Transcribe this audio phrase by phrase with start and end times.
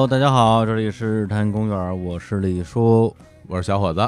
[0.00, 3.14] Hello，大家好，这里是日坛公园，我是李叔。
[3.46, 4.00] 我是小伙子，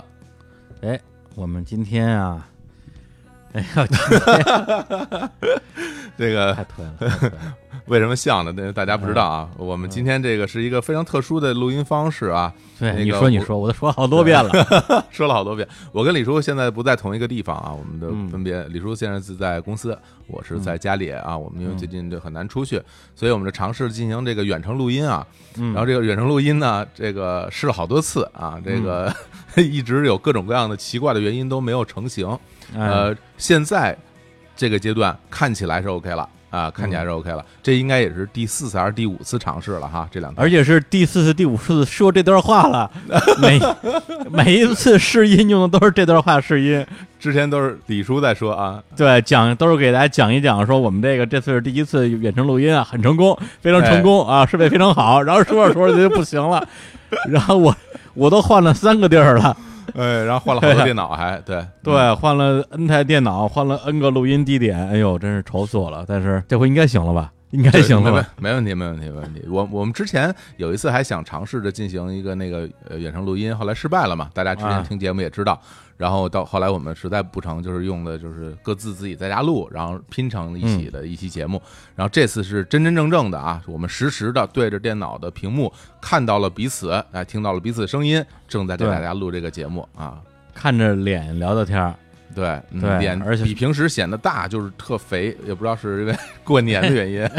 [0.80, 0.98] 哎，
[1.34, 2.48] 我们今天啊，
[3.52, 5.30] 哎呀，今天。
[6.16, 8.52] 这个太推了，太推了 为什么像呢？
[8.56, 9.48] 那大家不知道啊。
[9.56, 14.50] 我们今天这个是一个非常特殊的录音方式啊，对，那个你说你说，我都说好多遍了。
[15.10, 15.66] 说了好多遍。
[15.90, 18.62] 我跟李叔现在不在同一个地方啊，我们的嗯分别。
[18.68, 21.36] 李叔现在是在公司，我是在家里啊。
[21.36, 22.80] 我们因为嗯最近就很难出去，
[23.14, 25.26] 所以我们就尝试进行这个远程录音啊。
[25.56, 29.12] 嗯然后这个远程录音呢，这个试了好多次啊，这个
[29.56, 32.28] 一直有各种各样的奇怪的原因都没有成型。
[32.74, 33.96] 哎呃，现在
[34.56, 37.44] 这个阶段看起来是 OK 了啊，看起来是 OK 了。
[37.62, 42.88] 这应该也是第四次还是第五次尝试了哈，这两天而且是第四次、第五次说这段话了，
[43.40, 43.58] 每
[44.30, 46.86] 每一次试音用的都是这段话试音。
[47.18, 55.22] 之前都是李叔在说啊，对，讲都是给大家讲一讲，说我们这个这次是第一次远程录音啊，很成功，非常成功啊，设备非常好。
[55.22, 56.66] 然后说着说着就不行了，
[57.30, 57.74] 然后我
[58.14, 59.56] 我都换了三个地儿了，
[59.98, 66.04] 哎，然后换了好多电脑还， 对对，换了 N 台电脑，换了 N 个录音地点，哎呦，真是愁死我了。
[66.06, 67.32] 但是这回应该行了吧？
[67.50, 68.26] 应该行了吧？
[68.38, 69.44] 没问题，没问题，没问题。
[69.48, 75.60] 我我们之前有一次还想尝试着进行一个那个呃远程录音，后来失败了嘛，大家之前啊听节目也知道。
[76.02, 81.62] 然后到后来我们实在不成，就是用的就是各自自己在家录，然后拼成一起的一期节目。
[81.94, 90.20] 然后这次是真真正正的啊，我们实时的对着电脑的屏幕看到了彼此，哎，听到了彼此的声音，正在给大家录这个节目啊。
[90.52, 91.94] 看着脸聊的天儿，
[92.34, 97.30] 对，嗯对脸而且比平时显得大，就是特肥，也不知道是因为过年的原因，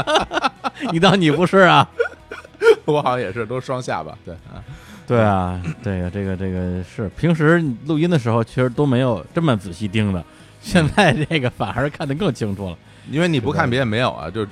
[0.92, 1.88] 你当你不是啊？
[2.84, 4.60] 我好像也是都双下巴，对啊。
[5.08, 10.22] 对啊，这个这个这个是平时录音的时候，其实都没有这么仔细盯的，
[10.60, 12.76] 现在这个反而看得更清楚了。
[13.10, 14.46] 因为你不看别的没有啊，就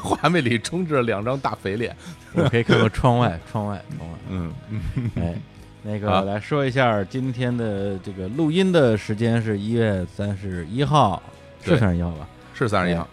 [0.00, 1.94] 画面里充斥着两张大肥脸。
[2.34, 4.16] 我可以看看窗外，窗外，窗外。
[4.28, 5.34] 嗯嗯，哎，
[5.82, 11.20] 那个来说一下今天的这个录音的时间是一月三十一号，
[11.64, 12.28] 是对三十一号吧？
[12.54, 13.08] 是三十一号。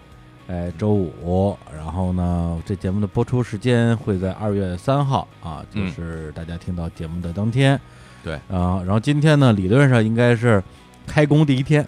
[0.47, 1.58] 哎，周五。
[1.75, 7.80] 然后呢，这节目的播出时间会在二月三号啊，就嗯是大家听到节目的当天。
[8.24, 10.62] 对啊，然后今天呢，理论上应该是
[11.06, 11.88] 开工第一天，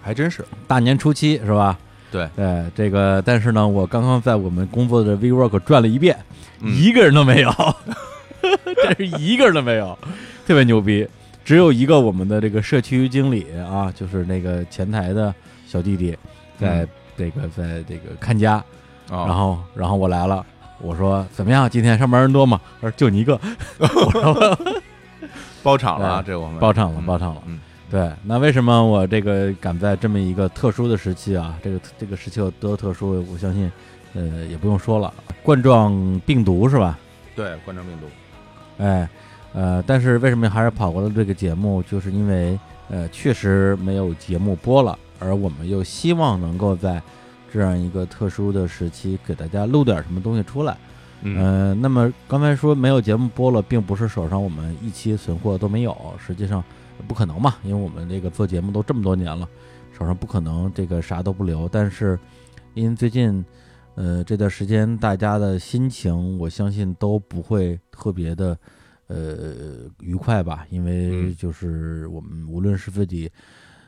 [0.00, 0.44] 还真是。
[0.66, 1.78] 大年初七是吧？
[2.10, 6.16] 对，对，这个，但是呢，我刚刚在我们工作的 WeWork 转了一遍，
[6.60, 7.50] 嗯一个人都没有，
[8.96, 9.98] 真是一个人都没有，
[10.46, 11.08] 特别牛逼。
[11.44, 15.34] 只有一个我们的这个社区经理啊，就是那个前台的
[15.66, 16.16] 小弟弟，
[16.58, 18.56] 在嗯这个在这个看家，
[19.10, 20.44] 哦然后然后我来了，
[20.80, 21.68] 我说怎么样？
[21.68, 22.60] 今天上班人多吗？
[22.80, 23.38] 他说就你一个，
[23.78, 24.58] 我说
[25.62, 27.42] 包场了啊，这我们包场了，嗯包场了。
[27.46, 27.58] 嗯，
[27.90, 33.24] 对，那为什么我这个赶在这么一个特殊的时期啊，这个这个时期有多特殊？
[33.32, 33.70] 我相信，
[34.14, 36.98] 呃，也不用说了，冠状病毒是吧？
[37.34, 38.06] 对，冠状病毒。
[38.78, 39.08] 哎，
[39.54, 41.82] 呃，但是为什么还是跑过了这个节目？
[41.84, 42.58] 就是因为
[42.90, 47.02] 呃，确实没有节目播了，而我们又希望能够在
[47.50, 50.76] 这样一个特殊的时期给大家录点什么东西出来。
[51.26, 56.62] 嗯呃，那么刚才说没有节目播了，并不是手上我们一期存货都没有，实际上
[57.08, 59.48] 不可能嘛，因为我们这个做节目都这么多年了，
[59.96, 61.66] 手上不可能这个啥都不留。
[61.72, 62.18] 但是
[62.74, 63.42] 因为最近
[63.94, 68.58] 呃这段时间大家的心情，我相信都不会特别的
[69.06, 73.30] 呃愉快吧，因为嗯就是我们无论是自己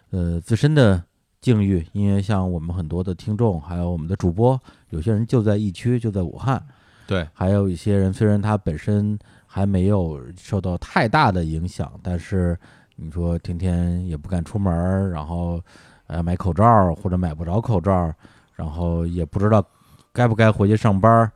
[0.08, 1.02] 呃自身的
[1.46, 6.60] 境遇，因为像我们很多的听众，还有我们的主播，有些人就在疫区，就在武汉。
[7.06, 12.58] 对，还有一些人虽然他本身还没有受到太大的影响，但是
[12.96, 15.62] 你说天天也不敢出门儿，然后
[16.08, 18.12] 呃买口罩或者买不着口罩，
[18.56, 19.64] 然后也不知道
[20.12, 21.30] 该不该回去上班儿，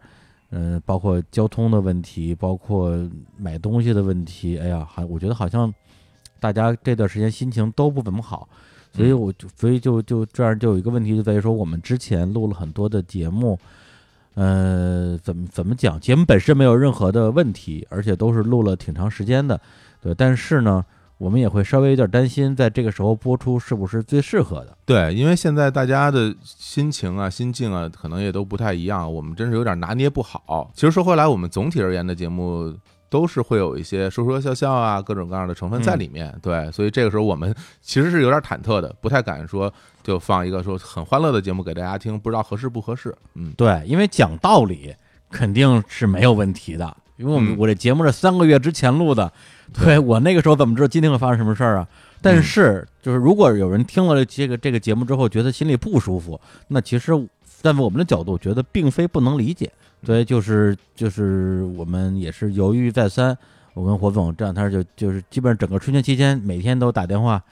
[0.50, 2.98] 嗯、包括交通的问题，包括
[3.36, 5.72] 买东西的问题，哎呀，还我觉得好像
[6.40, 8.48] 大家这段时间心情都不怎么好。
[8.92, 13.58] 所以我就所以就就这样就有一个问题就在于说，我们之前录了很多的节目，
[14.34, 15.98] 呃，怎么怎么讲？
[16.00, 19.60] 节目本身没有任何的问题，而且都是录了挺长时间的，
[20.00, 20.14] 对。
[20.14, 20.84] 但是呢，
[21.18, 24.76] 我们也会稍微有点担心，在这个时候播出是不是最适合的？
[24.84, 30.70] 对，因为现在大家的心情啊、心境啊，可能也都不太一样，我们真是有点拿捏不好。
[30.74, 32.74] 其实说回来，我们总体而言的节目
[33.10, 36.34] 都是会有一些说说笑笑啊，各种各样的成分在里面。
[36.40, 39.70] 对，所以这个时候我们其实是有点忐忑的，不太敢说
[40.02, 43.14] 就放一个说很欢乐的节目给大家听，不知道合适不合适。
[43.34, 44.94] 嗯，对，因为讲道理
[45.28, 49.30] 肯定是没有问题的，因为我们、嗯我这节目是三个月之前录的，
[49.74, 51.88] 对我那个时候怎么知道今天会发生什么事儿啊？
[52.22, 57.12] 但嗯是就是如果有人听了这个这个节目之后觉得心里不舒服，那其实
[57.62, 59.70] 站在我们的角度，觉得并非不能理解。
[60.04, 63.36] 所以就是就是我们也是犹豫再三。
[63.74, 67.42] 我跟火总这两天就就是基本上整个春节期间，每天都打电话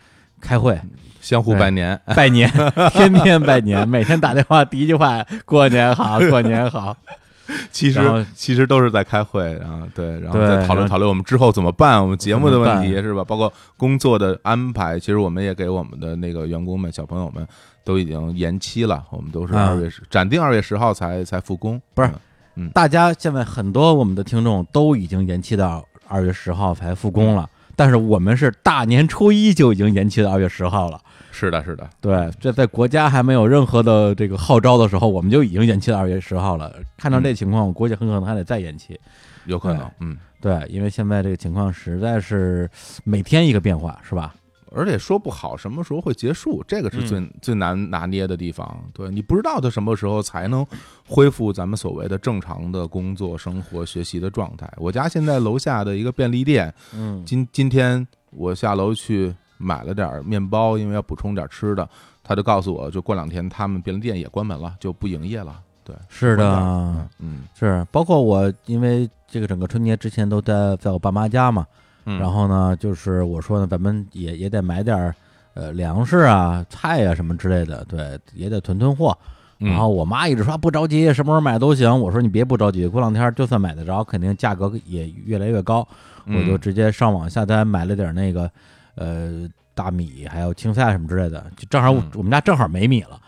[0.40, 0.80] 开会，
[1.20, 2.50] 相互拜年，拜年，
[2.92, 6.96] 天天拜年，每天打电话第一句话过年好，过年好。
[7.72, 13.24] 其实其实都是在开会啊，对，然后对再讨论讨论我们之后怎么办，我们节目的问题是吧？
[13.24, 17.46] 包括工作的安排，其实我们也给我们的那个员工们、小朋友们
[17.84, 22.10] 都已经延期了，我们都是啊二月十暂定二月十号才才复工，不是
[22.58, 31.00] 嗯大家现在很多我们的听众都已经延期到二月十号才复工了，但是我们是大年初一就已经延期到二月十号了。
[31.30, 36.74] 是的，是的，对，这在国家还没有任何的这个号召的时候，我们就已经延期到二月十号了。
[36.96, 38.98] 看到这情况，我估计很可能还得再延期。
[39.44, 40.16] 有可能，嗯。
[40.40, 42.68] 对，因为现在这个情况实在是
[43.04, 44.34] 每天一个变化，是吧？
[44.72, 48.82] 而且说不好什么时候会结束，这个是最、嗯最难拿捏的地方。
[48.92, 50.66] 对你不知道他什么时候才能
[51.06, 54.70] 恢复咱们所谓的正常的工作、生活、学习的状态。
[54.76, 61.88] 我家现在楼下的一个便利店，嗯今今天我下楼去买了点儿面包，因为要补充点儿吃的，
[62.22, 65.60] 他就告诉我，就过两天他们便利店也关门了，就不营业了。
[65.82, 71.66] 对，是的，嗯是包括我，因为这个整个春节之前都在在我爸妈家嘛，
[72.04, 75.14] 嗯，然后呢，就是我说呢，咱们也也得买点儿
[75.54, 79.16] 呃粮食啊、菜啊什么之类的，对，也得囤囤货。
[79.60, 82.00] 嗯然后我妈一直说不着急，什么时候买都行。
[82.00, 85.86] 我说你别不着急，过两天就算买得着，肯定价格也越来越高。
[86.26, 88.48] 我就嗯直接上网下单买了点那个
[88.94, 93.18] 呃大米，还有青菜什么之类的，就正好我们家正好没米了。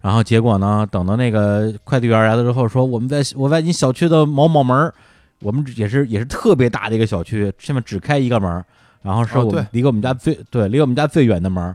[0.00, 4.92] 然后结果呢，等到那个快递员来了之后，说我们在我在你小区的某某门儿，
[5.40, 8.64] 我们也是也是特别大的一个小区，下面只开一个门儿，
[9.02, 11.74] 然后是我们离我们家最对离我们家最远的门儿。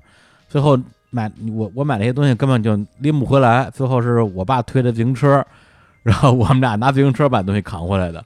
[0.50, 0.78] 最后
[1.10, 5.46] 买我我买那些东西根本就拎不回来，最后是我爸推着自行车，
[6.04, 8.24] 然后我们俩拿自行车把东西扛回来的。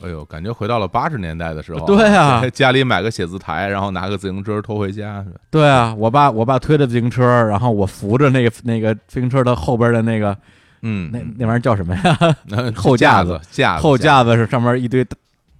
[0.00, 1.84] 哎呦，感觉回到了八十年代的时候。
[1.84, 5.24] 对啊 家里买个写字台，然后拿个自行车拖回家。
[5.50, 10.36] 对啊，我爸我爸推着自行车，然后我扶着那个那个自行车的后边的那个
[10.82, 12.18] 嗯，那那玩意儿叫什么呀？
[12.46, 15.06] 那后架子子架子后架子是上面一堆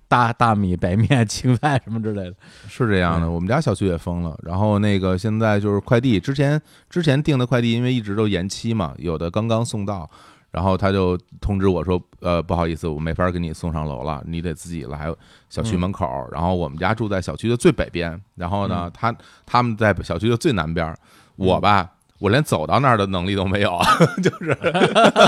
[0.06, 2.34] 大大米、白面、 青菜什么之类的。
[2.68, 10.08] 是这样的，我们家小区也封了，然后那个现在就是快递，之前之前订的快递，因为一直都延期嘛，有的刚刚送到，
[10.50, 15.12] 然后他就通知我说，呃，不好意思，我没法给你送上楼了，你得自己来
[15.50, 16.26] 小区门口。
[16.32, 19.14] 然后我们家住在小区的最北边，然后呢，他
[19.44, 20.96] 他们在小区的最南边，
[21.36, 21.90] 我吧。
[22.18, 23.86] 我连走到那儿的能力都没有啊，
[24.22, 24.56] 就是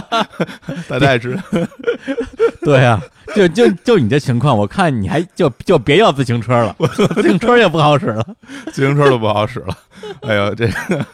[0.88, 1.42] 大家也知道，
[2.62, 3.00] 对啊，
[3.34, 6.74] 就就就你这情况，我看你还就就别要自行车了，
[7.14, 8.26] 自行车也不好使了。
[8.72, 9.76] 自行车都不好使了。
[10.22, 11.06] 哎呦，这个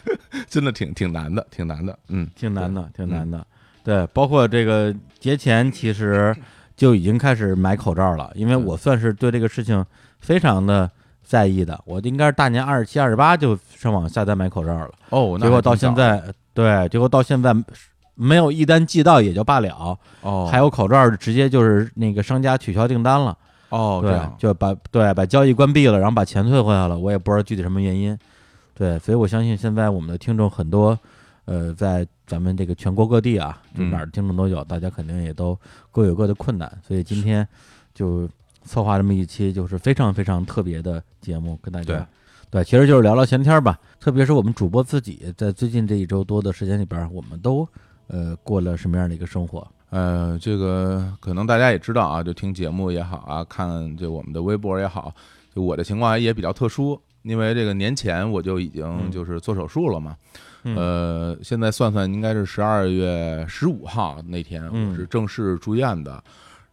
[0.49, 1.99] 真的挺挺难的，挺难的。
[2.09, 3.47] 嗯，挺难的，挺难的。
[3.85, 6.35] 对，包括这个节前，其实
[6.77, 9.85] 就已经开始买口罩了，因为我算是对这个事情
[10.21, 10.91] 非常的
[11.27, 11.79] 在意的。
[11.85, 16.23] 我应该是大年二十七、二十八就上网下单买口罩了，哦，结果到现在，
[16.55, 17.53] 对，结果到现在
[18.15, 23.37] 没有一单寄到也就罢了，哦，还有口罩直接就是那个商家取消订单了，
[23.71, 28.17] 哦，这对样，就把对把交易关闭了，然后把钱退回来了，我也不知道具体什么原因。
[28.73, 30.99] 对，所以我相信现在我们的听众很多，
[31.47, 35.59] 呃，在咱们这个全国各地啊，哪儿的听众都有，大家肯定也都
[35.91, 37.47] 各有各的困难，所以今天
[37.95, 38.29] 就
[38.67, 42.07] 策划这么一期就是非常非常特别的节目，跟大家
[42.51, 43.79] 对，其实就是聊聊闲天儿吧。
[43.99, 47.67] 特别是我们主播自己，在最近这一周多的时间里边儿，我们都
[48.09, 49.67] 呃过了什么样的一个生活？
[49.91, 55.15] 呃，这个可能大家也知道啊，就听节目也好啊，看就我们的微博也好，
[55.55, 60.17] 就我的情况也比较特殊，因为这个年前我就已经嗯就是做手术了嘛，
[60.63, 60.77] 嗯。
[60.77, 64.91] 呃，现在算算应该是十二月十五号那天嗯。
[64.91, 66.23] 我是正式住院的，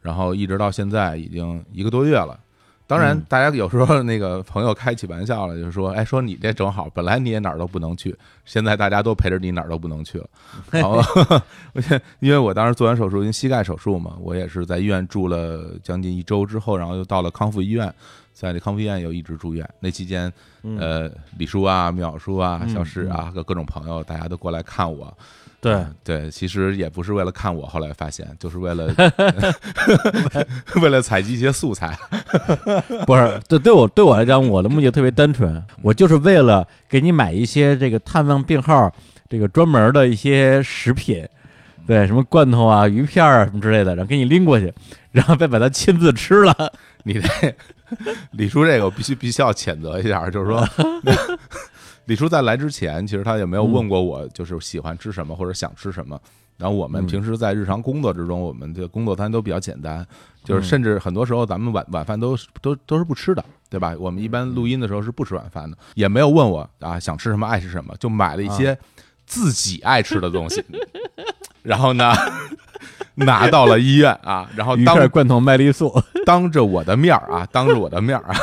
[0.03, 2.39] 然后一直到现在已经一个多月了。
[2.85, 10.27] 当然嗯，大家有时候 那个朋友开起玩笑了，就是说，哎，说你这正好，本来你也哪儿都不能去，现在大家都陪着你哪儿都不能去了。
[10.69, 11.01] 然后，
[12.19, 17.91] 因为我当时做完手术，因为膝盖手术嘛，我也是在医院住了将近一周之后，然后又到了康复医院，
[18.33, 19.67] 在这康复医院又一直住院。
[19.79, 20.31] 那期间，
[20.63, 25.17] 嗯呃，李叔啊、淼叔啊、嗯小史啊，各各种朋友，大家都过来看我。
[25.63, 28.93] 对嗯对，其实也不是为了看我，后来发现就是为了
[30.81, 31.97] 为了采集一些素材。
[33.07, 38.93] 不是，对对我对我来讲，我的目的特别单纯，我就是为了给你买一些这个探望病号
[39.29, 41.25] 这个专门的一些食品，
[41.87, 44.73] 对，什么罐头啊、鱼片啊什么之类的，然后给你拎过去，
[45.11, 46.73] 然后再把它亲自吃了。
[47.03, 47.55] 你这
[48.31, 50.67] 李叔这个我必须必须要谴责一下，就是说，
[52.05, 56.19] 李叔在来之前，其实他也没有嗯问过我，就是喜欢吃什么或者想吃什么。
[56.57, 60.05] 然后我们嗯平时在日常工作之中，我们的工作餐都比较简单，
[60.43, 63.95] 就是嗯甚至很多时候咱们晚晚饭都都都是不吃的，对吧？
[63.97, 68.77] 我们一般录音的时候是不吃晚饭的，也没有问我啊想吃什么爱吃什么，就买了一些
[69.25, 70.63] 自己爱吃的东西，
[71.63, 72.13] 然后呢
[73.15, 75.91] 拿到了医院啊，然后当着罐头麦丽素，
[76.25, 78.35] 当着我的面儿啊，当着我的面儿啊，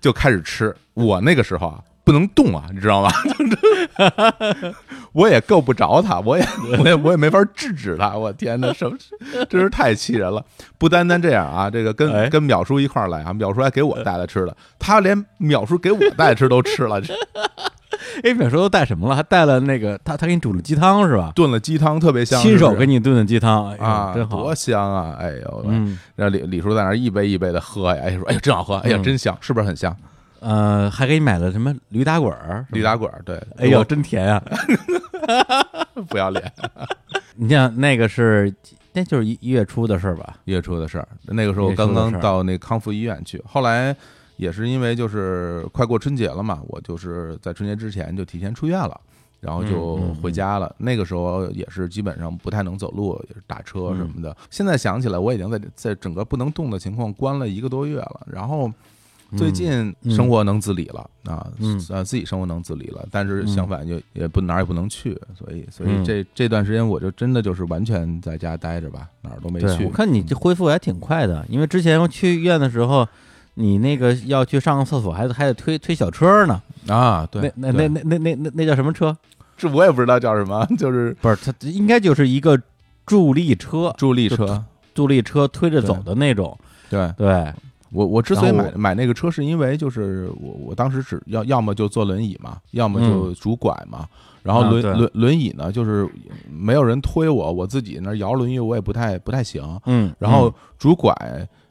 [0.00, 0.74] 就开始吃。
[0.94, 3.10] 我那个时候啊，不能动啊，你知道吗？
[5.12, 6.46] 我也够不着他，我也
[6.78, 8.16] 我也我也没法制止他。
[8.16, 8.96] 我天哪，什么
[9.46, 10.42] 真是太气人了！
[10.78, 17.12] 不单单这样啊，这个跟、哎跟淼叔一块儿来啊，淼叔还给我带来吃的，他连淼叔给我带吃都吃了，这
[18.24, 19.14] 哎，淼叔都带什么了？
[19.14, 21.30] 还带了那个他他给你煮了鸡汤是吧？
[21.34, 24.54] 炖了鸡汤特别香，亲手给你炖的鸡汤，哎啊，真好多。
[24.54, 25.14] 香啊！
[25.20, 29.94] 哎呦，嗯，然后李李叔在那儿一杯一杯的喝呀，哎说哎呀真好喝，哎呀嗯真香，是不是很香？
[30.40, 32.66] 呃，还给你买了什么驴打滚儿？
[32.70, 34.42] 驴打滚儿，对，哎呦，真甜呀！
[36.08, 36.52] 不要脸。
[37.36, 38.52] 你像那个是，
[38.92, 40.36] 那就是一一月初的事儿吧？
[40.44, 43.94] 月初的事儿，那个时候我刚刚到那康复医院去，后来
[44.36, 49.00] 也是因为就是快过春节了嘛，我就是在春节之前就提前出院了。
[49.40, 50.74] 然后就回家了。
[50.78, 54.36] 那个时候也是基本上不太能走路，也是打车什嗯么的。
[54.50, 58.26] 现在想起来，我已经在在整个不能动的情况关了一个多月了。
[58.26, 58.68] 然后
[59.36, 69.90] 最近嗯生活能自理了啊，嗯呃，自己生活能自理了，但是嗯相反就也不哪儿也不能去，所以所以嗯这这段时间我就真的就是完全在家待着吧，哪儿都没，去我。
[69.90, 73.06] 看你这恢复还挺快的，因为之前去医院的时候，
[73.54, 76.62] 你那个要去上个厕所，还得还得推推小车呢。
[76.86, 79.14] 啊，对，那那对那那那那那那叫什么车？
[79.58, 82.58] 这我也不知道叫什么，就是不是，它应该就是一个
[83.04, 84.64] 助力车，助力车。
[84.94, 86.58] 助力车推着走的那种。
[86.90, 87.52] 对对，
[87.90, 94.06] 我我之所以买买那个车，是因为就是我我当时只要要么就坐轮椅嘛，要么就拄拐嘛。
[94.42, 96.08] 然后轮、啊轮轮椅呢，就是
[96.50, 99.62] 没有人推我，我自己那摇轮椅我也不太不太行。
[99.84, 101.12] 嗯，然后拄拐，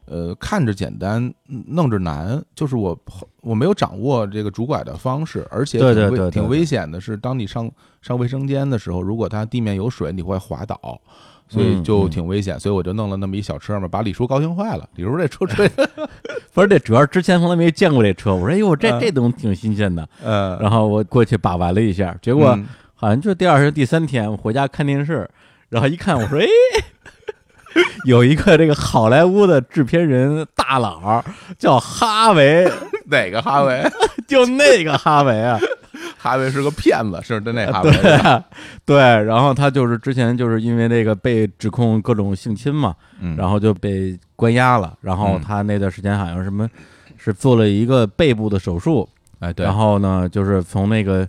[0.04, 1.32] 呃，看着简单，
[1.66, 2.96] 弄着难，就是我
[3.40, 7.68] 我没有掌握这个拄拐的方式，而且挺危挺危险的是，当你上
[8.00, 11.00] 上卫生间的时候，如果它地面有水，你会滑倒。
[11.48, 14.88] 所以嗯就嗯挺危险，所以我就弄了那么一小车嘛，把李叔高兴坏了。
[14.96, 15.68] 李叔这车 吹，
[16.52, 25.28] 不是这主要之前从来没见过这车，我说哎呦这嗯这东西挺新鲜的，呃，然后我过去把玩了一下，结果嗯好像就第二天第三天我回家看电视，
[25.68, 26.46] 然后一看我说哎。
[28.06, 31.22] 有一个这个好莱坞的制片人大佬
[31.58, 32.66] 叫哈维，
[33.06, 33.84] 哪个哈维？
[34.26, 35.60] 就那个哈维啊，
[36.18, 37.90] 哈维是个骗子，是 的那哈维。
[37.90, 38.44] 对啊
[38.84, 46.68] 对，然后他就是之前就是因为那个被指控各种性侵嘛，嗯，然后就被关押了，然后嗯他那段时间好像什么
[47.16, 49.08] 是做了一个背部的手术，
[49.38, 51.26] 哎对，然后呢就是从那个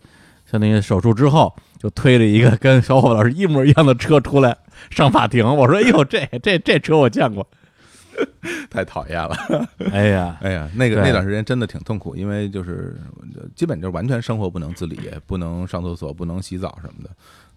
[0.50, 4.58] 相当于手术之后就推了一个跟小伙老师一模一样的车出来
[4.90, 7.48] 上法庭，我说哎呦这这这车我见过，
[8.70, 9.36] 太讨厌了。
[9.92, 12.96] 哎呀，哎呀，那个那段时间真的挺痛苦，因为就是
[13.56, 17.10] 基本就完全生活不能自理，不能上厕所，不能洗澡什么的。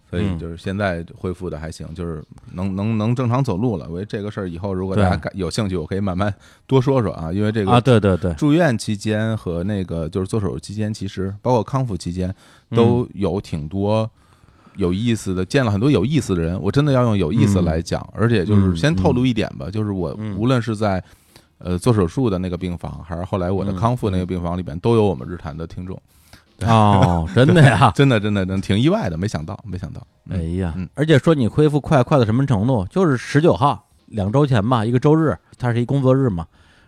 [0.09, 3.87] 所以嗯就是现在恢复的还行，就是能能能正常走路了。
[3.89, 6.31] 我觉得这个事儿以后如果大家感有兴趣，我可以慢慢
[6.67, 12.31] 多说说啊，因为这啊个对对对，住院期间和那个就是做手术期间，其实包括康复期间
[12.69, 14.07] 都有挺多
[14.75, 16.59] 有意思的，见了很多有意思的人。
[16.61, 21.03] 我真的要用有意思来讲，而且就是先透露一点吧，就是我嗯无论是在
[21.57, 25.99] 呃做手术的那个病房，还是后来我的嗯康复那个病房里边，都有我们日坛的听众。
[26.65, 30.05] 哦，真的呀， 真的真的真的挺意外的，没想到没想到。
[30.29, 32.85] 哎呀嗯，而且说你恢复快快到什么程度？
[32.89, 36.45] 就是十九号，两周前吧，一个周日，它是一工作日嘛。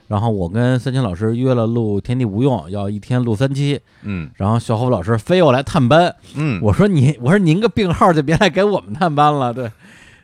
[0.07, 3.79] 然后我跟三清老师约了录《天地无用》，要一天录三期。
[4.03, 9.71] 嗯然后小虎老师非要来探班，嗯，我说你，我说您个病号就别来给我们探班了，对，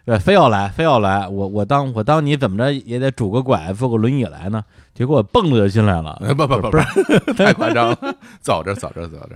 [0.06, 1.28] 对，非要来，非要来。
[1.28, 4.64] 我我当我当你怎么着也得拄个拐，坐个轮椅来呢。
[4.94, 9.30] 结果我蹦着就进来了，呃不不不太夸张了， 走着走着走着。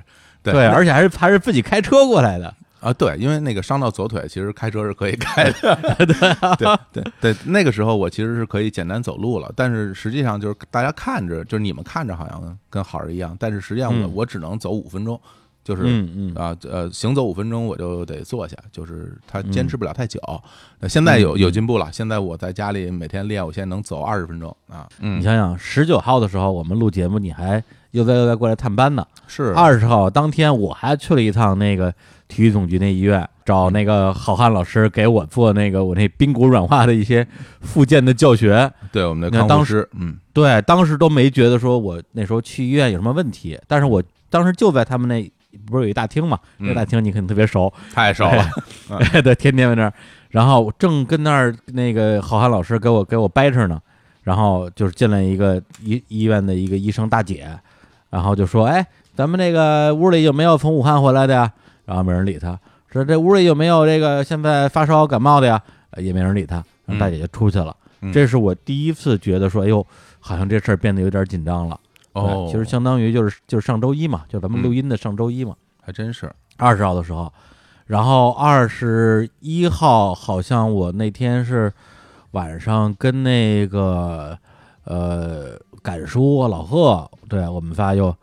[0.43, 2.53] 对对，而且还是还是自己开车过来的。
[2.85, 5.75] 啊，对，因为那个伤到左腿，其实开车是可以开的。
[6.57, 15.19] 对对对，那个时候我其实是可以简单走路了，但是实际上就是大家看着，就是你们看着好像跟好人一样，但是实际上我、嗯我只能走五分钟，
[15.63, 15.81] 就是。
[15.85, 20.19] 嗯嗯啊，呃，行走五分钟我就得坐下，就是他嗯坚持不了太久。
[20.79, 24.87] 那现在有有进步了，现在我在家里每天练，我现在能走二十分钟啊。
[24.99, 29.05] 嗯你，想想，十九号的时候我们录节目，你还悠哉悠哉过来探班呢。
[29.27, 31.91] 是二十号当天我还去了一趟那个
[32.27, 37.25] 体育总局那医院，找那个好汉老师给我做那个我那髌骨软化的一些
[37.61, 38.71] 复健的教学。
[38.91, 45.31] 对我们的康复师，嗯对，当时都没觉得说我那时候去医院有什么问题，但是我当时就在他们那
[45.65, 46.37] 不是有一大厅嘛？
[46.59, 48.45] 嗯那大厅你肯定特别熟，太熟了，
[49.11, 49.93] 对 对，天天在那儿。
[50.29, 53.79] 然后正跟那儿那个郝汉老师给我给我掰扯呢，
[54.23, 57.47] 然后就是进来一个医医院的一个医生大姐，
[58.09, 61.49] 然后就说：“哎，咱们那个屋里有没有从武汉回来的呀？”
[61.85, 62.59] 然后没人理他，
[62.91, 65.61] 说：“这屋里有没有这个现在发烧感冒的呀？”
[65.91, 67.75] 呃也没人理他，然后大姐就出去了。
[68.01, 69.85] 嗯这是我第一次觉得说，哎呦，
[70.19, 71.79] 好像这事儿变得有点紧张了。
[72.11, 75.55] 哦对，其实相当于就是就是上周一嘛，就咱们嗯录音的上周一嘛。
[75.81, 77.31] 还真是，二十号的时候，
[77.85, 81.71] 然后二十一号好像我那天是
[82.31, 84.37] 晚上跟那个
[84.83, 88.13] 呃敢叔老贺，对我们仨又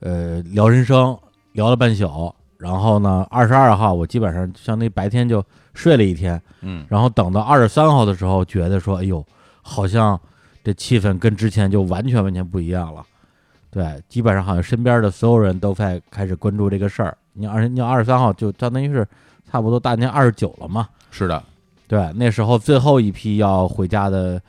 [0.00, 1.18] 呃聊人生，
[1.52, 2.34] 聊了半宿。
[2.62, 9.24] 然后呢，二十二号我基本上相当于白天就睡了一天，嗯然后等到二十三号的时候，觉得说，哎呦，
[9.62, 10.18] 好像
[10.62, 13.04] 这气氛跟之前就完全完全不一样了。
[13.68, 17.16] 对，基本上好像身边的所有人都在开始关注这个事儿。
[17.32, 19.04] 你二你二十三号就相当于是
[19.50, 20.88] 差不多大年二十九了嘛。
[21.10, 21.42] 是的，
[21.88, 24.40] 对，那时候最后一批要回家的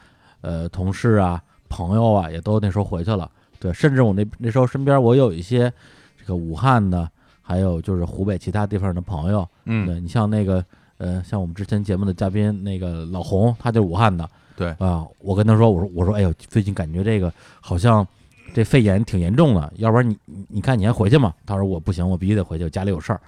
[0.42, 3.28] 呃同事啊、朋友啊，也都那时候回去了。
[3.60, 5.72] 对，甚至我那那时候身边我有一些
[6.20, 7.10] 这个武汉的，
[7.44, 10.66] 还有就是湖北其他地方的朋友，嗯对你像那个
[10.98, 14.28] 呃，像我们之前节目的嘉宾那个老洪，他就是武汉的。
[14.56, 18.08] 对啊，我跟他说，我说我说，哎呦，最近感觉这个好像
[18.54, 21.34] 这肺炎挺严重的，要不然你你你看你还回去吗？
[21.46, 23.20] 他说我不行，我必须得回去，我家里有事儿。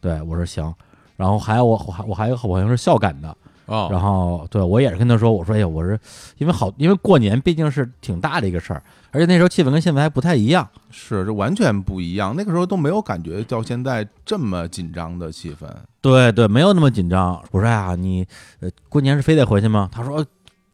[0.00, 0.74] 对我说行，
[1.16, 3.36] 然后还有我我还我还有好朋友是孝感的，
[3.66, 6.00] 哦，然后对我也是跟他说，我说哎呀，我是
[6.38, 8.82] 因为好，因为过年毕竟是挺大的一个事儿，
[9.12, 10.68] 而且那时候气氛跟现在还不太一样。
[10.90, 15.68] 是这完全不一样，那个时候都没有感觉到现在这么紧张的气氛，
[16.00, 17.42] 对对，没有那么紧张。
[17.50, 18.26] 我说哎呀，你
[18.60, 19.88] 呃过年是非得回去吗？
[19.92, 20.26] 他说呃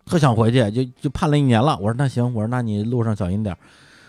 [0.04, 1.76] 特想回去，就就盼了一年了。
[1.78, 3.58] 我说那行，我说那你路上小心点儿。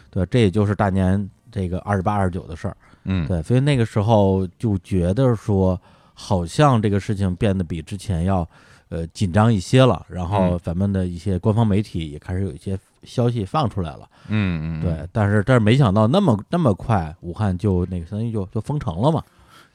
[0.09, 2.77] 对，这也就是大年这个二十八、二十九的事儿。
[3.05, 5.79] 嗯，对，所以那个时候就觉得说，
[6.13, 8.47] 好像这个事情变得比之前要
[8.89, 10.05] 呃紧张一些了。
[10.07, 14.09] 然后嗯咱们的一些官方媒体也开始有一些消息放出来了。
[14.27, 19.23] 嗯嗯，对，但是但是没想到那么那么快，武汉就那个相当于就就封城了嘛。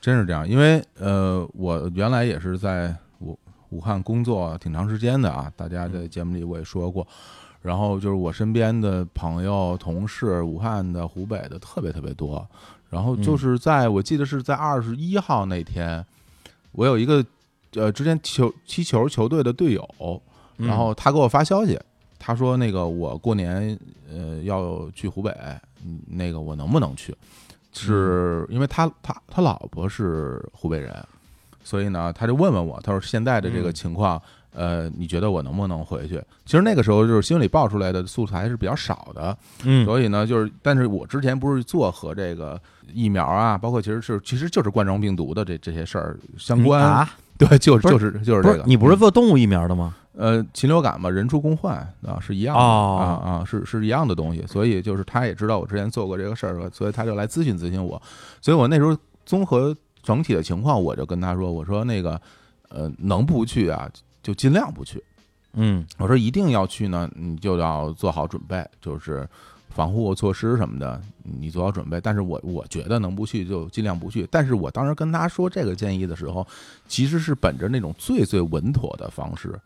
[0.01, 3.39] 真是这样，因为呃，我原来也是在武
[3.71, 7.07] 武汉工作挺长时间的啊，大家在节目里我也说过。
[7.63, 12.45] 然后就是我身边的朋友、同事，武汉的、湖北的特别特别多。
[12.91, 16.05] 然后就是在我记得是在二十一号那天，
[16.73, 17.25] 我有一个
[17.75, 19.89] 呃之前球踢球球队的队友，
[20.59, 21.79] 嗯然后他给我发消息，
[22.25, 23.77] 他说那个我过年
[24.09, 25.35] 呃要去湖北，
[25.85, 27.13] 嗯那个我能不能去？
[27.73, 30.95] 是因为他他他老婆是湖北人，
[31.65, 36.23] 所以呢他就问问我，他说现在的这个嗯情况，呃，你觉得我能不能回去？
[36.45, 42.61] 其实那个时候就是新闻里爆出来的素材是比较少的，嗯所以呢，就是，但是我之前不是做和这个
[42.93, 47.11] 疫苗啊，包括其实是其实就是冠状病毒的这这些事儿相关，啊，
[47.48, 48.98] 对， 就是就是就是这个，你不是嗯。
[48.98, 49.94] 做动物疫苗的吗？
[50.14, 51.76] 呃禽流感嘛，人畜共患
[52.07, 53.20] 啊，是一样的、哦。
[53.24, 58.00] 啊啊，是是一样的东西，所以就是他也知道我之前做过这个事儿，所以他就来咨询咨询我，
[58.40, 62.20] 所以我那时候综合整体的情况，我就跟他说，我说那个
[62.68, 63.88] 呃能不去啊，
[64.22, 65.02] 就尽量不去。
[65.55, 65.87] 嗯。
[65.96, 69.26] 我说一定要去呢，你就要做好准备，就是
[69.75, 72.01] 防护措施什么的，你做好准备。
[72.01, 74.27] 但是我我觉得能不去就尽量不去。
[74.31, 76.47] 但是我当时跟他说这个建议的时候，
[76.87, 79.59] 其实是本着那种最最稳妥的方式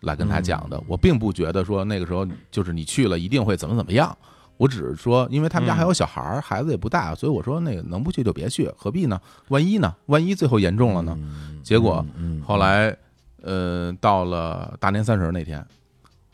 [0.00, 0.76] 来跟他讲的。
[0.78, 4.16] 嗯我并不觉得说那个时候就是你去了一定会怎么怎么样。
[4.56, 9.20] 我只是说，因为他们家还有小孩儿，孩子也不大，所以我说那个能不去就别去，何必呢？
[9.50, 9.94] 万一呢？
[10.06, 11.16] 万一最后严重了呢？
[11.16, 12.04] 嗯结果
[12.44, 12.96] 后来，
[13.42, 15.64] 呃，到了大年三十那天，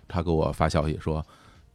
[0.08, 1.22] 他给我发消息说：“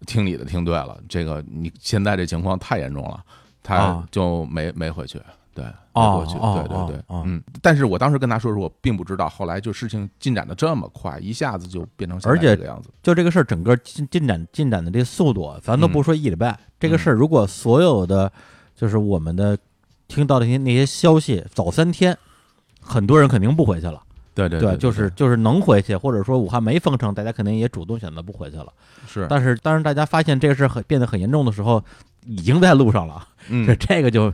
[0.05, 3.23] 听你的，听对了，这个你现在这情况太严重了。”
[3.61, 5.21] 他啊就没没回去，
[5.53, 7.43] 对，没哦回去，哦对对对嗯。
[7.61, 12.89] 但是我当时跟他说说，我并不知道，后来就事情进展的这么快，一下子就变成现在而且这个样子。
[13.03, 18.31] 就这个事儿整个进进展进展的这速度，咱都嗯不说一礼拜，这个事儿如果所有的
[18.75, 19.55] 就是我们的
[20.07, 22.17] 听到的那些那些消息早三天，
[22.81, 24.01] 很多人肯定不回去了。
[24.47, 28.67] 对对对，就是就是能回去，或者说武汉没封城，大家肯定也主动选择不回去了。
[29.07, 31.83] 是，但是当然大家发现这个事儿很变得很严重的时候，
[32.25, 34.33] 已经在路上了，嗯 这，这个就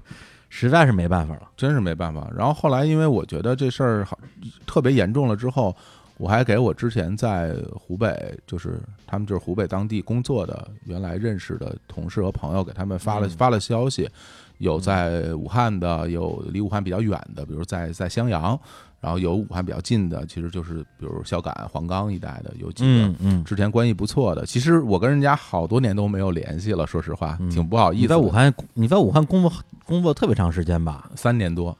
[0.49, 1.41] 实在是没办法了。
[1.57, 2.29] 真是没办法。
[2.35, 4.17] 然后后来，因为我觉得这事儿好
[4.65, 5.75] 特别严重了之后，
[6.17, 14.09] 我还给我之前在湖北，就是他们就是湖北当地工作的原来认识的同事和朋友，给他们发了、嗯发了消息。
[14.59, 18.57] 有在武汉的，有离武汉比较远的，比如在在襄阳，
[18.99, 24.45] 然后有武汉比较近的，其实就是比如孝感、黄冈一带的有几个之前关系不错的。
[24.45, 28.01] 其实我跟人家好多年都没有联系了，说实话，嗯挺不好意思。
[28.01, 29.53] 你在武汉，你在武汉工作
[29.85, 31.09] 工作特别长时间吧？
[31.15, 31.77] 三年多，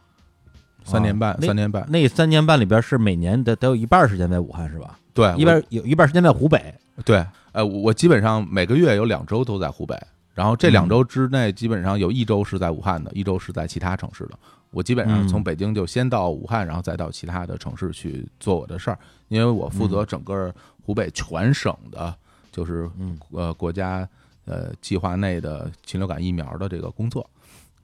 [0.84, 5.00] 三年半，三年半，那三年半里边是每年得得有一半时间在武汉是吧？
[5.14, 6.74] 对，一半有一半时间在湖北。
[7.04, 10.00] 对，呃，我我基本上每个月有两周都在湖北，
[10.34, 14.38] 然后这两嗯周之内基本上有一周是在武汉的，一周是在其他城市的。
[14.76, 15.28] 我基本上嗯。
[15.30, 20.54] 从北京就先到武汉，然后再到其他的城市去做我的事儿，因为我负责整个
[20.86, 22.14] 湖北全省的，
[22.52, 23.18] 就是嗯。
[23.32, 24.08] 呃国家
[24.44, 27.26] 呃计划内的禽流感疫苗的这个工作。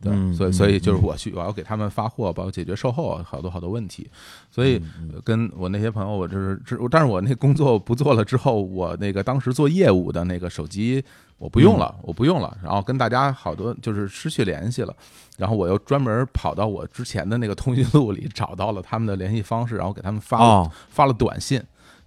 [0.04, 1.04] 对，所以所以就是嗯。
[1.04, 4.10] 我去，我要给他们发货，包括解决售后好多好多问题，
[4.50, 4.82] 所以
[5.24, 11.04] 跟我那些朋友，我就是，但是我那工作不做了之后，我那个当时做业务的那个手机
[11.42, 14.96] 我不用了，我不用了，然后跟大家好多就是失去联系了，
[15.38, 21.60] 然后我又专门跑到我之前的那个通讯录里找到了他们的联系方式，然后给他们发了、哦发了短信，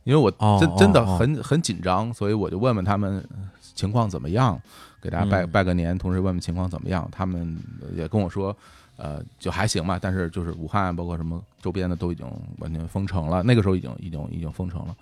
[0.05, 3.27] 因为我哦真真的很很紧张，所以我就问问他们
[3.75, 4.57] 情况怎么样，
[5.03, 7.59] 给大家拜嗯拜个年，同时问问情况怎么样，他们
[7.97, 8.57] 也跟我说。
[8.97, 12.25] 呃，就还行吧，但是就是武汉，包括什么周边的都已经
[12.59, 13.43] 完全封城了。
[13.43, 14.95] 那个时候已经已经已经封城了，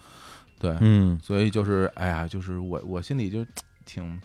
[0.59, 3.45] 对，嗯所以就是哎呀，就是我我心里就
[3.85, 4.21] 挺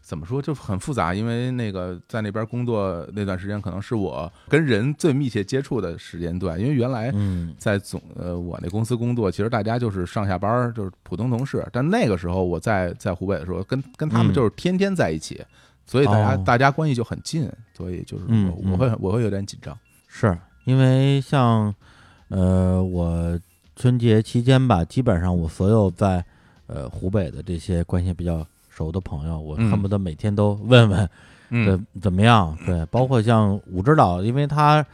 [0.00, 15.44] 怎么说，就很复杂，因为那个在那边工作那段时间，可能是我跟人最密切接触的时间段，因为原来嗯在总呃我那公司工作，其实大家就是上下班儿就是普通同事，但那个时候我在在湖北的时候，跟跟他们嗯就是天天在一起，
[15.84, 18.24] 所以大家、哦大家关系就很近，所以就是
[18.64, 19.78] 我会我会有点紧张。
[20.06, 21.74] 是因为像
[22.28, 23.38] 呃我
[23.76, 26.24] 春节期间吧，基本上我所有在
[26.66, 28.46] 呃湖北的这些关系比较
[28.78, 31.10] 熟的朋友，我嗯恨不得每天都问问
[31.50, 32.56] 嗯怎怎么样。
[32.64, 34.86] 对，包括像武指导，因为他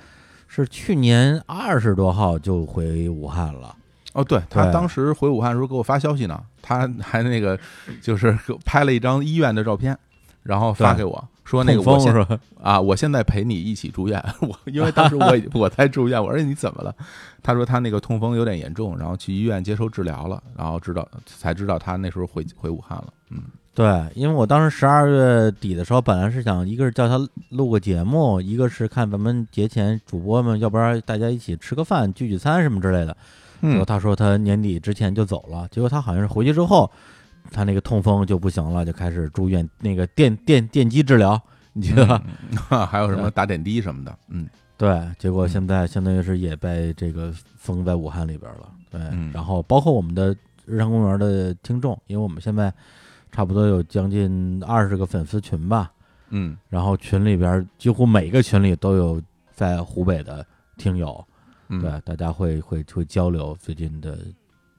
[0.49, 3.77] 是去年二十多号就回武汉了。
[4.15, 7.59] 哦，对他当时回武汉的时候给我发消息呢，他还那个
[8.01, 9.99] 就是拍了一张医院的照片，
[10.43, 12.39] 然后发给我说那个我现风是？
[12.63, 14.25] 啊，我现在陪你一起住院。
[14.41, 16.95] 我因为当时我已我在住院，我说你怎么了？
[17.43, 23.13] 他说他那个痛风有点严重，然后去医院接受治疗了，然后知道才知道他那时候回回武汉了。
[23.31, 23.43] 嗯
[23.75, 27.19] 对，因为我当时十二月底的时候，本来是想一个是叫他
[27.51, 33.17] 录个节目，一个是看咱们节前主播们，要不然大家一起吃个饭、聚聚餐什么之类的。
[33.61, 36.89] 结果嗯他说他年底之前就走了，结果他好像是回去之后，
[37.51, 41.41] 他那个痛风就不行了，就开始住院那个电电电击治疗，
[41.73, 42.23] 你记得吧？
[42.71, 44.17] 嗯 还有什么打点滴什么的。
[44.29, 48.69] 嗯对，结果现在相当于是也被这个封在武汉里边了。
[48.91, 52.73] 对，嗯然后包括我们的日常公园的听众，因为我们现在
[53.35, 55.91] 差不多有将近二十个粉丝群吧，
[56.29, 59.21] 嗯然后群里边几乎每个群里都有
[59.53, 61.27] 在湖北的听友，
[61.67, 64.17] 嗯，对，大家会会会交流最近的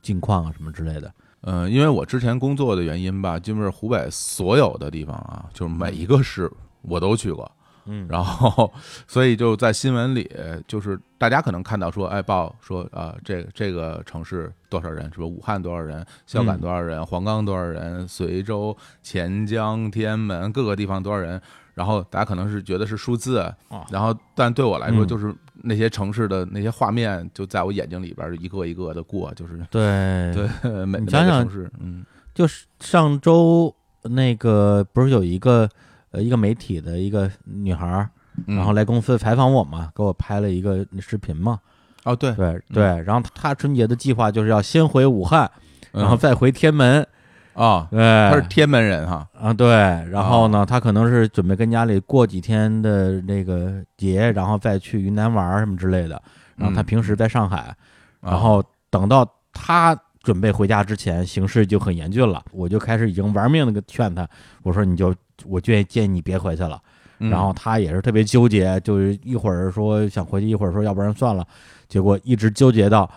[0.01, 1.13] 近况啊什么之类的。
[1.41, 6.49] 嗯，因为我之前工作的原因吧，基本上湖北所有的地方啊，就是每一个市
[6.81, 7.51] 我都去过。
[7.85, 8.07] 嗯。
[8.09, 8.71] 然后，
[9.07, 10.29] 所以就在新闻里，
[10.67, 21.41] 就是大家可能看到说，哎，报说啊、呃这个这个城市多少人，什么武汉多少人，孝感嗯多少人，黄冈多少人，随州、钱江、天安门各个地方多少人，
[21.73, 30.33] 然后大家可能是觉得是数字，啊然后但对我来说，嗯就是那些城市的那些画面，就在我眼睛里边一个一个的过，就是对。
[30.61, 32.05] 对每每你想想个城市，嗯。
[32.33, 35.69] 就是上周那个不是有一个
[36.15, 38.09] 呃一个媒体的一个女孩儿，
[38.47, 41.59] 嗯，然后来公司采访我嘛，给我拍了一个视频嘛。
[42.05, 45.49] 哦对，对对，然后她春节的计划就是要先回武汉，
[45.91, 46.01] 嗯。
[46.01, 47.05] 然后再回天门。
[47.53, 49.67] 啊，对，她是天门人哈，啊对，
[50.11, 56.21] 然后呢，她可能是准备跟家里过几天的那个节，然后再去云南玩儿什么之类的。
[56.57, 56.85] 然后她嗯。
[56.85, 57.75] 平时在上海，
[58.21, 64.27] 然啊后等到她准备回家之前，形势就很严峻了，我就开始已经玩命的劝他，
[64.61, 66.81] 我说你就我建议建议你别回去了。
[67.19, 71.47] 嗯然后他也是特别纠结，就是一会儿说想回去，一会儿说要不然算了，
[71.87, 73.09] 结果一直纠结到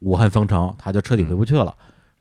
[0.00, 1.74] 武汉封城，他就彻底回不去了。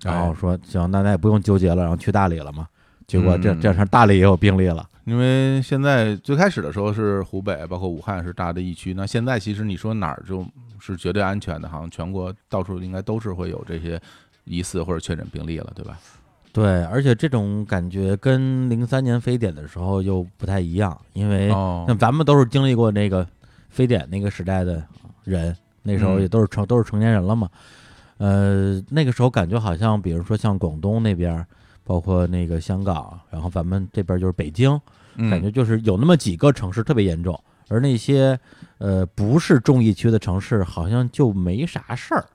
[0.03, 2.67] 然后说行，那那也不用纠结了，然后去大理了嘛。
[3.07, 4.85] 结果这嗯这事儿大理也有病例了。
[5.05, 8.93] 因为现在最开始的时候是湖北，包括武汉是大的疫区。
[8.93, 10.45] 那现在其实你说哪儿就
[10.79, 13.99] 是绝对安全的，好像全国到处应该都是会有这些
[14.43, 15.97] 疑似或者确诊病例了，对吧？
[16.53, 23.25] 对，而且这种感觉跟零三年非典的时候又不太一样，因为哦像咱们都是经历过那个
[23.69, 24.83] 非典那个时代的
[25.23, 27.49] 人，那时候嗯也都是成、都是成年人了嘛。
[28.17, 31.45] 呃，那个时候感觉好像，比如说像广东那边，
[31.83, 34.79] 包括那个香港，然后咱们这边就是北京，
[35.15, 38.37] 嗯感觉就是有那么几个城市特别严重，而那些
[38.77, 42.25] 呃不是重疫区的城市，好像就没啥事儿。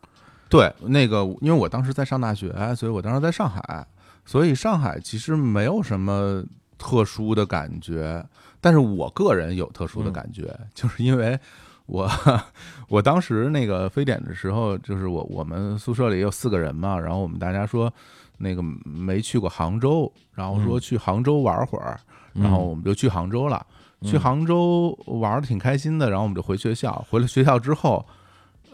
[0.48, 3.87] 对，那个因为我当时在上大学，所以我当时在上海，
[4.27, 6.45] 所以上海其实没有什么
[6.77, 8.23] 特殊的感觉。
[8.61, 11.39] 但是我个人有特殊的感觉，就是因为
[11.87, 12.11] 我
[12.89, 17.93] 我当时那个非典的时候，就是我我们宿舍里有四个人嘛，然后我们大家说
[18.39, 21.99] 那个没去过杭州，然后说去杭州玩会儿，
[22.33, 23.65] 然后我们就去杭州了。
[24.03, 26.93] 去杭州玩的挺开心的，然后我们就回学校。
[27.09, 28.05] 回了学校之后，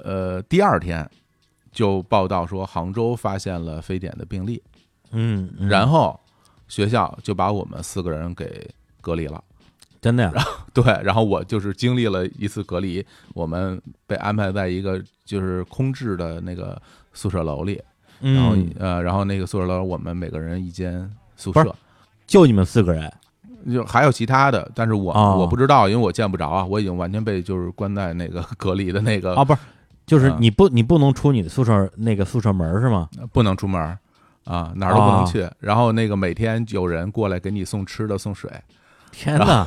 [0.03, 1.09] 呃，第二天
[1.71, 4.61] 就报道说杭州发现了非典的病例，
[5.13, 6.19] 嗯，然后
[6.69, 8.69] 学校就把我们四个人给
[9.01, 9.43] 隔离了。
[10.01, 10.33] 真的呀？
[10.75, 16.81] 对，然后我就是经历了一次隔离，我们被安排在一个就是空置的那个
[17.13, 17.81] 宿舍楼里，
[18.21, 21.73] 然后呃，然后那个宿舍楼我们每个人一间宿舍，
[22.27, 23.13] 就你们四个人。
[23.73, 29.61] 就还有其他的，但是我我不知道，因为我见不着啊，我已经完全被就是关在那个隔离的那个啊，不是，
[30.05, 33.09] 就是你不你不能出你的宿舍那个宿舍门是吗？
[33.33, 33.97] 不能出门
[34.45, 35.49] 啊，哪儿都不能去。
[35.61, 38.51] 然后那个每天有人过来给你送吃的送水，
[39.11, 39.67] 天哪！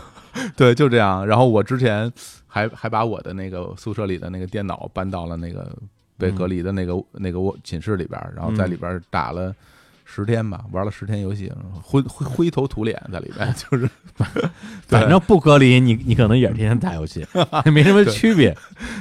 [0.56, 1.26] 对，就这样。
[1.26, 2.12] 然后我之前
[2.48, 5.74] 还还把我的那个宿舍里的那个电脑搬到了那个
[6.18, 9.56] 被隔离的那个那个卧寝室里边，然后在里边打了。
[10.16, 11.52] 十天吧，玩了十天游戏，
[11.82, 13.90] 灰灰 灰头土脸在里边， 就是，
[14.88, 17.26] 反正不隔离，你你可能也是天天打游戏，
[17.74, 18.56] 没什么区别。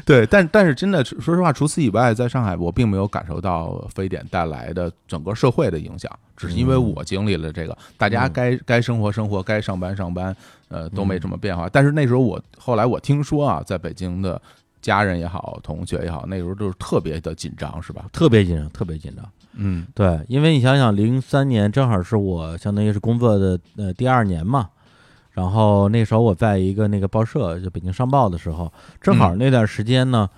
[0.05, 10.35] 对，但但是真的，说实话，除此以外，在上海我并没有感受到非典带来的整个社会的影响，只是因为我经历了这个，大家该该生活生活，该上班上班，
[10.69, 11.69] 呃，都没什么变化。
[11.73, 14.41] 但是那时候我后来我听说啊，在北京的
[14.83, 18.07] 家人也好，同学也好，那时候就是特别的紧张，是吧？
[18.13, 19.25] 特别紧张，特别紧张。
[19.57, 24.69] 嗯，对，因为你想想，零三年正好是我相当于是工作的呃第二年嘛，
[25.31, 30.29] 然后那时候我在一个那个报社，就北京商报的时候，正好那段时间呢，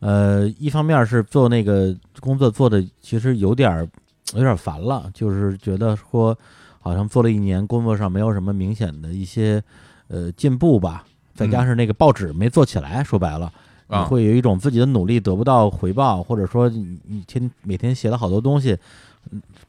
[0.00, 3.88] 呃，一方面是做那个工作做的其实有点
[4.34, 6.36] 有点烦了，就是觉得说
[6.80, 9.62] 好像做了一年，工作上没有什么明显的一些
[10.08, 13.50] 呃进步吧，再加上那个报纸没做起来，说白了。
[13.88, 18.76] 你会有一种自己的努力得不到回报，或者说你你天每天写了好多东西，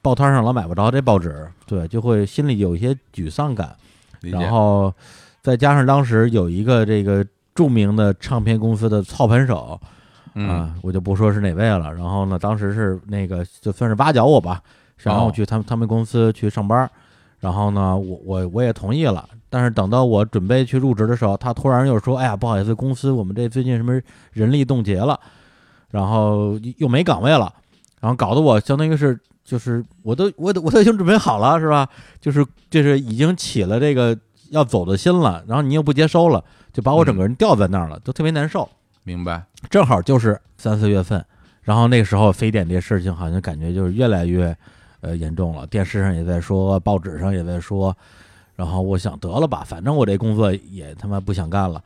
[0.01, 3.75] 报摊上老买不着这报纸，对，就会心里有一些沮丧感。
[4.21, 4.93] 然后
[5.41, 9.80] 再加上当时有一个这个著名的唱片公司的操盘手，
[10.34, 11.93] 啊，我就不说是哪位了。
[11.93, 14.62] 然后呢，当时是那个就算是挖角我吧，
[14.97, 16.89] 然后我去他们他们公司去上班。
[17.39, 19.28] 然后呢，我我我也同意了。
[19.50, 24.00] 但是等到我准备去入职的时候，他突然又说：“哎呀，不好意思，公司我们这最近什么
[24.34, 25.17] 人力冻结了，
[25.89, 27.54] 然后又没岗位了，
[28.02, 31.88] 然后搞得我相当于是就是我都我都我都已经准备好了，是吧？
[32.19, 34.17] 就是就是已经起了这个
[34.50, 38.67] 要走的心了，然后你又不接收了，就把我整个人吊在那儿了，都特别难受。
[39.04, 39.41] 明白？
[39.69, 41.23] 正好就是三四月份，
[41.62, 44.54] 然后那个时候非典这事情好像感觉就是越来越
[45.01, 47.95] 呃严重了，电视上也在说，报纸上也在说。
[48.55, 51.83] 然后我想得了吧，反正我这工作也他妈不想干了，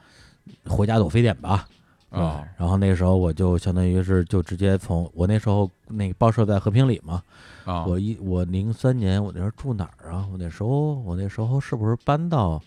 [0.65, 1.67] 回家躲非典吧。
[2.09, 7.21] 啊，然后那个时候我就相当于是就直接从我那时候那个报社在和平里嘛。
[7.63, 10.27] 啊，我一我零三年我那时候住哪儿啊？
[10.31, 12.61] 我那时候我那时候是不是搬到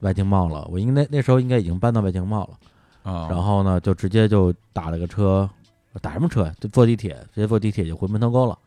[0.00, 0.66] 外经贸了？
[0.70, 3.10] 我应该那时候应该已经搬到外经贸了。
[3.10, 5.48] 啊，然后呢，就直接就打了个车，
[6.00, 6.50] 打什么车？
[6.60, 8.58] 就坐地铁，直接坐地铁就回门头沟了。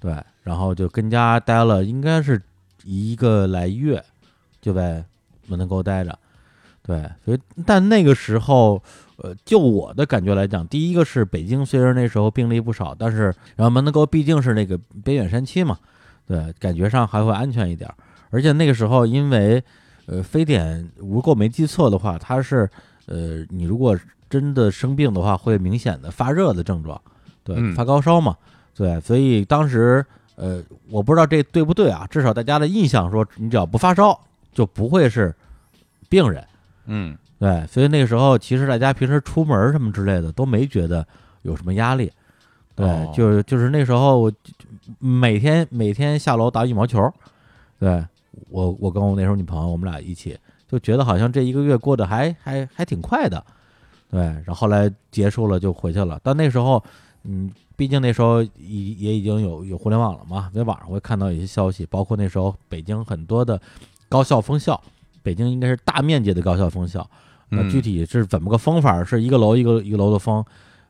[0.00, 2.40] 对，然后就跟家待了，应该是。
[2.84, 4.02] 一个来月
[4.62, 5.04] 就在
[5.46, 6.18] 门头沟待着，
[6.82, 8.82] 对，所以但那个时候，
[9.16, 13.24] 呃，就我的感觉来讲，第一个是北京虽然那时候病例不少，但是
[13.56, 15.76] 然后门头沟毕竟是那个边远山区嘛，
[16.24, 17.92] 对，感觉上还会安全一点。
[18.30, 19.62] 而且那个时候，因为
[20.06, 22.70] 呃，非典如果没记错的话，它是
[23.06, 23.98] 呃，你如果
[24.30, 26.98] 真的生病的话，会明显的发热的症状，
[27.44, 28.34] 对，发高烧嘛，
[28.78, 30.06] 对，所以当时。
[30.40, 32.06] 呃，我不知道这对不对啊？
[32.08, 34.16] 至少大家的印象说，你只要不发烧，
[34.52, 35.34] 就不会是
[36.08, 36.46] 病人。
[36.86, 41.04] 嗯，对，所以那个时候其实大家平时出门什么之类的都没觉得
[41.42, 42.08] 有什么压力。
[42.76, 44.32] 对，就是就是那时候我
[45.00, 47.12] 每天每天下楼打羽毛球。
[47.80, 48.06] 对
[48.48, 50.38] 我我跟我那时候女朋友，我们俩一起
[50.68, 53.44] 就觉得好像这一个月过得还还还挺快的。
[54.08, 56.20] 对，然后后来结束了就回去了。
[56.22, 56.80] 但那时候，
[57.24, 57.50] 嗯。
[57.78, 63.60] 毕竟那时候已也已经有有互联网了嘛，在网上会看到一些消息，包括那时候北京很多的
[64.08, 64.78] 高校封校，
[65.22, 67.08] 北京应该是大面积的高校封校。
[67.50, 69.04] 那具体是怎么个封法？
[69.04, 70.44] 是一个楼一个一个楼的封，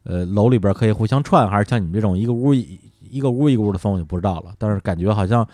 [0.05, 4.53] 呃，楼里边可以互相串，还是像你们这种一个屋一一个屋一个屋的封，我就不知道了。
[4.57, 5.46] 但是感觉好像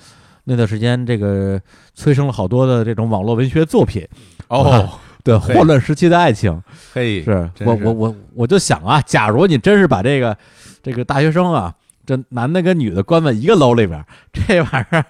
[0.44, 1.60] 那段时间这个
[1.94, 4.06] 催生了好多的这种网络文学作品
[4.46, 4.88] 哦，
[5.24, 10.36] 对，嘿霍乱时期的爱情嘿，是是我我我我就想啊，假如你真是把这个
[10.84, 11.74] 这个大学生啊，
[12.06, 15.04] 这男的跟女的关在一个楼里边儿，这玩意儿，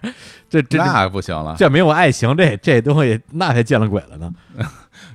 [0.49, 4.33] 这这这那不行了，这没有爱情，这这东西那才见了鬼了呢。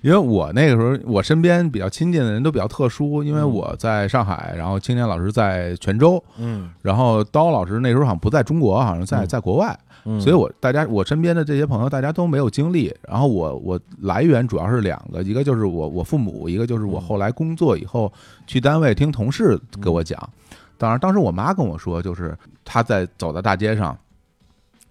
[0.01, 18.11] 因为我那个时候我身边比较亲近的人都比较特殊，因为嗯我在上海，然后青年老师在泉州，嗯然后刀老师那时候好像不在中国，好像在嗯在国外，嗯，所以我大家我身边的这些朋友大家都没有经历，然后我我来源主要是两个，一个就是我我父母，一个就是我嗯后来工作以后
[18.47, 20.17] 去单位听同事给我讲，
[20.79, 23.95] 当然当时我妈跟我说，就是她在走在大街上，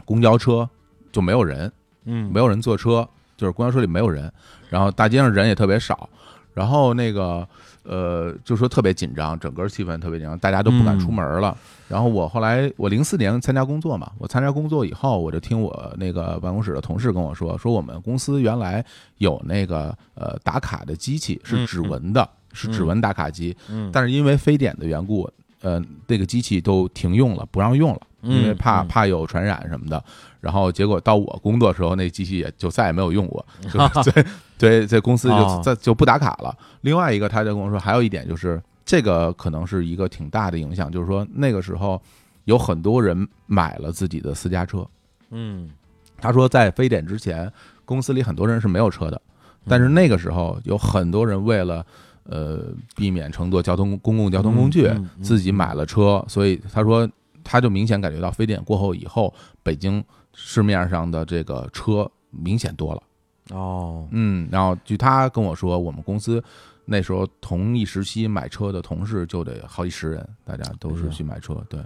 [0.05, 0.69] 公交车
[1.11, 1.73] 就没有人，
[2.05, 4.31] 嗯没有人坐车，就是公交车里没有人，
[4.69, 6.09] 然后大街上人也特别少，
[6.53, 7.49] 然后那个
[7.85, 11.57] 呃，就说特别紧张，整个气氛特别紧张，大家都不敢出门了。
[11.89, 18.85] 然后我后来我零四年参加工作嘛，我参加工作以后，我就听我那个办公室的同事跟我说，说我们公司原来
[19.17, 30.03] 有那个呃打卡的机器是指纹的，是指纹打卡机，嗯但是因为非典的缘故，呃，那个机器都停用了，不让用了，因为怕怕有传染什么的。
[30.41, 34.25] 然后结果到我工作的时候，那机器也就再也没有用过， 就对
[34.57, 36.57] 对，这公司就哦在就不打卡了。
[36.83, 42.01] 另外一个，他就跟我说，还有一点就是这个可能是一个挺大的影响，就是说那个时候
[42.45, 44.87] 有很多人买了自己的私家车。
[45.31, 45.69] 嗯
[46.21, 47.53] 他说，在非典之前，
[47.85, 49.21] 公司里很多人是没有车的，
[49.67, 51.85] 但是那个时候有很多人为了
[52.29, 57.09] 呃避免乘坐交通公共交通工具嗯嗯，嗯自己买了车，所以他说
[57.43, 63.03] 他就明显感觉到非典过后以后，北京市面上的这个车明显多了。
[63.51, 66.43] 哦嗯，然后据他跟我说，我们公司
[66.85, 71.55] 那时候同一时期买车的同事就得好几十人，大家都是去买车。
[71.71, 71.81] 对，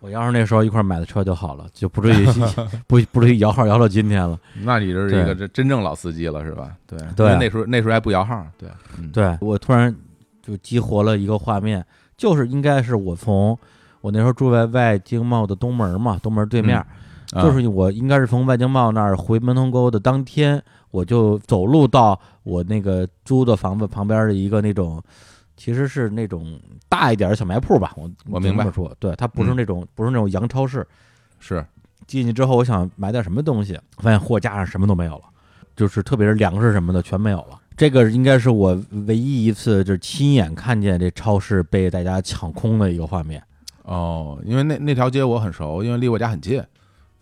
[0.00, 2.26] 我要是那时候一块儿买的车就好了，就不至于
[2.86, 4.38] 不不至于摇号摇到今天了。
[4.62, 6.72] 那你这是一个这真正老司机了，是吧？
[6.86, 8.46] 对，对那时候那时候还不摇号。
[8.56, 9.94] 对，嗯，对我突然
[10.42, 11.84] 就激活了一个画面，
[12.16, 13.58] 就是应该是我从
[14.00, 25.02] 我那时候住在外经贸的东门嘛，东门对面，啊就是我应该是从外经贸那儿回门头沟的当天，我就走路到我那个租的房子旁边的一个那种，
[25.58, 30.86] 其实是那种大一点的小卖铺吧，我我明白说，对，它不是嗯那种、不是那种洋超市。
[31.40, 31.62] 是
[32.06, 35.24] 进去之后，我想买点什么东西，发现货架上什么都没有了，
[35.76, 37.60] 就是特别是粮食什么的全没有了。
[37.76, 43.42] 这个应该是我唯一一次就是亲眼看见这超市被大家抢空的一个画面。
[43.82, 46.62] 哦，因为那那条街我很熟，因为离我家很近，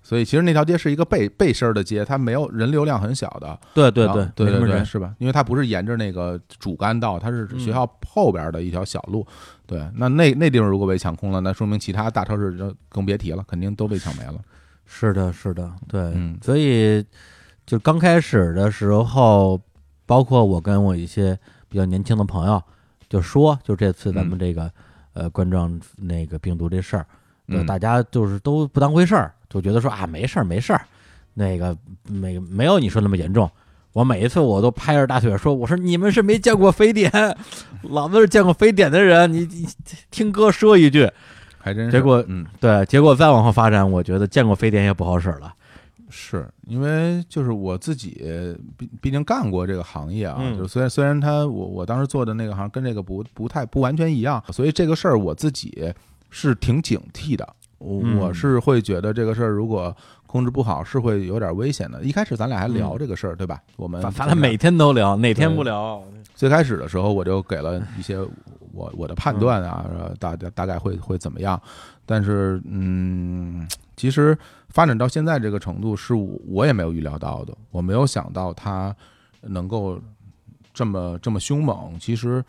[0.07, 3.59] 所以其实那条街是一个背背身儿的街，它没有人流量很小的。
[3.75, 4.85] 对对对，对对对。
[4.85, 5.13] 是吧？
[5.19, 9.27] 因为它不是沿着那个主干道，它是学校后边的一条小路。
[9.67, 14.37] 对，那那那地方如果被抢空了，那说明其他大超市就更别提了，肯定都被抢没了。
[14.85, 17.05] 是的，是的，对，嗯所以
[17.67, 19.61] 就刚开始的时候，
[20.07, 21.37] 包括我跟我一些
[21.69, 22.63] 比较年轻的朋友
[23.09, 24.71] 就说，就这次咱们这个、
[25.15, 27.07] 呃冠状那个病毒这事儿，
[27.67, 30.81] 大家就是都不当回事儿，就觉得说啊没事儿没事儿，
[31.35, 31.77] 那个
[32.09, 33.51] 没没有你说那么严重。
[33.93, 37.11] 我每一次我都拍着大腿说：“我说你们是没见过非典，
[37.81, 39.33] 老子是见过非典的人。
[39.33, 39.67] 你你
[40.11, 41.11] 听哥说一句，
[41.57, 41.93] 还真是。
[41.93, 45.55] 结果嗯，对，结果再往后发展，我觉得见过非典也不好使了。
[46.11, 48.23] 是因为就是我自己
[48.77, 55.93] 毕毕竟干过这个行业啊，嗯就是虽然虽然他我我当时做的那个行跟这个不不太不完全一样，所以这个事儿我自己
[56.29, 57.49] 是挺警惕的。
[57.79, 59.95] 我是会觉得这个事儿如果
[60.27, 62.03] 控制不好是会有点危险的。
[62.03, 63.63] 一开始咱俩还聊嗯这个事儿，对吧？
[63.77, 66.03] 我们咱咱俩每天都聊，哪天不聊？
[66.35, 68.19] 最开始的时候，我就给了一些
[68.73, 71.61] 我我的判断啊，大大概会会怎么样。
[72.05, 74.37] 但是，嗯，其实
[74.69, 77.57] 发展到现在这个程度，是我我也没有预料到的。
[77.71, 78.95] 我没有想到它
[79.41, 79.99] 能够
[80.73, 81.95] 这么这么凶猛。
[81.99, 82.45] 其实，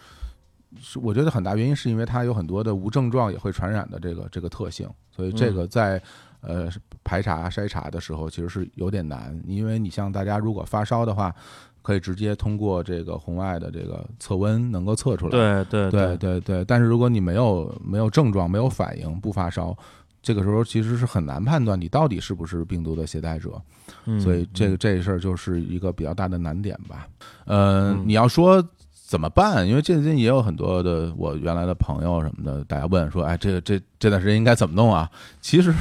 [0.81, 6.01] 是我觉得很大原因是因为它有很多的无症状也会传染的这个这个特性，所以这个在。
[6.41, 6.69] 呃，
[7.03, 11.33] 排查筛查的时候其实是有点难，因为你像大家如果发烧的话，
[11.81, 15.31] 可以直接通过这个红外的这个测温能够测出来。
[15.31, 19.75] 对对对对对，但是如果你没有没有症状、没有反应、不发烧，
[20.21, 23.59] 这个时候其实是很难判断你到底是不是病毒的携带者。
[24.05, 27.07] 嗯所以这个这事儿就是一个比较大的难点吧。
[27.45, 28.63] 呃，嗯你要说
[29.07, 29.65] 怎么办？
[29.65, 35.09] 因为最近也有很多的我原来的朋友什么的，大家问说，哎，这个这这段时间应该怎么弄啊？
[35.39, 35.73] 其实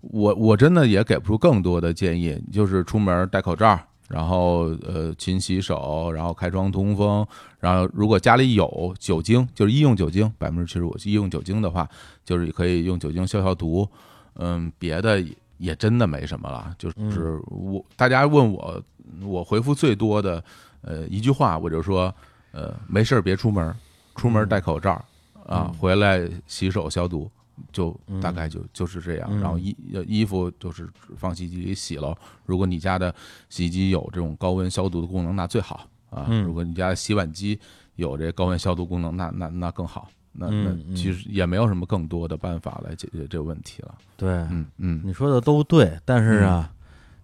[0.00, 3.78] 我我真的也给不出更多的建议，就是出门戴口罩。
[4.06, 7.26] 然后呃，勤洗手，然后开窗通风，
[7.58, 11.88] 然后如果家里有酒精，就是医用酒精，百分之七十五医用酒精的话，
[12.22, 13.88] 就是可以用酒精消消毒。
[14.34, 16.70] 嗯，别的也也真的没什么了。
[16.76, 18.82] 就是我大家问我，
[19.22, 20.44] 我回复最多的，
[20.82, 22.14] 呃，一句话我就说，
[22.54, 23.76] 呃，没事儿别出门儿，
[24.14, 25.04] 出门儿戴口罩儿
[25.46, 27.28] 啊，嗯回来洗手消毒，
[27.72, 29.28] 就嗯大概就就是这样。
[29.32, 33.12] 嗯然后衣呃衣服就是放洗衣机里洗了，如果你家的
[33.48, 36.26] 洗衣机有这种高温消毒的功能，那最好啊。
[36.28, 37.58] 嗯如果你家的洗碗机
[37.96, 40.08] 有这高温消毒功能，那那那更好。
[40.36, 43.94] 那那其实也没有什么更多的办法来解决这个问题了。
[44.16, 46.68] 对，嗯嗯你说的都对，但是啊，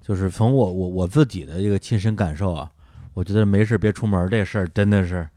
[0.01, 2.71] 就是从我我我自己的这个亲身感受啊，
[3.15, 5.29] 我觉得没事别出门这事儿真的是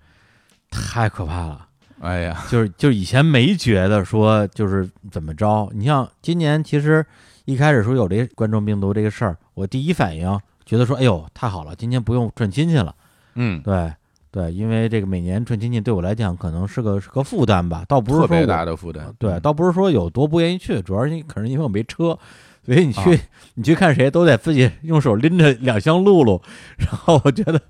[0.70, 1.68] 太可怕了。
[2.00, 7.06] 哎呀，就是就是以前没觉得说就是怎么着，你像今年其实
[7.46, 12.94] 一开始说有这个冠状病毒这个事儿，我第一反应觉得说，哎呦太好了，今年不用串亲戚了。
[13.36, 13.94] 嗯，对
[14.32, 19.14] 对，因为这个每年串亲戚对我来讲可能是个是个负担吧，倒不是特别大的负担。
[19.18, 22.18] 对，倒不是说有多不愿意去，主要是你可能因为我没车，
[22.66, 23.20] 所以你去、啊。
[23.56, 26.42] 你去看谁都得自己用手拎着两箱露露，
[26.80, 27.62] 然后我觉得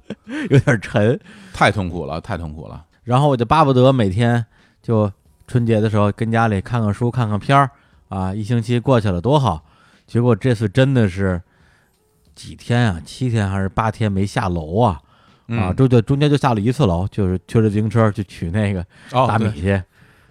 [0.49, 1.19] 有点沉，
[1.53, 2.85] 太痛苦了，太痛苦了。
[3.03, 4.45] 然后我就巴不得每天
[4.81, 5.11] 就
[5.45, 7.69] 春节的时候跟家里看看书、看看片儿
[8.07, 9.65] 啊，一星期过去了多好。
[10.07, 11.41] 结果这次真的是
[12.33, 15.01] 几天啊，七天还是八天没下楼啊。
[15.47, 15.75] 啊，嗯。
[15.75, 19.71] 中就中间就下了一次楼，就是推着自行车去取那个大米去，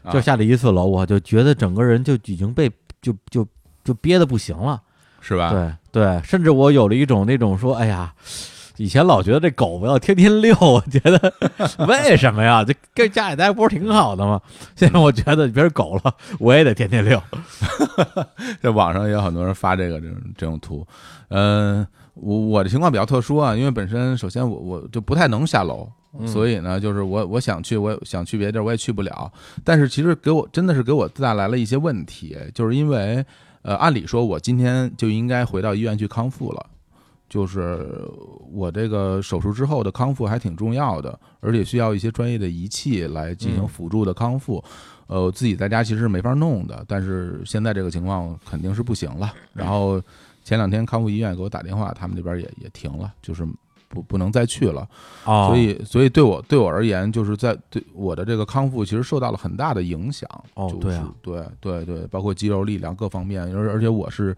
[0.03, 0.11] 啊。
[0.11, 2.71] 就下了一次楼，我就觉得整个人就已经被
[3.03, 3.47] 就就
[3.85, 4.81] 就憋得不行了。
[5.25, 5.51] 是吧？
[5.51, 8.13] 对对，甚至我有了一种那种说，哎呀，
[8.77, 11.33] 以前老觉得这狗不要天天遛，我觉得
[11.87, 12.65] 为什么呀？
[12.65, 14.41] 这跟家里待不是挺好的吗？
[14.75, 17.23] 现在我觉得别人狗了，我也得天天遛。
[18.61, 20.85] 在网上也有很多人发这个这种这种图，
[21.29, 29.31] 嗯、我我的情况比较特殊啊，因为本身首先我我就不太能下楼，嗯所以呢，就是我我想去，我想去别的地儿，我也去不了。
[29.63, 33.25] 但是其实给我真的是给我带来了一些问题，就是因为
[33.63, 36.67] 呃，按理说我今天就应该回到医院去康复了。
[37.29, 37.89] 就是
[38.53, 44.63] 我这个手术之后的康复还挺重要的，而且需要一些专业的仪器来进行嗯辅助的康复。
[45.07, 49.33] 呃，我自己在家其实是没法弄的，但是现在这个情况肯定是不行了。
[49.55, 49.99] 然后
[50.45, 53.49] 前两天康复医院给我打电话，他们那边也也停了，就是
[53.93, 54.89] 不不能再去了。
[55.25, 60.29] 哦所以，所以对我对我而言，就是在对我的这个康复其实受到了很大的影响。
[60.57, 64.35] 就是哦对啊，对对对，包括肌肉力量各方面，而而且我是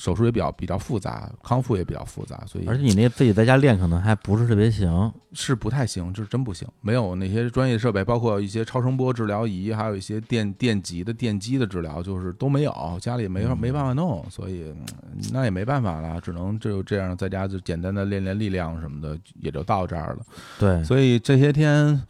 [0.00, 5.12] 手术也比较比较复杂，康复也比较复杂，所以而且你那自己在家练可能还不是特别行。
[5.32, 6.66] 是不太行，就是真不行。
[6.80, 14.86] 没有那些专业设备，包括一些超声波治疗仪，还有一些电电极的电击的治疗，就是都没有，家里没法没办法弄，所以嗯
[15.32, 20.18] 那也没办法了，只能就这样在家就简单的练练力量什么的，也就到这儿了。
[20.58, 22.02] 对，所以这些天，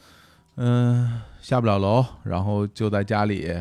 [0.57, 3.53] 嗯、下不了楼，然后就在家里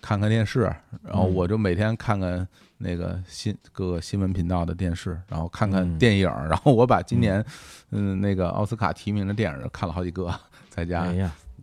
[0.00, 0.62] 看看电视，
[1.02, 2.48] 然后嗯我就每天看看
[2.78, 7.44] 那个新各个新闻频道的电视，然后看看嗯电影，然后我把今年
[7.90, 10.32] 嗯那个奥斯卡提名的电影看了好几个，
[10.70, 11.06] 在家。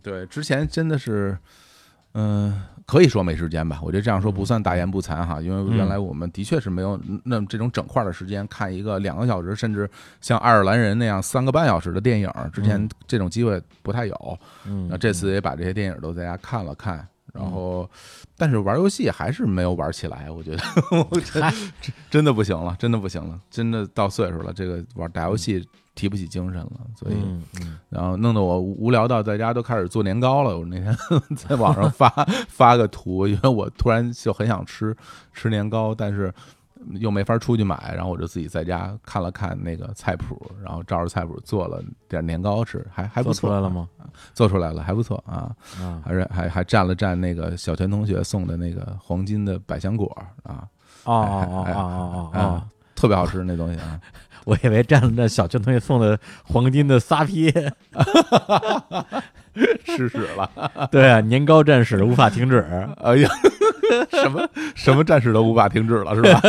[0.02, 1.36] 对，之前真的是，
[2.12, 3.80] 嗯、可以说没时间吧。
[3.82, 9.90] 我觉得这样说不算大言不惭哈，因为原来我们的确是没有那这种整块的时间看一个两个小时，甚至
[10.20, 12.30] 像爱尔兰人那样三个半小时的电影。
[12.52, 17.04] 之前嗯这种机会不太有，嗯，那这次也把这些电影都在家看了看。
[17.36, 17.88] 然后，
[18.36, 20.62] 但是玩游戏还是没有玩起来，我觉得，
[21.32, 21.52] 真
[22.10, 27.14] 真的不行了，真的不行了，真的到岁数了，这个玩打游戏提不起精神了，所以，
[27.88, 30.58] 然后弄得我无聊到在家都开始做年糕了。
[30.58, 30.96] 我那天
[31.36, 32.08] 在网上发
[32.48, 34.94] 发个图，因为我突然就很想吃
[35.32, 36.32] 吃年糕，但是
[37.00, 43.48] 又没法出去买，然后我就自己在家看了看那个菜谱，然后照着菜谱做了点年糕吃，还还不错。
[43.48, 43.70] 做出来了？
[43.70, 43.88] 吗？
[44.34, 45.50] 做出来了，还不错啊，
[45.80, 50.06] 啊，还是还还蘸了蘸那个小泉同学送的那个黄金的百香果
[50.44, 50.64] 啊，
[51.04, 54.00] 哦哦哦哦哦哦啊，特别好吃那东西啊。
[54.46, 57.50] 我以为蘸了蘸小泉同学送的黄金的撒撇，
[59.84, 60.88] 吃屎了！
[60.92, 62.60] 对啊，年糕战士无法停止。
[63.02, 63.28] 哎呀，
[64.22, 66.40] 什么什么战士都无法停止了，是吧？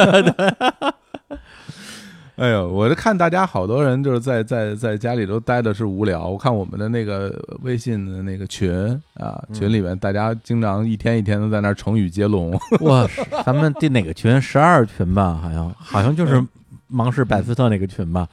[2.37, 6.27] 哎呦，我就看大家好多人就是在在在家里都待的是无聊。
[6.27, 7.33] 我看我们的那个
[7.63, 8.71] 微信的那个群
[9.15, 12.51] 啊，群里面大家经常一天一天都在那儿成语接龙。
[12.81, 13.07] 哇，
[13.43, 14.39] 咱们第哪个群？
[14.39, 16.39] 十二群吧，好像好像就是
[16.85, 18.27] 芒市百斯特那个群吧。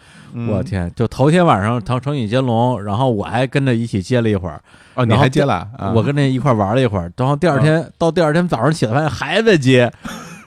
[0.50, 4.60] 我天，就头天晚上成成语接龙，然后我还跟着一起接了一会儿，
[4.96, 5.66] 哦，你还接了？
[5.78, 9.90] 啊我跟着一块儿玩了一会儿，然后第二天、到第二天早上起来发现还在接，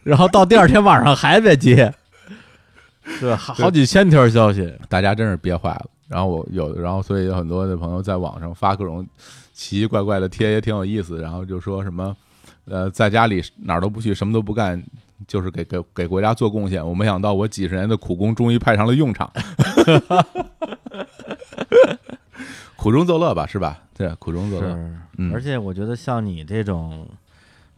[0.04, 1.92] 然后到第二天晚上还在接，
[3.20, 4.74] 对，好好几千条消息。
[4.90, 5.86] 大家真是憋坏了。
[6.08, 9.06] 然后我有，然后所以有很多的朋友在网上发各种
[9.54, 11.22] 奇奇怪怪的贴，也挺有意思。
[11.22, 12.16] 然后就说什么，
[12.66, 14.82] 呃，在家里哪儿都不去，什么都不干，
[15.28, 16.86] 就是给给给国家做贡献。
[16.86, 19.32] 我没想到我几十年的苦功终于派上了用场。
[22.78, 23.82] 苦中作乐吧，是吧？
[23.98, 24.68] 对，苦中作乐。
[25.18, 27.08] 嗯而且我觉得像你这种，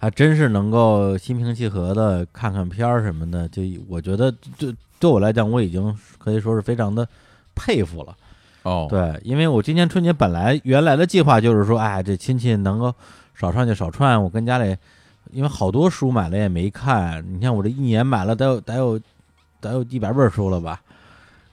[0.02, 7.06] 还真是能够心平气和的看看片儿什么的，就我觉得对对我来讲，我已经可以说是非常的
[7.54, 8.16] 佩服了。
[8.64, 12.94] 哦，对，因为我今年春节本来原来的计划就是说，哎，这亲戚能够
[13.36, 14.76] 少串就少串，我跟家里，
[15.32, 19.00] 因为好多书买了也没看，你看我这一年买了得有得有
[19.60, 20.82] 得有一百本书了吧，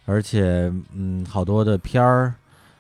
[0.05, 2.35] 而且嗯，好多的片儿，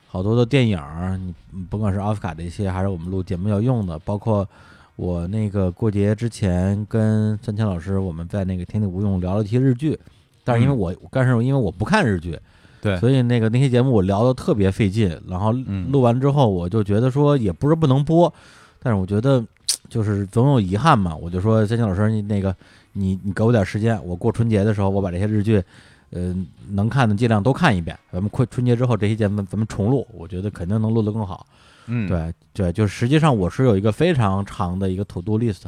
[0.07, 1.35] 好多的电影儿，你
[1.69, 4.49] 甭管是奥斯卡这些，还是我们录节目要用的，包括
[4.97, 9.99] 我那个过节之前跟三千老师我们在那个天地无用聊了一些日剧，
[10.43, 12.39] 但是因为嗯我，但是因为我不看日剧。
[12.81, 18.33] 对所以那个那些节目我聊的特别费劲，然后嗯录完之后我就觉得说也不是不能播，
[18.81, 19.45] 但是我觉得
[19.89, 22.55] 就是总有遗憾嘛，我就说三千老师你那个
[22.93, 25.61] 你你给我点时间，我过春节的时候我把这些日剧，
[26.11, 26.35] 呃
[26.71, 31.45] 能看的尽量都看一遍，咱们快春节之后这些节目咱们重录，我觉得肯定能录得更好。
[31.87, 35.63] 嗯，对对，就是实际上我是有一个非常长的一个 to do list，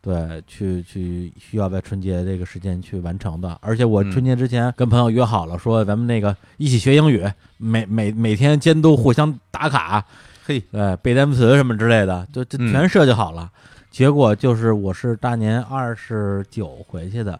[0.00, 3.58] 对，去去需要在春节这个时间去完成的。
[3.60, 7.24] 而且我嗯春节之前跟朋友约好了，说咱们那个一起学英语，
[7.56, 10.04] 每每每天监督互相打卡，
[10.44, 13.50] 嘿，对，背单词什么之类的，就这嗯全设计好了。
[13.90, 17.38] 结果就是我是大年二十九回去的，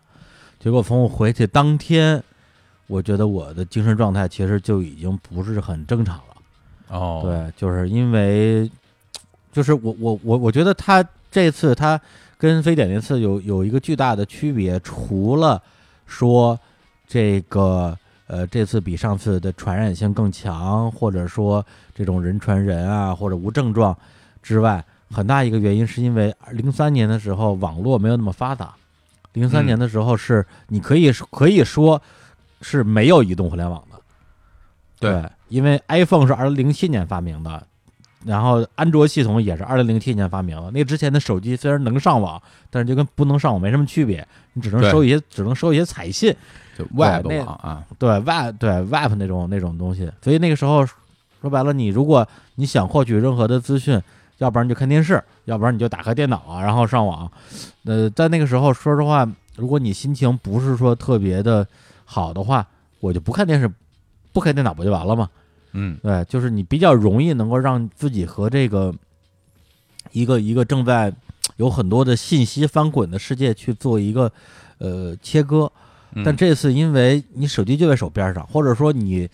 [0.59, 2.23] 结果从我回去当天，
[2.87, 6.28] 我觉得我的精神状态其实就已经不是很正常了。
[6.89, 8.71] 哦，，对，就是因为，
[9.53, 12.01] 就是我我我我觉得他这次他
[12.37, 15.61] 跟非典那次有有一个巨大的区别，除了
[16.07, 16.59] 说
[17.07, 21.65] 这个呃这次比上次的传染性更强，或者说
[21.95, 23.97] 这种人传人啊或者无症状
[24.43, 28.75] 之外，很大一个原因是因为零三年的时候网络没有那么发达，
[29.33, 32.01] 零三嗯年的时候是你可以可以说
[32.63, 33.99] 是没有移动互联网的。
[35.01, 37.67] 对因为 iPhone 是二零零七年发明的，
[38.25, 40.71] 然后安卓系统也是二零零七年发明的。
[40.71, 42.41] 那之前的手机虽然能上网，
[42.71, 46.35] 但是就跟不能上网没什么区别，你只能收一些，只能收一些彩信，
[46.77, 50.11] 就 Web 那网啊，对 Web 对 Web 那种那种东西。
[50.23, 50.85] 所以那个时候
[51.41, 52.27] 说白了，你如果
[52.57, 54.01] 你想获取任何的资讯，
[54.39, 57.31] 要不然你就看电视，要不然你就打开电脑啊，然后上网。
[57.85, 59.27] 呃，在那个时候，说实话，
[59.57, 61.67] 如果你心情不是说特别的
[62.05, 62.67] 好的话，
[63.01, 63.71] 我就不看电视，
[64.39, 65.29] 不开电脑不就完了吗？
[65.73, 68.95] 嗯对，就是你比较容易能够让自己和这个
[70.13, 71.13] 一个一个正在
[71.57, 74.31] 有很多的信息翻滚的世界去做一个
[74.79, 75.71] 呃切割。
[76.13, 79.29] 嗯，但这次因为你手机就在手边上，或者说你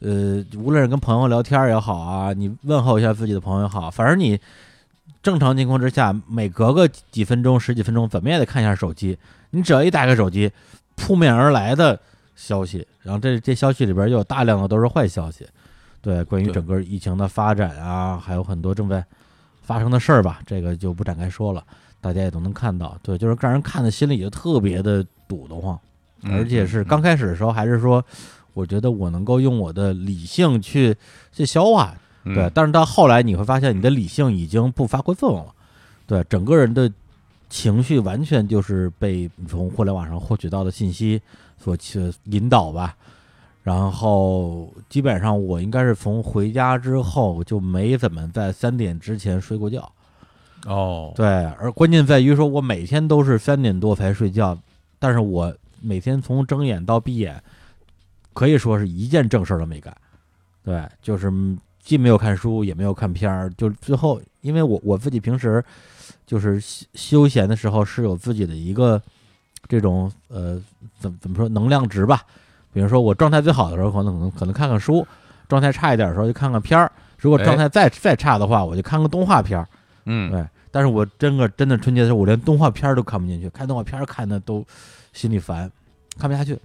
[0.00, 4.40] 呃无论是跟朋友聊天也好啊，你问候一下自己的朋友也好，反正你
[5.22, 9.18] 正常情况之下，每隔个几分钟、十几分钟，怎么也得看一下手机。
[9.50, 10.50] 你只要一打开手机，
[10.96, 12.00] 扑面而来的
[12.38, 15.44] 消息，然后这这消息里边又有大量的都是坏消息，
[16.00, 19.04] 对，关于整个疫情的发展啊，还有很多正在
[19.60, 21.64] 发生的事儿吧，这个就不展开说了，
[22.00, 22.96] 大家也都能看到。
[23.02, 25.78] 对，就是让人看的心里就特别的堵得慌。
[26.22, 28.04] 嗯而且是嗯刚开始的时候，还是说，
[28.54, 30.96] 我觉得我能够用我的理性去
[31.32, 32.50] 去消化，嗯对。
[32.54, 35.52] 但是到后来你会发现，你的理性已经不发挥作用了，
[36.06, 36.90] 对，整个人的
[37.48, 41.20] 情绪完全就是被从互联网上获取到的信息
[41.58, 42.96] 所去引导吧。
[43.64, 49.92] 然后基本上我应该是从回家之后就没怎么在三点之前睡过觉，
[50.64, 54.58] 哦，对，而关键在于说，我每天都是三点多才睡觉，
[54.98, 57.42] 但是我每天从睁眼到闭眼，
[58.32, 59.94] 可以说是一件正事儿都没干。
[60.64, 61.30] 对，就是
[61.78, 65.62] 既没有看书，也没有看片儿，就最后，因为我我自己平时
[66.26, 69.02] 就是休休闲的时候是有自己的一个
[69.68, 70.60] 这种呃
[70.98, 72.22] 怎怎么说能量值吧。
[72.72, 75.02] 比如说我状态最好的时候，可能可能可能看看书；
[75.48, 76.90] 状态差一点的时候就看看片儿。
[77.18, 79.66] 如果状态再再差的话，我就看个动画片儿。
[80.04, 84.64] 嗯，对，但是我真个真的春节的时候，我连动画片儿都看不进去，看动画片儿看的都
[85.12, 85.70] 心里烦，
[86.16, 86.58] 看不下去。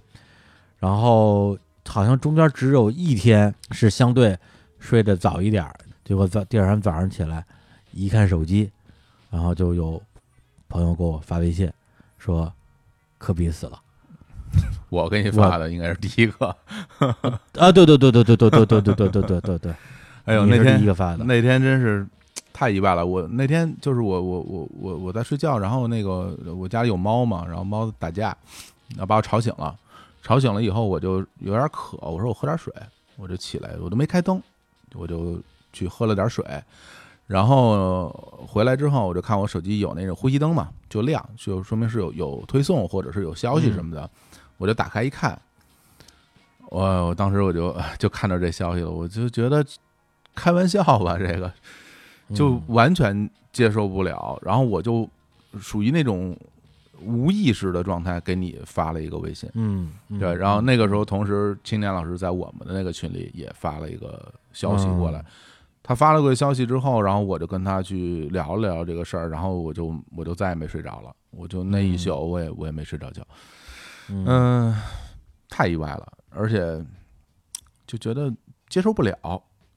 [0.78, 4.38] 然后好像中间只有一天是相对
[4.78, 5.74] 睡得早一点儿，
[6.04, 7.44] 结果早第二天早上起来
[7.92, 8.70] 一看手机，
[9.30, 10.00] 然后就有
[10.68, 11.72] 朋友给我发微信
[12.18, 12.52] 说
[13.24, 13.80] 科比死了
[14.90, 16.54] 我给你发的应该是第一个。
[17.58, 17.72] 啊！
[17.72, 19.74] 对对对对对对对对对对对对对对，
[20.26, 22.06] 哎呦，你是第一那天个发的，那天真是
[22.52, 23.04] 太意外了。
[23.04, 28.36] 我那天就是我我我我我在睡觉，然后那个我家里有猫嘛，然后猫打架，
[28.90, 29.74] 然后把我吵醒了。
[30.22, 32.72] 吵醒了以后，我就有点渴，我说我喝点水，
[33.16, 34.40] 我就起来，我都没开灯，
[34.94, 35.40] 我就
[35.72, 36.44] 去喝了点水。
[37.26, 38.10] 然后
[38.46, 44.08] 回来之后，我就看我手机有那个呼吸灯嘛，就亮，就说明是有有推送或者是有消息什么的。
[44.58, 45.40] 我就打开一看，
[46.68, 49.64] 我我当时我就 就看到这消息了，我就觉得
[50.34, 51.16] 开玩笑吧？
[51.18, 51.50] 这个
[52.34, 54.38] 就嗯完全接受不了。
[54.42, 55.08] 然后我就
[55.58, 56.36] 属于那种
[57.00, 59.48] 无意识的状态，给你发了一个微信。
[59.54, 65.20] 嗯，嗯对，然后那个时候，同时青年老师在我们的那个群里也发了一个消息过来。
[65.20, 65.24] 嗯
[65.86, 73.22] 他发了个消息之后，然后我就跟他去聊了聊这个事儿，然后我就我就再也没睡着了，我就那一嗯宿我也我也没睡着觉，
[74.08, 74.24] 嗯。
[74.26, 74.76] 嗯、
[75.50, 76.82] 太意外了，而且
[77.86, 78.34] 就觉得
[78.70, 79.14] 接受不了，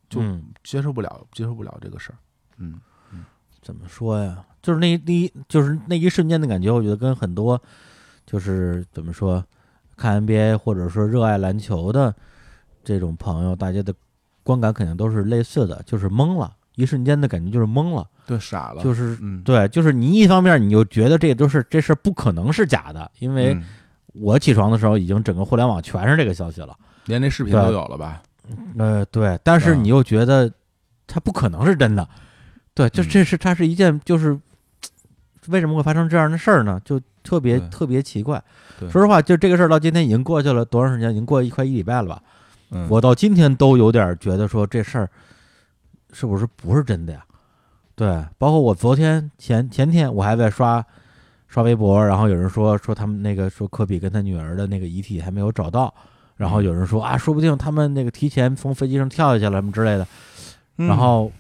[0.09, 0.45] 就嗯。
[0.63, 2.17] 接受不了，接受不了这个事儿，
[2.57, 2.79] 嗯
[3.61, 4.45] 怎么说呀？
[4.61, 7.61] 就是那那一就是那一瞬间的感觉，我觉得跟很多
[8.25, 9.43] 就是怎么说
[9.97, 12.15] 看 NBA 或者说热爱篮球的
[12.81, 13.93] 这种朋友，大家的
[14.47, 23.63] 观感肯定都是类似的，就是懵了，一瞬间的感觉就是懵了，对，傻了，就是嗯，对，就是你一方面你就觉得这都是这事儿不可能是假的，因为嗯。
[24.19, 26.75] 我起床的时候已经整个互联网全是这个消息了，
[27.05, 28.23] 连那视频都有了吧？
[28.79, 30.51] 呃，对，但是啊你又觉得
[31.05, 32.07] 它不可能是真的，
[32.73, 33.09] 对，就嗯。
[33.09, 34.35] 这是它是一件就是
[35.49, 36.81] 为什么会发生这样的事儿呢？
[36.83, 38.43] 就特别特别奇怪。
[38.79, 41.11] 说实话，就这个事儿到今天已经过去了多长时间？
[41.11, 42.23] 已经过一快一礼拜了吧？
[42.71, 45.09] 嗯，我到今天都有点觉得说这事儿
[46.11, 47.23] 是不是不是真的呀？
[47.95, 50.85] 对，包括我昨天前前天我还在刷
[51.47, 55.93] 刷微博，然后有人说说他们那个说科比跟他女儿的那个遗体还没有找到，
[56.35, 60.07] 然后有人说啊，说不定他们那个提前从飞机上跳下去了什么之类的，
[60.77, 61.31] 嗯然后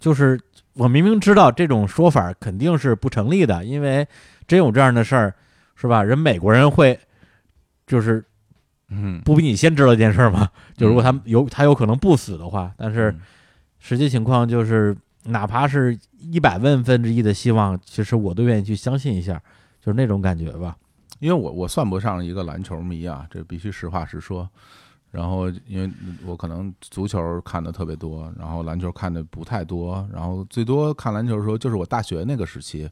[0.00, 0.40] 就是
[0.72, 4.06] 我明明知道这种说法肯定是不成立的，因为
[4.48, 5.34] 真有这样的事儿，
[5.76, 6.02] 是吧？
[6.02, 6.98] 人美国人会
[7.86, 8.24] 就是
[8.94, 10.48] 嗯，不比你先知道这件事儿吗？
[10.76, 13.20] 就如果他有他有可能不死的话，但是嗯
[13.78, 19.40] 实际情况就是，哪怕是一百万分之一的希望，其实我都愿意去相信一下，
[19.80, 20.76] 就是那种感觉吧。
[21.18, 24.48] 因为我我算不上一个篮球迷啊，这必须实话实说。
[25.12, 25.88] 然后，因为
[26.26, 32.88] 我可能足球看的特别多，然后篮球看的不太多，然后最多看篮球的时候就是我大学那个时期，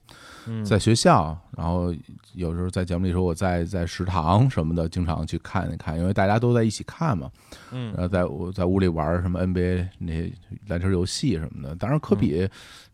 [0.47, 1.95] 嗯在学校，然后
[2.35, 7.31] 有时候在节目里说我在在食堂什么的，经常去看一看，因为大家都在一起看嘛。
[7.73, 10.31] 嗯然后在我在屋里玩什么 NBA 那些
[10.69, 11.75] 篮球游戏什么的。
[11.75, 12.47] 当然，科比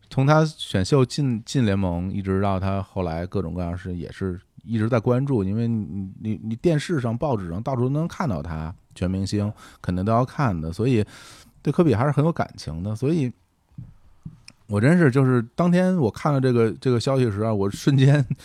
[0.09, 11.05] 从他选秀进进联盟，一直到他后来各种各样的事，也是一直在关注，因为你你你电视上、报纸上到处都能看到他，全明星肯定都要看的，所以
[11.61, 12.95] 对科比还是很有感情的。
[12.95, 13.31] 所以，
[14.67, 18.25] 我真是就是当天我看了这个这个消息时啊，我瞬间。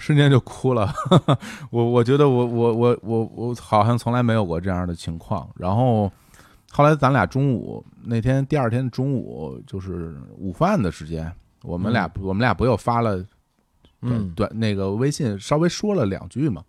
[0.00, 0.90] 瞬间就哭了，
[1.68, 5.46] 我我觉得我我我我我好像从来没有过这样的情况。
[5.54, 6.10] 然后
[6.70, 11.30] 后来咱俩中午那天第二天中午就是午饭的时间，
[11.60, 13.26] 我们俩、我们俩不又发了短
[14.00, 16.64] 嗯短那个微信，稍微说了两句嘛。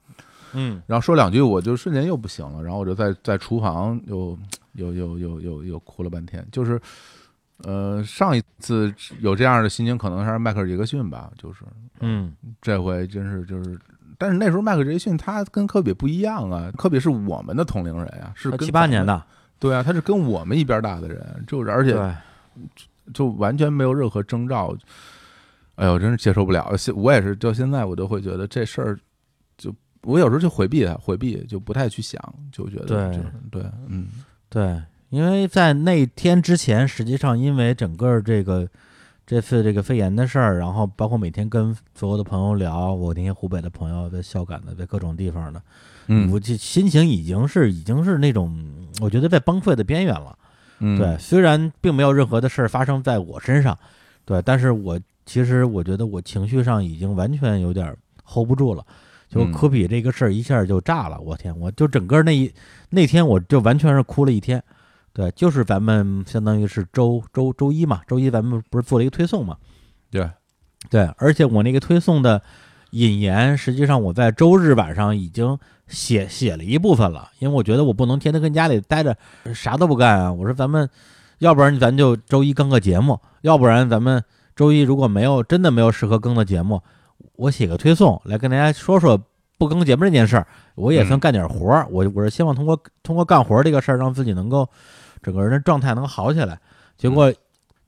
[0.53, 4.37] 嗯然后说两句，我就瞬间又不行了，然后我就在在厨房 又
[4.73, 6.45] 又又又又又哭了半天。
[6.51, 6.79] 就是
[7.63, 11.59] 呃，上一次有这样的心情，可能还是迈克尔·杰克逊吧，就是
[11.99, 13.79] 嗯这回真是就是，
[14.17, 19.23] 但是那时候迈克尔·杰克逊他跟科比不一样啊，科比是我们的同龄人啊，是跟七八年，的，
[19.59, 22.15] 对啊，他是跟我们一边大的人，就是而且对，
[23.13, 24.75] 就完全没有任何征兆，
[25.75, 26.75] 哎呦，真是接受不了。
[26.75, 29.01] 现我也是，到现在我都会觉得这事儿，就
[30.03, 32.19] 我有时候就回避它，回避就不太去想，
[32.51, 34.07] 就觉得对就是对，嗯
[34.49, 38.67] 对，因为在那天之前，实际上因为整个这个
[39.25, 45.61] 这次这个肺炎的事儿，然后包括每天跟所有的朋友聊，我那些湖北的朋友在孝感的，在各种地方的，
[46.07, 48.59] 嗯我这心情已经是已经是那种，
[49.01, 50.37] 我觉得在崩溃的边缘了。
[50.79, 53.77] 嗯，对，虽然并没有任何的事儿发生在我身上，
[54.25, 57.95] 对，但是我其实我觉得我情绪上已经完全有点
[58.25, 58.83] hold 不住了。
[59.31, 61.57] 就嗯科比这个事儿一下就炸了，我天！
[61.57, 62.53] 我就整个那一
[62.89, 64.61] 那天我就完全是哭了一天。
[65.13, 69.55] 对，就是咱们相当于是周周周一嘛，周一咱们不是做了一个推送嘛？
[70.09, 70.29] 对，
[70.89, 72.41] 对，而且我那个推送的
[72.91, 75.57] 引言，实际上我在周日晚上已经
[75.87, 79.15] 写写了一部分了，因为我觉得我不能天天跟家里待着
[79.53, 80.31] 啥都不干啊。
[80.31, 80.89] 我说咱们，
[81.39, 84.23] 要不然咱就周一更个节目，要不然咱们
[84.55, 86.81] 周一如果没有真的没有适合更的节目，
[87.33, 89.19] 我写个推送来跟大家说说
[89.57, 91.87] 不更节目这件事儿，我也算嗯干点活儿。
[91.89, 94.67] 我我是希望通过通过干活儿这个事儿，让自己能够
[95.21, 96.59] 整个人的状态能好起来。
[96.97, 97.31] 结果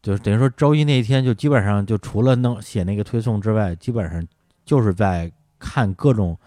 [0.02, 4.26] 就是等于说周一那一天，就基本上就除了弄写那个推送之外，基本上
[4.66, 6.38] 就是在看各种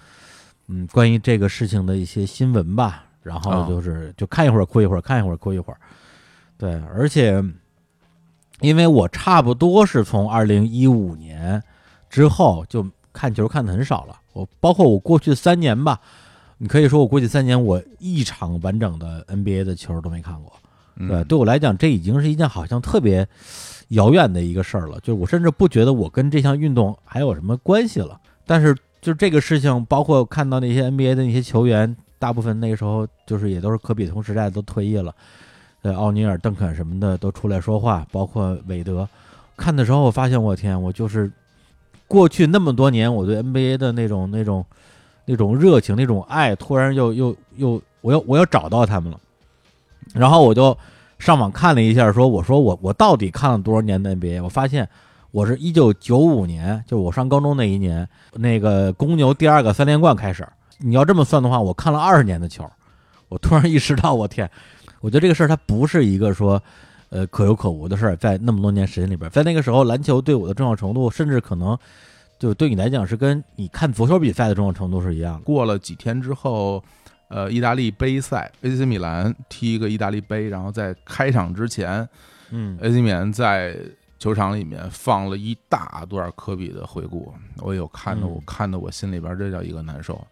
[0.68, 3.04] 嗯关于这个事情的一些新闻吧。
[3.22, 5.78] 然后哦就是就看一会儿哭一会儿，看一会儿哭一会儿。
[6.56, 7.42] 对，而且
[8.60, 11.60] 因为我差不多是从二零一五年
[12.10, 14.18] 之后就看球看的很少了。
[14.32, 16.00] 我包括我过去三年吧，
[16.58, 20.52] 你可以说我过去三年我一场完整的 NBA 的球都没看过。
[20.96, 23.26] 嗯对，对我来讲，这已经是一件好像特别
[23.88, 24.98] 遥远的一个事儿了。
[25.00, 28.18] 就是我甚至不觉得我跟这项运动还有什么关系了。
[28.46, 35.14] 但是，就这个事情，包括看到那些 NBA 的那些球员，大部分那个时候就是也都是科比同时代都退役了，
[35.82, 39.06] 呃，奥尼尔、邓肯什么的都出来说话，包括韦德。
[39.56, 41.30] 看的时候，我发现，我天，我就是
[42.08, 44.64] 过去那么多年我对 NBA 的那种那种
[45.24, 49.18] 那种热情、那种爱，突然又又又，我要我要找到他们了。
[50.14, 50.76] 然后我就
[51.18, 54.42] 上网看了一下，说我说我我到底看了多少年的 NBA？
[54.42, 54.88] 我发现
[55.32, 60.46] 我是一九九五年，就是我上高中那一年，那个公牛第二个三连冠开始。
[60.78, 62.64] 你要这么算的话，我看了二十年的球。
[63.28, 64.48] 我突然意识到，我天，
[65.00, 66.62] 我觉得这个事儿它不是一个说，
[67.10, 68.16] 呃，可有可无的事儿。
[68.16, 71.76] 在那么多年时间里边，在那个时候，篮球对我的重要程度，甚至可能
[72.38, 75.40] 就对你来讲是跟你看足球比赛的重要程度是一样的。
[75.40, 76.82] 过了几天之后，
[77.28, 82.08] 呃，意大利杯赛，AC 米兰踢一个意大利杯，然后在开场之前
[82.50, 83.76] 嗯，，AC 米兰在
[84.18, 90.24] 球场里面放了一大段科比的回顾，我有看的，嗯我看的我心里边这叫一个难受。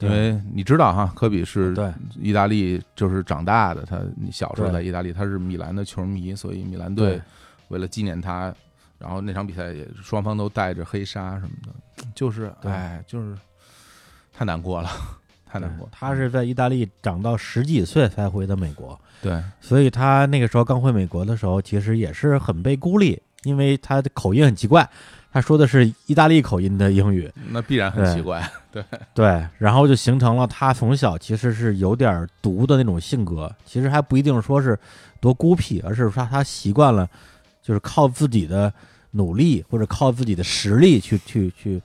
[0.00, 7.20] 因为你知道哈，科比是对意大利就是长大的，他小时候在意大利，他是米兰的球迷，所以米兰队
[7.68, 8.54] 为了纪念他，
[8.98, 13.36] 然后那场比赛也双方都带着黑纱什么的，就是对哎，就是
[14.32, 14.88] 太难过了，
[15.46, 15.88] 太难过。
[15.90, 24.88] 他是在意大利长到十几岁才回的美国，对，所以他那个时候刚回美国的时候，其实也是很被孤立，因为他的口音很奇怪，
[25.38, 28.42] 他说的是意大利口音的英语，那必然很奇怪。
[28.72, 28.84] 对，
[29.14, 34.76] 对，然后就形成了他从小其实是有点独的那种性格，其实还不一定说是
[35.20, 37.08] 多孤僻，而是说他习惯了
[37.62, 38.72] 就是靠自己的
[39.12, 41.80] 努力或者靠自己的实力去去去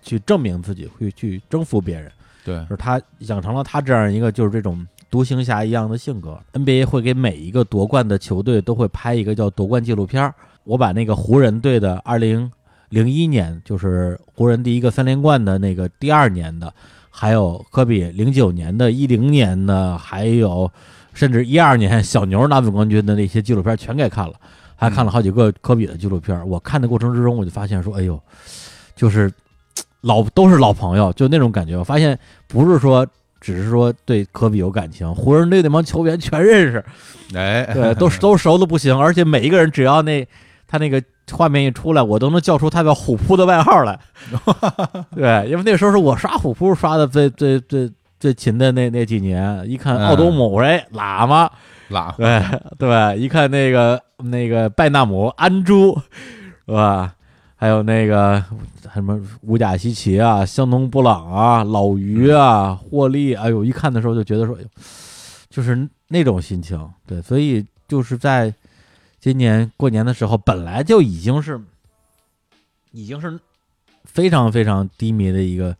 [0.00, 2.08] 去证明自己，会去征服别人。
[2.44, 6.40] 对就，是他养成了他这样一个就是这种独行侠一样的性格。
[6.52, 10.32] NBA 会给每一个夺冠的球队都会拍一个叫夺冠纪录片儿。
[10.62, 12.48] 我把那个湖人队的二零
[12.92, 16.72] 零一年，就是湖人第一个三连冠的那个第二年的，
[17.10, 20.70] 还有科比零九年的、一零年的，还有
[21.14, 24.34] 甚至一二年小牛拿总冠军的那些纪录片全给看了，
[24.76, 26.46] 还看了好几个科比的纪录片。
[26.46, 28.20] 我看的过程之中，我就发现说，哎呦，
[28.94, 29.32] 就是
[30.02, 31.78] 老都是老朋友，就那种感觉。
[31.78, 33.06] 我发现不是说
[33.40, 36.84] 只是说对科比有感情，湖人队那帮球员全认识，
[37.34, 40.28] 哎，对，都都熟的不行，而且每一个人只要那
[40.72, 41.02] 他那个
[41.32, 44.00] 画面一出来，我都能叫出他叫虎扑的外号来。
[45.14, 51.50] 对，因为那时候是我刷虎扑刷的最最最最勤的那那几年，一看奥多姆，哎喇嘛，
[51.88, 52.42] 拉对
[52.78, 55.94] 对，一看那个那个拜纳姆、安珠，
[56.66, 57.12] 是吧？
[57.54, 58.42] 还有那个
[58.94, 64.56] 什么乌贾西奇啊、香农布朗啊、老于啊、霍利，哎呦，一看的时候就觉得说，
[65.50, 66.80] 就是那种心情。
[67.06, 68.52] 对，所以就是在
[69.22, 71.60] 今年过年的时候，本来就已经是
[72.90, 73.38] 已经是
[74.02, 75.76] 非常非常低迷的一个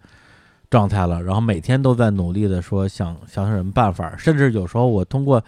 [0.71, 5.43] 状态了，然后每天都在努力的说想想想什么办法，甚至有时候我通过，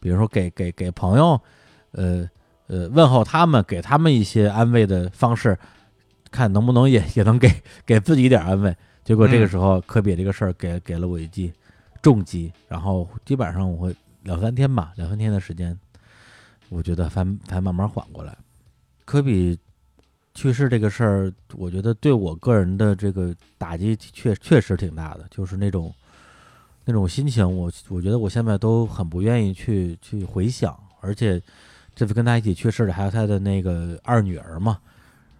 [0.00, 1.40] 比如说给给给朋友，
[1.90, 2.30] 呃
[2.68, 5.58] 呃问候他们，给他们一些安慰的方式，
[6.30, 7.50] 看能不能也也能给
[7.84, 8.72] 给自己一点安慰。
[9.02, 11.52] 结果这个时候科比这个事儿给给了我一记
[12.00, 13.92] 重击，然后基本上我会
[14.22, 15.76] 两三天吧，两三天的时间，
[16.70, 18.34] 我觉得才才慢慢缓过来。
[19.04, 19.58] 科比
[20.34, 25.92] 去世这个事儿，我觉得对我个人的这个打击确确实挺大的，就是那种
[26.84, 31.42] 那种心情，我我觉得我现在都很不愿意去去回想，而且
[31.94, 34.78] 这次跟他一起去世的还有他的那个二女儿嘛，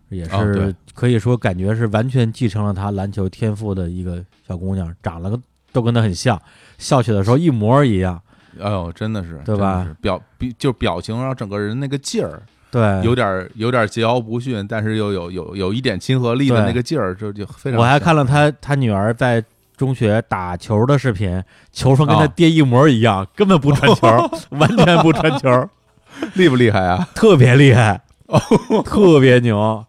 [0.09, 6.41] 也是可以说感觉是完全继承了他篮球天赋的一个小姑娘，长得都跟他很像，
[6.76, 8.20] 笑起来的时候一模一样，
[8.59, 9.86] 哎呦，真的是，对吧？
[10.01, 17.78] 表比就表情，然后整个人那个劲儿，对，有点儿有点儿桀骜不驯，但是又有有有一点亲和力的那个劲儿，就就非常。
[17.78, 19.42] 我还看了他他女儿在
[19.76, 21.42] 中学打球的视频，
[21.72, 25.68] 球风跟他哦爹一模一样，根本不传球， 完全不传球，
[26.34, 27.09] 厉不厉害啊？
[27.14, 28.01] 特别厉害，
[28.84, 29.84] 特别牛。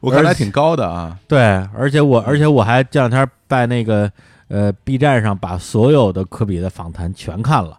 [0.00, 1.16] 我看来挺高的啊。
[1.26, 1.40] 对，
[1.76, 4.10] 而且我而且我还这两天在那个
[4.48, 7.78] 呃 B 站上把所有的科比的访谈全看了，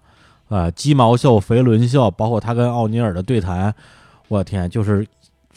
[0.50, 3.74] 啊、鸡毛秀、肥伦秀，包括他跟奥尼尔的对谈，
[4.28, 5.06] 我天，就是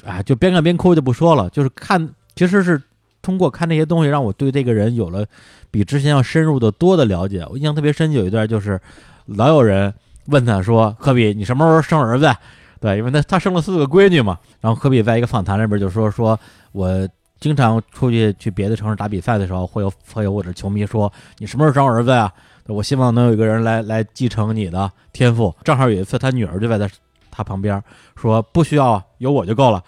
[0.05, 2.81] 啊，就边看边哭就不说了，就是看，其实是
[3.23, 5.25] 通过看这些东西，让我对这个人有了
[5.71, 7.47] 比之前要深入的多的了解。
[7.51, 8.81] 我印象特别深，有一段就是
[9.27, 9.93] 老有人
[10.27, 12.35] 问他说：“科比，你什么时候生儿子？”
[12.81, 14.39] 对，因为他他生了四个闺女嘛。
[14.61, 16.39] 然后科比在一个访谈里边就说：“说
[16.73, 22.33] 我经常出去去别的城市打比赛的时候，会有会有我的球迷说：“你什么时候生儿子呀？
[22.73, 26.89] 我希望能有一个人来来继承你的天赋。”正好有一次，他女儿就在他
[27.31, 27.83] 他旁边
[28.17, 29.83] 说：“不需要，有我就够了。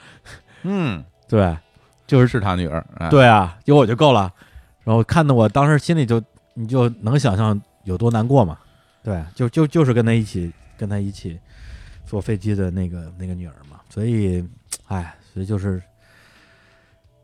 [0.63, 1.57] 嗯，”对，
[2.07, 4.33] 就是是他女儿，哎，对啊，有我就够了。
[4.85, 6.23] 然后看的我当时心里就
[6.55, 8.59] 你就能想象有多难过嘛。
[9.03, 11.39] 对，就就就是跟他一起跟他一起
[12.05, 13.81] 坐飞机的那个那个女儿嘛。
[13.89, 14.45] 所以，
[14.89, 15.83] 哎，所以就是，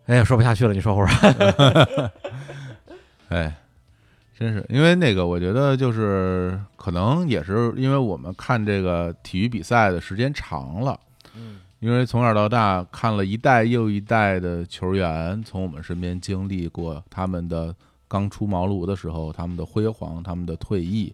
[0.06, 2.10] 哎呀，说不下去了，你说会儿。
[3.30, 3.54] 哎，
[4.38, 10.96] 真是，因为那个，我觉得就是可能也是因为我们看这个体育比赛的时间长了，
[11.34, 17.74] 嗯因为从小到大看了一代又一代的球员从我们身边经历过他们的
[18.06, 21.12] 刚出茅庐的时候，他们的辉煌，他们的退役，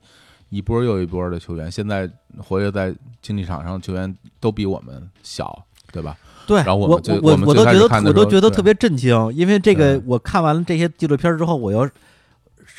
[0.51, 2.07] 一波又一波的球员，现在
[2.39, 6.15] 活跃在竞技场上的球员都比我们小，对吧？
[6.47, 11.89] 对，然后我我我我都觉得我都觉得特别震惊，因为这个我看完了这些纪录片之后，我又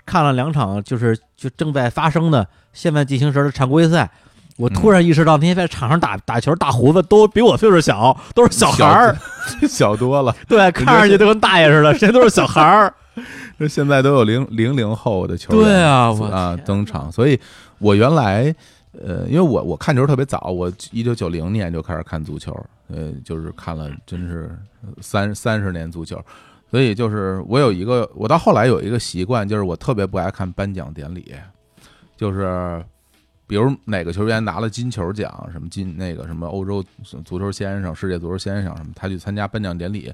[0.06, 4.10] 看了两场，就是就正在发生的现在进行时的常规赛。
[4.58, 9.18] 我突然意识到，那些在场上打打球大胡子都比我岁数小，都是小孩儿，
[9.68, 10.34] 小多了。
[10.48, 12.94] 对，看上去都跟大爷似的，谁都是小孩儿。
[13.58, 17.38] 那现在都有零零零后的球员对啊我啊登场，所以
[17.80, 18.54] 我原来
[18.94, 22.54] 呃，因为我我看球特别早，我一九九零年就开始看足球，
[22.88, 24.58] 呃，就是看了真是
[25.02, 26.18] 三三十年足球，
[26.76, 31.34] 所以就是我有一个，我到后来有一个习惯，就是我特别不爱看颁奖典礼，
[32.18, 32.84] 就是。
[33.48, 36.84] 比如哪个球员拿了金球奖，什么金那个什么欧洲
[37.24, 40.12] 足球先生、世界足球先生什么，他去参加颁奖典礼，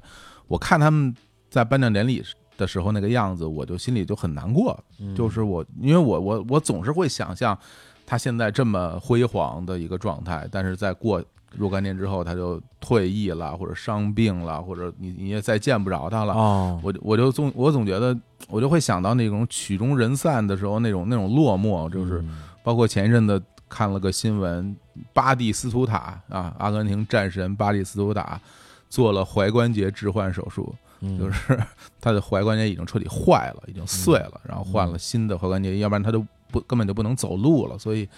[0.48, 1.16] 我看他们
[1.48, 2.22] 在颁奖典礼
[2.58, 4.78] 的时候那个样子，我就心里就很难过。
[5.16, 7.58] 就是我，因为我我我总是会想象
[8.04, 11.24] 他现在这么辉煌的一个状态，但是在过
[11.56, 16.34] 若干年之后他就退役了，或者伤病了，或者你你也再见不着他了。
[16.34, 18.16] 哦，我我就总我总觉得
[18.48, 24.76] 我就会想到那种曲终人散的时候那种那种落寞，就是嗯包括前一阵子看了个新闻，
[25.12, 28.40] 巴蒂斯图塔啊，阿根廷战神巴蒂斯图塔
[28.88, 31.58] 做了踝关节置换手术，嗯就是
[32.00, 37.78] 他的踝关节已经彻底坏了，已经碎了，然后换了新的踝关节，要不然他就不根本就不能走路了。
[37.78, 38.08] 所以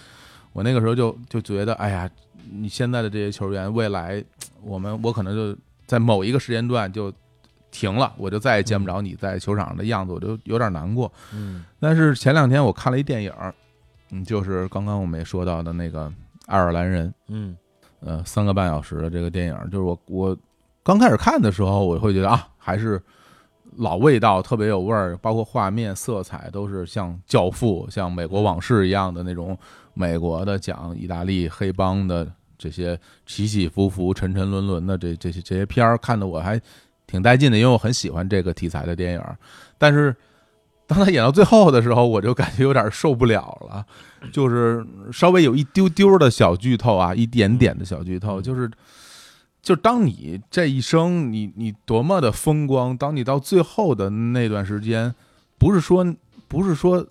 [0.54, 2.08] 我那个时候就就觉得，哎呀，
[2.50, 4.24] 你现在的这些球员，未来
[4.62, 5.54] 我们我可能就
[5.86, 7.12] 在某一个时间段就
[7.70, 11.12] 停了，我就再也见不着你在球场上的样子，我就有点难过。
[11.34, 11.66] 嗯。
[11.78, 13.30] 但是前两天我看了一电影，
[14.10, 16.10] 嗯，就是刚刚我们也说到的那个
[16.46, 17.54] 爱尔兰人，嗯。
[18.06, 20.36] 呃，三个半小时的这个电影，就是我我
[20.82, 23.02] 刚开始看的时候，我会觉得啊，还是
[23.76, 29.58] 老味道，特别有味儿，包括画面、色彩都是像《教父》、像《美国往事》一样的那种
[29.94, 36.60] 美国的讲意大利黑帮的这些起起伏伏、沉沉沦沦的这这些这些片儿，看得我还
[37.06, 39.22] 挺带劲的，因为我很喜欢这个题材的电影。
[39.76, 40.14] 但是
[40.86, 43.84] 当他演到最后的时候，我就感觉有点受不了了，
[44.32, 48.70] 就是稍微有一丢丢的小剧透啊，一点点的小剧透，就是。
[49.64, 55.12] 就当你这一生，你你多么的风光，当你到最后的那段时间，
[55.56, 56.04] 不是说
[56.46, 57.04] 不是说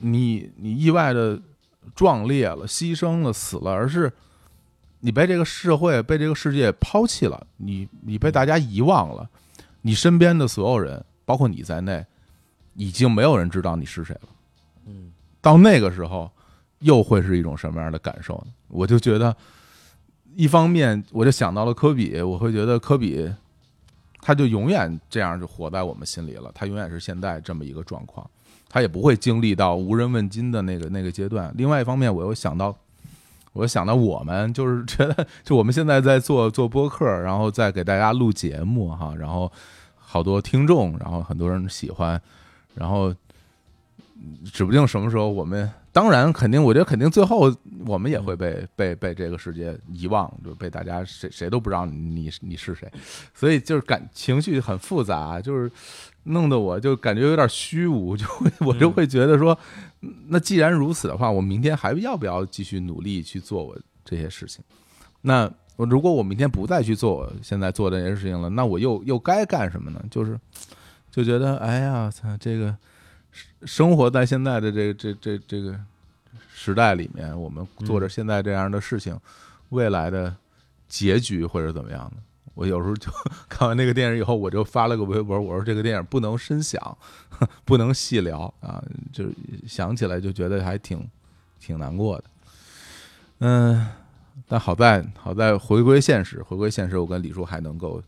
[0.00, 1.38] 你你意外的
[1.94, 4.10] 壮烈了、牺牲了、死了，而是
[5.00, 9.28] 你被这个社会、被这个世界抛弃了，你你被大家遗忘了，
[9.82, 12.04] 你身边的所有人，包括你在内，
[12.74, 14.28] 已经没有人知道你是谁了。
[14.86, 16.30] 嗯到那个时候，
[16.78, 18.52] 又会是一种什么样的感受呢？
[18.68, 19.36] 我就觉得，
[20.34, 23.30] 一方面我就想到了科比，我会觉得科比，
[24.20, 28.28] 他就永远这样就活在我们心里了，他永远是现在这么一个状况，
[28.68, 31.52] 他也不会经历到无人问津的那个那个阶段。
[31.56, 32.76] 另外一方面，我又想到，
[33.52, 39.50] 我想到我们就是觉得，就我们现在在做做播客，然后再给大家录节目哈，然后
[39.96, 42.20] 好多听众，然后很多人喜欢，
[42.74, 43.14] 然后。
[44.52, 47.52] 指不定什么时候我们，当然肯定，我觉得肯定最后
[47.84, 52.88] 我们也会被被被这个世界遗忘，就被大家谁谁都不知道你你是谁，
[53.34, 55.68] 所以就是感情绪很复杂，就是
[56.22, 59.58] 弄得我就感觉有点虚无，就会我就会觉得说，
[60.28, 64.62] 那既然如此的话，我明天还要不要继续努力去做我这些事情？
[65.22, 70.00] 那我如果我明天不再去做我现在做的这些事情了，那我又又该干什么呢？
[70.08, 70.38] 就是
[71.10, 72.76] 就觉得，哎呀，操，这个。
[73.64, 75.78] 生活在现在的这这这这个
[76.52, 79.18] 时代里面，我们做着现在这样的事情，
[79.70, 80.34] 未来的
[80.88, 82.22] 结局会是怎么样的？
[82.54, 83.10] 我有时候就
[83.48, 86.98] 看完那个电影以后，我就发了个微博，我说这个电影不能深想，
[87.64, 88.82] 不能细聊啊，
[89.12, 89.26] 就
[89.66, 91.08] 想起来就觉得还挺
[91.58, 92.24] 挺难过的。
[93.38, 93.86] 嗯，
[94.46, 98.02] 但好在好在回归现实，回归现实，我跟李叔还能够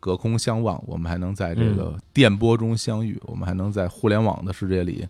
[0.00, 5.06] 隔空相望，我们还能在这个电波中相遇，我们还能在互联网的世界里。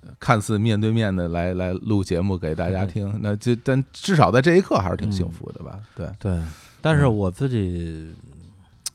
[0.00, 5.80] 呃看似面对面的来来录节目给大家听，那就但至少在这一刻还是挺幸福的吧？
[5.96, 6.40] 对，对，
[6.80, 8.14] 但是我自己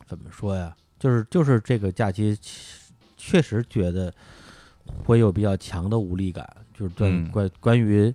[0.08, 0.74] 怎么说呀？
[0.98, 2.36] 就是就是这个假期
[3.18, 4.12] 确实觉得
[5.04, 8.12] 会有比较强的无力感，就是关嗯关关于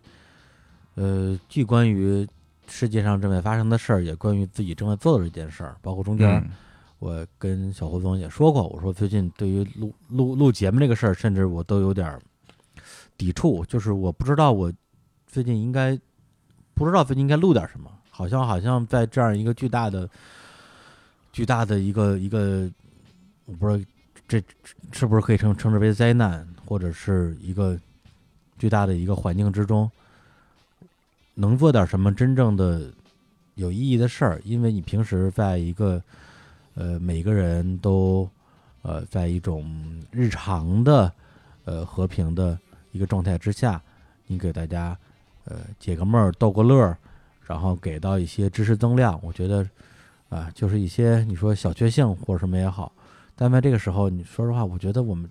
[0.95, 2.27] 呃，既关于
[2.67, 6.51] 世界上正在发生的事儿，也关于自己正在做的这件事儿，包括中间
[6.99, 12.21] 我跟小胡总也说过，我说最近对于录录录节目这个事儿，甚至我都有点儿
[13.17, 14.73] 抵触，就是我不知道我
[15.27, 15.99] 最近应该
[16.75, 20.09] 不知道最近应该录点什么，好像好像在这样一个巨大的
[21.33, 22.69] 巨大的一个一个，
[23.45, 23.85] 我不知道
[24.27, 24.43] 这
[24.93, 27.79] 是不是可以称称之为灾难，或者是一个
[28.59, 29.89] 巨大的一个环境之中，
[31.35, 32.91] 能做点什么真正的
[33.55, 36.03] 有意义的事儿，因为你平时在一个
[36.79, 38.31] 呃每个人都
[38.83, 39.69] 呃在一种
[40.13, 41.13] 日常的
[41.65, 42.57] 呃和平的
[42.93, 43.83] 一个状态之下，
[44.29, 44.97] 你给大家
[45.45, 46.97] 呃解个闷儿、逗个乐儿，
[47.43, 49.69] 然后给到一些知识增量，我觉得
[50.29, 52.93] 啊、就是一些你说小确幸或者什么也好，
[53.35, 55.29] 但在这个时候，你说实话，我觉得我们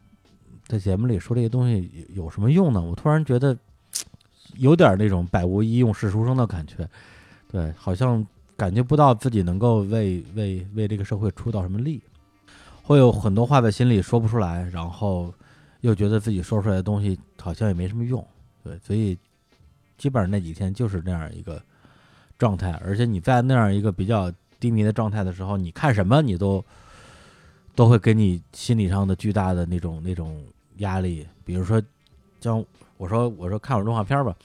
[0.67, 2.81] 在节目里说这些东西有有什么用呢？
[2.81, 3.57] 我突然觉得
[4.55, 6.89] 有点那种百无一用是书生的感觉，
[7.49, 8.25] 对，好像
[8.57, 12.01] 感觉不到自己能够为为为这个社会出到什么力，
[12.81, 15.31] 会有很多话在心里说不出来，然后
[15.81, 18.25] 又觉得自己说出来的东西好像也没什么用，
[18.63, 19.15] 对，所以
[19.97, 21.61] 基本上那几天就是那样一个
[22.39, 26.63] 状态，而且你在那样一个比较低迷的状态的时候，你看什么你都
[27.75, 30.43] 都会给你心理上的巨大的那种那种
[30.77, 31.79] 压力，比如说
[32.41, 32.63] 像
[32.97, 34.35] 我说我说看会动画片吧，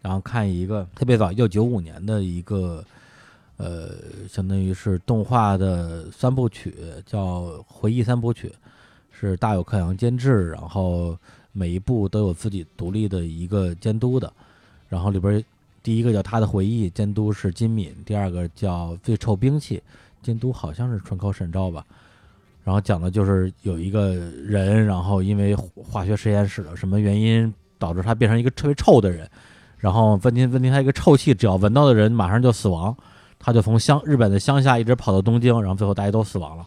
[0.00, 2.82] 然后看一个特别早，一九九五年的一个
[3.58, 3.90] 呃，
[4.28, 8.48] 相当于是动画的三部曲，叫《回忆三部曲》，
[9.10, 11.18] 是大有克洋监制，然后
[11.52, 14.32] 每一部都有自己独立的一个监督的，
[14.88, 15.44] 然后里边
[15.82, 19.82] 第一个叫他的回忆，监督是金敏；第二个叫最臭兵器，
[20.22, 21.84] 监督好像是川口审昭吧。
[22.62, 29.28] 然后讲的就是有一个人，然后因为化学实验室的什么原因，导致他变成一个特别臭的人。
[29.78, 32.96] 然后问题问题，他一个臭气，只要闻到的人马上就死亡。
[33.38, 36.66] 他就从乡日本的乡下一直跑到东京，然后最后大家都死亡了。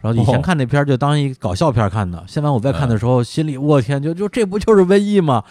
[0.00, 5.44] 然后以前哦看那片儿就当一搞笑片儿看的，现在我在看的时候，心里我天，就就这不就是瘟疫吗？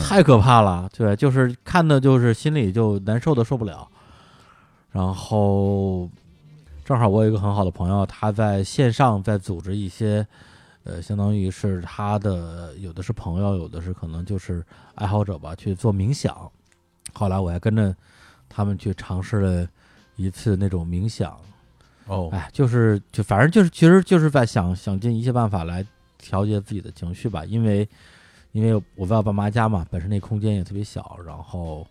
[0.00, 0.88] 太可怕了。
[0.96, 3.86] 对，就是看的就是心里就难受的受不了。
[4.92, 6.08] 然后
[6.84, 10.26] 正好我有一个很好的朋友，他在线上在组织一些，
[10.84, 14.64] 呃，相当于是他的有的是朋友，有的是可能就是
[14.94, 16.34] 爱好者吧，去做冥想。
[17.12, 17.94] 后来我还跟着
[18.48, 19.66] 他们去尝试了
[20.16, 21.38] 一次那种冥想，
[22.06, 25.84] 哦，哎，就是就反正就是其实就是在想想尽一切办法来
[26.18, 27.88] 调节自己的情绪吧，因为
[28.52, 31.86] 因为我在我爸妈家嘛，本身那空间也特别小，然后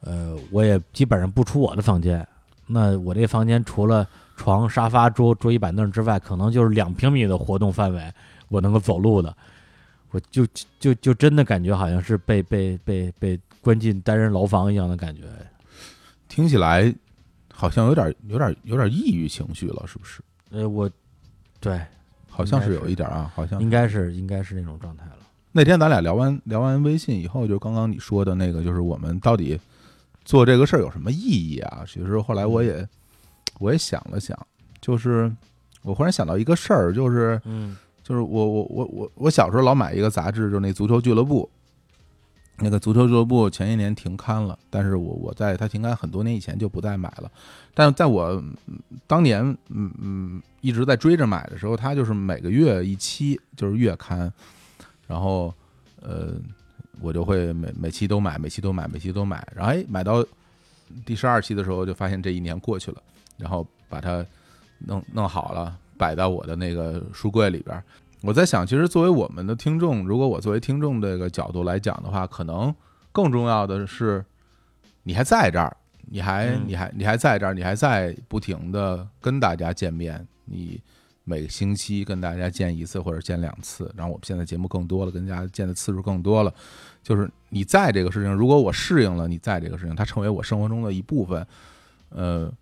[0.00, 2.26] 呃我也基本上不出我的房间，
[2.66, 8.12] 那我这房间除了床、沙发、桌、桌椅板凳之外，可能就是两平米的活动范围，
[8.48, 9.34] 我能够走路的，
[10.10, 10.46] 我就
[10.78, 15.22] 就就真的感觉好像是被被被被关进单人牢房一样的感觉。
[16.28, 16.94] 听起来
[17.60, 20.22] 好像有点有点有点抑郁情绪了，是不是？
[20.50, 20.90] 呃，我
[21.60, 21.78] 对
[22.26, 25.18] 好像是有一点啊，好像应该是应该是那种状态了。
[25.52, 29.60] 那天咱俩聊完聊完微信以后，就刚刚你说的那个，就是我们到底
[30.24, 31.84] 做这个事儿有什么意义啊？
[31.86, 32.88] 其实后来我也
[33.58, 34.34] 我也想了想，
[34.80, 35.30] 就是
[35.82, 41.46] 我忽然想到一个事儿，就是嗯就是我我我我我小时候老买一个杂志，就是那足球俱乐部。
[42.62, 47.30] 那个足球俱乐部前一年停刊了，但是我我在它停刊很多年以前就不再买了，
[47.72, 48.42] 但是在我
[49.06, 54.30] 当年嗯嗯一直在追着买的时候，它就是每个月一期，就是月刊，
[55.06, 55.52] 然后
[56.02, 56.34] 呃
[57.00, 60.22] 我就会每每期都买，每期都买，每期都买，然后哎买到
[61.06, 63.02] 第十二期的时候，就发现这一年过去了，
[63.38, 64.22] 然后把它
[64.80, 67.82] 弄弄好了，摆到我的那个书柜里边。
[68.22, 72.74] 我在想，其实作为我们的听众，如果我作为听众这个角度来讲的话，可能
[73.12, 74.24] 更重要的是，
[75.04, 75.74] 你还在这儿，
[76.06, 76.64] 你还嗯。
[76.66, 80.80] 你还你还在这儿，你还在不停的跟大家见面，你
[81.24, 86.52] 每个星期跟大家见一次或者见两次，然后我们现在节目更多了，跟大家见的次数更多了，
[87.02, 91.46] 就是你在这个事情，如果我适应了你在这个事情，它成为我生活中的一部分，
[92.10, 92.52] 呃，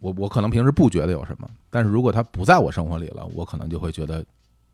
[0.00, 4.24] 我我可能平时不觉得有什么，但是如果它不在我生活里了，我可能就会觉得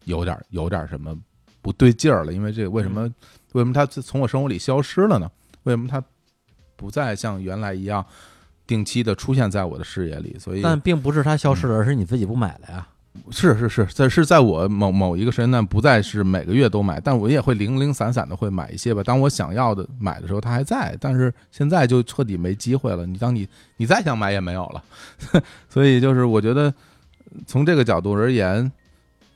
[0.04, 1.16] 有点有点什么
[1.60, 3.02] 不对劲儿了，因为这个为什么
[3.52, 5.30] 为什么它从我生活里消失了呢？
[5.64, 6.02] 为什么它
[6.76, 8.04] 不再像原来一样
[8.66, 12.86] 定期的出现在我的视野里，所以但并不是它消失了，而是你自己不买了呀。
[13.30, 19.02] 是是是，在是在我某某一个时间段不再是每个月都买，但我也会零零散散的会买一些吧。
[19.02, 23.04] 当我想要的买的时候，它还在，但是现在就彻底没机会了。
[23.04, 23.46] 你当你
[23.76, 24.82] 你再想买也没有了，
[25.68, 26.72] 所以就是我觉得
[27.46, 28.72] 从这个角度而言，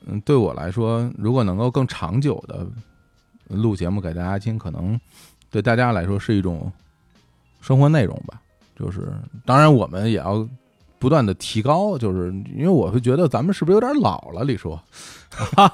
[0.07, 2.67] 嗯，对我来说，如果能够更长久的
[3.49, 4.99] 录节目给大家听，可能
[5.51, 6.73] 对大家来说是一种
[7.61, 8.41] 生活内容吧。
[8.79, 9.13] 就是
[9.45, 10.49] 当然我们也要。
[10.99, 14.45] 不断的提高，就是因为我会觉得咱们是不是有点老了？
[14.45, 14.77] 李叔，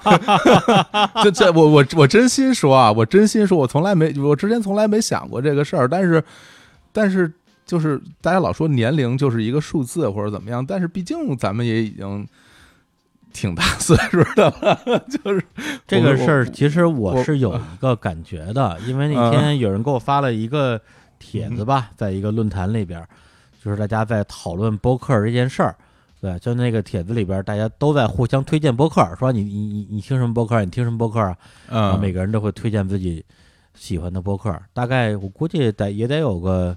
[1.23, 6.23] 这这我我我真心说啊，我真心说，我从来没我之前从来没想过这个事儿，但是
[6.93, 7.33] 但是
[7.65, 12.27] 就是大家老说年龄就是一个数字或者怎么样，但是毕竟咱们也已经
[13.33, 15.45] 挺大岁数的了， 就是
[15.87, 20.81] 这个事儿，其实我是有一个感觉的，因为那天有人给我发了一个
[21.19, 23.05] 帖子吧，在一个论坛里边。
[23.65, 25.77] 就是大家在讨论播客这件事儿，
[26.21, 30.65] 对，就那个帖子里边，大家都在互相推荐播客，说你你你你听什么播客？
[30.65, 31.37] 你听什么播客啊？
[31.69, 33.25] 嗯，每个人都会推荐自己
[33.75, 36.77] 喜欢的播客，大概我估计得也得有个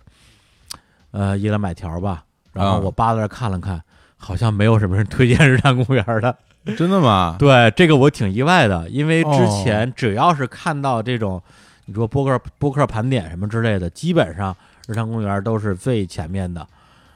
[1.10, 2.24] 呃一两百条吧。
[2.54, 3.82] 然后我扒在那看了看，
[4.26, 6.36] 好像没有什么人推荐日坛公园的，
[6.76, 7.36] 真的吗？
[7.40, 11.40] 对，这个我挺意外的，因为之前只要是看到这种
[11.86, 14.58] 你说播客播客盘点什么之类的，基本上
[14.88, 16.68] 日坛公园都是最前面的。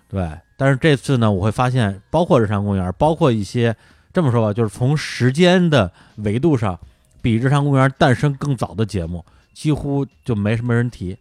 [0.07, 3.75] 对，但是这次呢，我会发现，包括日常公园，包括一些
[4.13, 6.79] 这么说吧，就是从时间的维度上，
[7.23, 11.17] 比日常公园诞生更早的节目，几乎就没什么人提。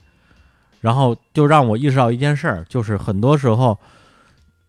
[0.83, 3.77] 然后就让我意识到一件事儿，就是很多时候，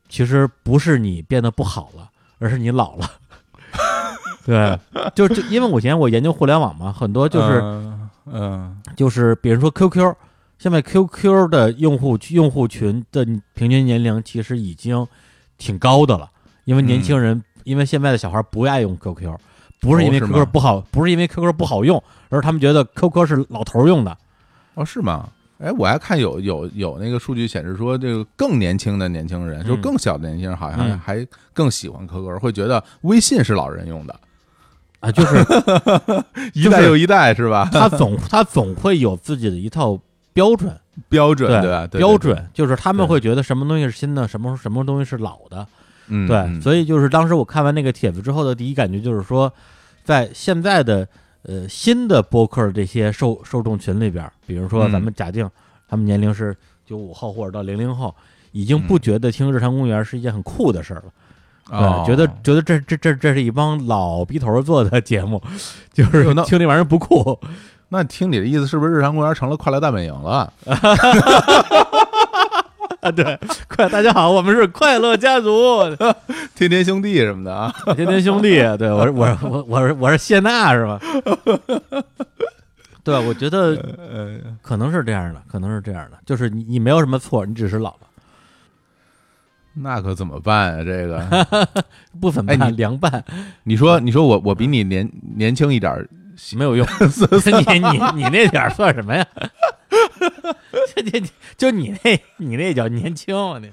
[0.10, 3.10] 其实不是你变得不好了，而是你老了。
[4.46, 4.78] 对，
[5.16, 7.62] 就就因为我以前我研究互联网嘛，很多就是，
[8.26, 10.14] 嗯，就是比如说 QQ。
[10.58, 15.08] 现在 QQ 的用户用户群的平均年龄其实已经
[15.58, 16.30] 挺高的了，
[16.66, 19.38] 因为年轻人，因为现在的小孩不爱用 QQ，
[19.80, 24.18] 不是因为 QQ 不好，不是因为 QQ 不好用，而是他们觉得 QQ 是老头用的。
[24.74, 25.30] 哦，是吗？
[25.60, 34.20] 哎，我还看有有有那个数据显示说，这个更年轻的年轻人，就更小的年轻人，好像还更喜欢 QQ，会觉得微信是老人用的
[35.00, 35.36] 啊，就是
[36.54, 37.70] 一代又一代，是吧？
[37.72, 40.00] 他总他总会有自己的一套。
[40.32, 40.74] 标准，
[41.10, 41.88] 标准，对吧？
[41.88, 45.68] 标准就是他们会觉得什么东西是新的，什么什么东西是老的，
[46.08, 46.62] 嗯，对。
[46.62, 49.52] 所以就是当时我看完那个帖子之后的第一感觉就是说，
[50.04, 51.06] 在现在的
[51.44, 55.50] 呃新的播客这些受受众群里边，比如说咱们假定
[55.88, 58.14] 他们年龄是九五后或者到零零后，
[58.52, 61.04] 已经不觉得听日常公园是一件很酷的事儿
[61.72, 65.42] 了，对，觉得觉得这这这这是一帮老逼头做的节目，
[65.94, 67.40] 就是听那玩意儿不酷。
[67.92, 70.54] 那听你的意思，是不是日常公园成了快乐大本营了？
[73.02, 73.40] 啊，对，
[73.70, 75.80] 快，大家好，我们是快乐家族，
[76.54, 81.00] 天天兄弟什么的啊， 天天兄弟，对我，我，我，我是我是谢娜是吧？
[83.02, 83.82] 对，我觉得
[84.62, 88.00] 可能是这样的，可能是这样的，就是你你没有什么错，你只是老了。
[89.76, 90.84] 那可怎么办啊？
[90.84, 91.68] 这个
[92.20, 93.24] 不怎么办，凉拌。
[93.64, 96.08] 你说，你说我我比你年年轻一点。
[96.56, 99.28] 没有用，你你你那点算什么呀？
[100.96, 101.26] 就就
[101.58, 103.60] 就你那，你那叫年轻啊！
[103.60, 103.72] 你，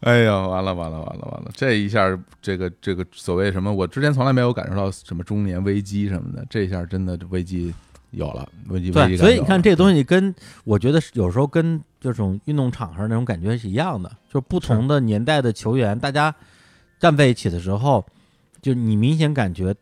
[0.00, 1.50] 哎呀，完了完了完了完了！
[1.54, 7.72] 这一下，这个这个所谓什么，我之前从来没有感受到什么中年危机什么的，这一下真的危机
[8.10, 9.16] 有了，危机危机。
[9.16, 10.34] 所以你看，这东西跟
[10.64, 16.34] 我觉得有时候跟这种运动场上那种感觉是一样的，就是不同的年代的球员，大家
[16.98, 18.04] 站在一起的时候，
[18.60, 19.74] 就你明显感觉。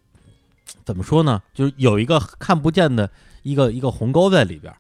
[0.85, 1.41] 怎么说呢？
[1.55, 3.09] 就是有一个看不见的
[3.45, 4.73] 一个一个鸿沟在里边，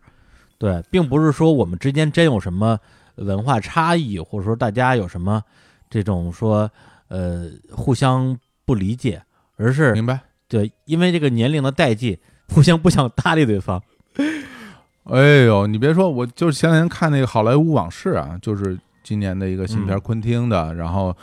[0.58, 2.78] 对，并不是说我们之间真有什么
[3.16, 5.42] 文化差异，或者说大家有什么
[5.90, 6.70] 这种说
[7.08, 9.22] 呃互相不理解，
[9.56, 12.18] 而是明白对，因为这个年龄的代际，
[12.48, 13.82] 互相不想搭理对方。
[15.04, 21.16] 哎呦，你别说，我就是前两天看那个《好莱坞往事》啊，就是今年的一个新片，昆汀的，然后。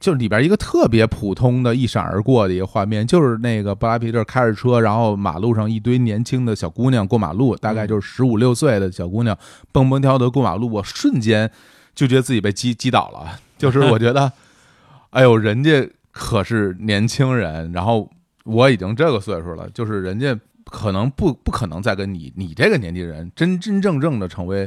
[0.00, 9.36] 就里边一个特别普通的一闪而过的一个画面，就是那个布拉皮特开着车，然后马路上一堆年轻的小姑娘过马路，大概就是十五六岁的小姑娘
[9.70, 11.50] 蹦蹦跳跳过马路，我瞬间
[11.94, 13.38] 就觉得自己被击击倒了。
[13.58, 14.32] 就是我觉得，
[15.10, 18.10] 哎呦，人家可是年轻人，然后
[18.44, 24.66] 我已经这个岁数了，就是人家可能不不可能再跟你你这个年纪人真真正正的成为。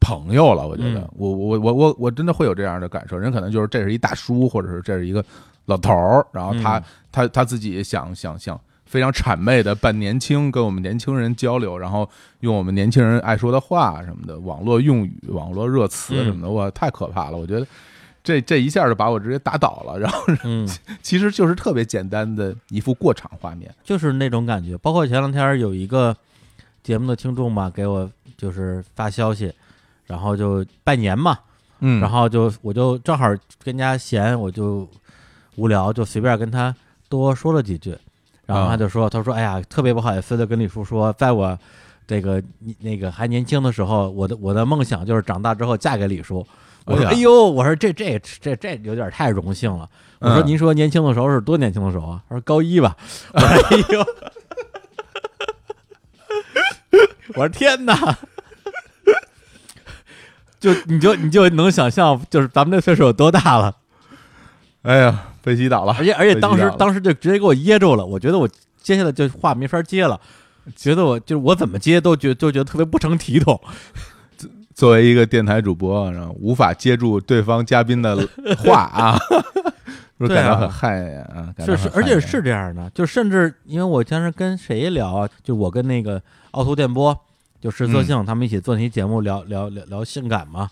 [0.00, 3.18] 朋友了，我觉得，我我我我我真的会有这样的感受。
[3.18, 5.24] 人可能就是这是一大叔，或者是这是一个
[5.66, 12.08] 老头儿，然后他他他自己想想想非常谄媚的扮年轻，跟我们年轻人交流，然后
[12.40, 17.36] 用我们年轻人爱说的话什么的，网络用语、网络热词什么的，哇，太可怕了！
[17.36, 17.66] 我觉得
[18.22, 19.98] 这这一下就把我直接打倒了。
[19.98, 20.68] 然后嗯，
[21.02, 23.74] 其实就是特别简单的一幅过场画面。
[23.84, 24.76] 就是那种感觉。
[24.78, 26.16] 包括前两天有一个
[26.82, 29.52] 节目的听众吧，给我就是发消息，
[30.08, 31.38] 然后就拜年嘛，
[31.78, 33.32] 嗯然后就我就正好
[33.62, 34.88] 跟家闲，我就
[35.54, 36.74] 无聊，就随便跟他
[37.08, 37.96] 多说了几句，
[38.46, 41.56] 然后啊他就说，他说，哎呀，特别不好意思的跟李叔说，在我
[42.06, 42.42] 这个
[42.80, 46.44] 那个还年轻的时候，我的我的梦想就是长大之后嫁给李叔。
[46.86, 49.88] 我说，哎呦，我说这这这这有点太荣幸了。
[50.20, 52.22] 我说，嗯您说年轻的时候是多年轻的时候啊？
[52.30, 52.96] 他说高一吧。
[53.34, 54.06] 我说，哎呦，
[57.34, 58.18] 我说天哪！
[60.60, 63.76] 就你就你就能想象，就是咱们这岁数有多大了，
[64.82, 68.48] 哎呀，被击倒了，而且而且当时当时就直接给我噎住了，我觉得我
[68.80, 70.18] 接下来就话没法接了，
[70.74, 73.60] 觉得我就我怎么接都觉都觉得特别不成体统，
[74.74, 78.16] 作为一个电台主播，然后无法接住对方嘉宾的
[78.58, 79.18] 话啊，
[80.18, 86.20] 说对啊感到很汗颜啊，感到是是，而且是这样的，就甚至因为我当时跟谁聊啊，就我跟那个
[86.52, 87.16] 凹凸电波，
[87.60, 90.70] 就石泽性他们一起做那期节目聊聊聊聊性感嘛，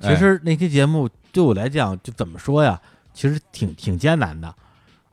[0.00, 2.80] 其哎实那期节目对我来讲，就怎么说呀，
[3.12, 4.54] 其实挺挺艰难的。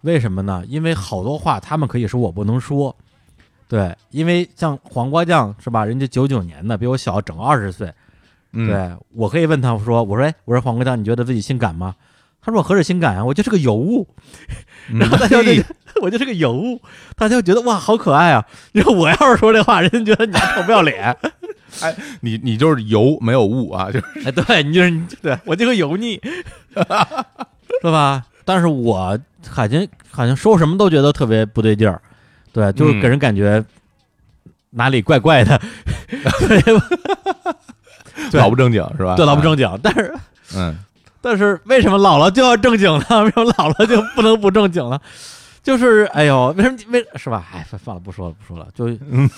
[0.02, 0.64] 为什么呢？
[0.68, 2.96] 因为好多话他们可以说，我不能说。
[3.68, 5.86] 对，因为像黄瓜酱是吧？
[5.86, 7.94] 人家九九年的，比我小整二十岁。
[8.54, 11.94] 嗯，对我可以问他说：“我说，哎，我说黄瓜酱，你觉得自己性感吗？”
[12.50, 14.08] 他说：“我何止性感啊，我就是个尤物。”
[14.92, 15.52] 嗯然后大家就
[16.02, 16.82] 我就是个尤物，
[17.16, 18.44] 大家就觉得哇，好可爱啊！
[18.72, 21.16] 你说我要是说这话，人家觉得你还臭不要脸。
[21.82, 26.20] 哎你你就是油没有物啊，就是 哎，对你就是你对我就个油腻，
[26.74, 26.84] 是
[27.92, 28.26] 吧？
[28.44, 29.18] 但是我
[29.48, 32.02] 好像好像说什么都觉得特别不对劲儿，
[32.52, 33.64] 对，就是给人感觉
[34.72, 35.62] 哪里怪怪的，
[38.32, 39.14] 对老不正经是吧？
[39.16, 39.70] 对，老不正经。
[39.84, 40.12] 但是
[40.56, 40.76] 嗯，
[41.22, 43.24] 但是为什么老了就要正经呢？
[43.24, 45.02] 为什么老了就不能不正经了？
[45.62, 47.46] 就是哎呦，为什么为是吧？
[47.54, 48.88] 哎，算算了，不说了，不说了，就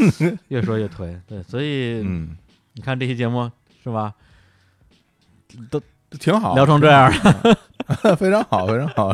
[0.50, 1.20] 越说越颓。
[1.28, 2.38] 对，所以、嗯
[2.74, 3.52] 你看这期节目
[3.84, 4.14] 是吧？
[5.70, 5.82] 都，
[6.20, 7.12] 挺好，聊成这样，
[8.18, 9.14] 非常好，非常好。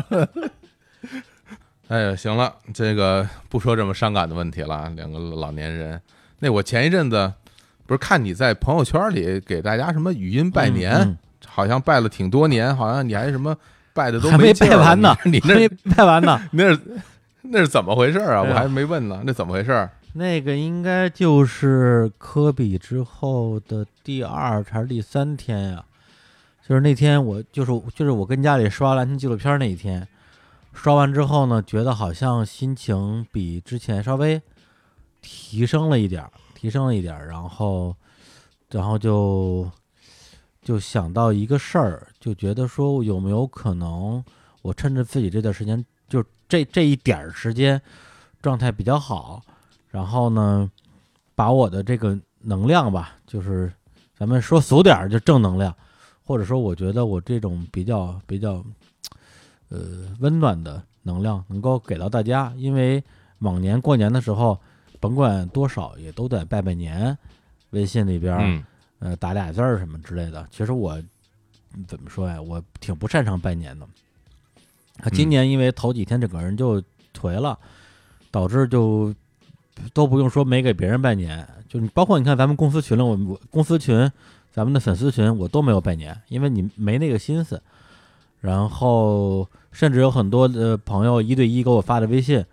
[1.88, 4.88] 哎呀，行了，这个不说这么伤感的问题了。
[4.90, 6.00] 两个老年人，
[6.38, 7.32] 那我前一阵子
[7.86, 13.56] 不是看你在朋友圈里给大家什么语音拜年，嗯好像拜了挺多年，好像你还什么
[13.92, 16.40] 拜的都还没拜完呢，你那 没那拜完呢。
[16.52, 16.80] 那是
[17.42, 18.42] 那是怎么回事啊？
[18.42, 19.88] 我还没问呢，那怎么回事？
[20.14, 25.84] 那个应该就是科比之后的第二还是第三天呀、
[26.66, 30.08] 就是那天我就是就是我跟家里刷篮球纪录片那一天，
[30.72, 34.40] 刷完之后呢，觉得好像心情比之前稍微
[35.20, 37.94] 提升了一点儿，提升了一点儿，然后
[38.70, 39.70] 然后就
[40.68, 44.22] 就想到一个事儿，就觉得说有没有可能
[44.60, 47.80] 我趁着自己这段时间，就这这一点儿时间
[48.42, 49.40] 状态比较好。
[49.88, 50.70] 然后呢，
[51.34, 53.72] 把我的这个能量吧，就是
[54.14, 55.74] 咱们说俗点儿，就正能量，
[56.22, 58.62] 或者说我觉得我这种比较比较
[59.70, 63.02] 呃温暖的能量能够给到大家，因为
[63.38, 64.60] 往年过年的时候，
[65.00, 67.16] 甭管多少也都得拜拜年，
[67.70, 68.62] 微信里边、
[69.00, 70.46] 呃打俩字儿什么之类的。
[70.50, 70.98] 其实我
[71.74, 73.86] 嗯怎么说呀，我挺不擅长拜年的。
[74.98, 76.82] 他，今嗯年因为头几天整个人就
[77.14, 77.58] 颓了，
[78.30, 79.14] 导致就
[79.92, 84.10] 都不用说没给别人拜年，就你包括你看咱们公司群了，我我公司群，
[84.52, 87.62] 咱们的粉丝群我都没有拜年，因为你没那个心思。
[88.40, 92.44] 然后甚至有很多的朋友一对一给我发的微信，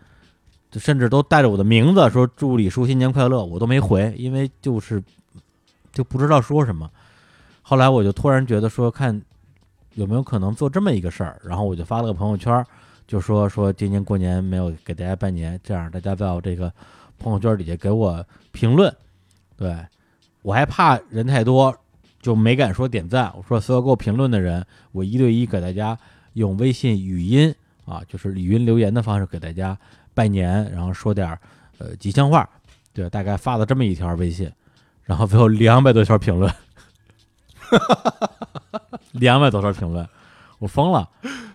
[0.71, 5.01] 就甚至都带着我的名字说祝李叔新年快乐，我都没回，因为就是
[5.95, 6.87] 就不知道说什么。
[7.63, 9.19] 后来我就突然觉得说，看
[9.95, 12.63] 有没有可能做这么一个事儿，然后我就发了个朋友圈，
[13.07, 16.71] 就说说今年过年没有给大家拜年，这样大家在我这个
[17.17, 18.93] 朋友圈底下给我评论。
[19.57, 19.75] 对
[20.41, 21.75] 我还怕人太多，
[22.21, 23.33] 就没敢说点赞。
[23.35, 25.97] 我说所有给我评论的人，我一对一给大家
[26.33, 27.55] 用微信语音
[27.85, 29.75] 啊，就是语音留言的方式给大家
[30.13, 31.39] 拜年，然后说点
[31.77, 32.47] 呃吉祥话。
[32.93, 34.51] 对，大概发了这么一条微信，
[35.05, 36.51] 然后最后两百多条评论，
[39.13, 40.07] 两百多条评论，
[40.59, 41.07] 我疯了。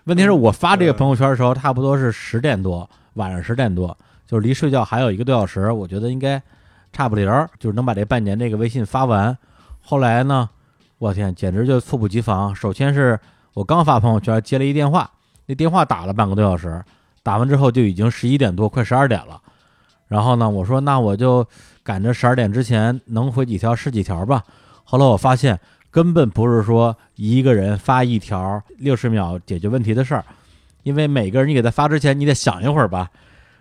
[0.05, 3.95] 问题是我发这个朋友圈的时候，差不多是十点多，晚上十点多，
[4.25, 6.41] 就是离睡觉还有一个多小时，我觉得应该
[6.91, 9.37] 差不离儿，就是能把这半年这个微信发完。
[9.81, 10.49] 后来呢，
[10.97, 12.55] 我天，简直就猝不及防。
[12.55, 13.19] 首先是
[13.53, 15.11] 我刚发朋友圈接了一电话，
[15.45, 16.83] 那电话打了半个多小时，
[17.21, 19.39] 打完之后就已经十一点多，快十二点了。
[20.07, 21.45] 然后呢，我说那我就
[21.83, 24.43] 赶着十二点之前能回几条是几条吧。
[24.83, 25.59] 后来我发现
[25.89, 30.23] 根本不是说一个人发一条六十秒解决问题的事儿，
[30.83, 33.09] 因为每个人你给他发之前你得想一会儿吧。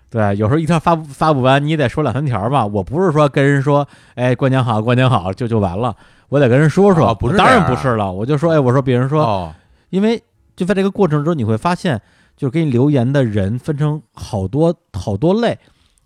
[0.09, 2.67] 对，有时候一条发发不完，你得说两三条吧。
[2.67, 3.87] 我不是说跟人说，
[4.17, 5.95] 哎，过年好，过年好就就完了，
[6.29, 7.11] 我得跟人说说。
[7.11, 9.55] 哦不是当然不是了，我就说，哎，我说别人说，哦，
[9.91, 10.21] 因为
[10.57, 12.01] 就在这个过程中，你会发现，
[12.37, 15.57] 就是给你留言的人分成好多好多类，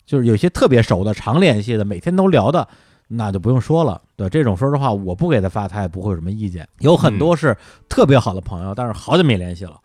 [0.07, 2.67] 就是有些特别熟的、常联系的、每天都聊的，
[3.09, 4.01] 那就不用说了。
[4.17, 6.67] 对这种，说实话，我不给他发，他也不会有什么意见。
[6.79, 7.57] 有很多是
[7.89, 9.79] 特别好的朋友，但是好久没联系了，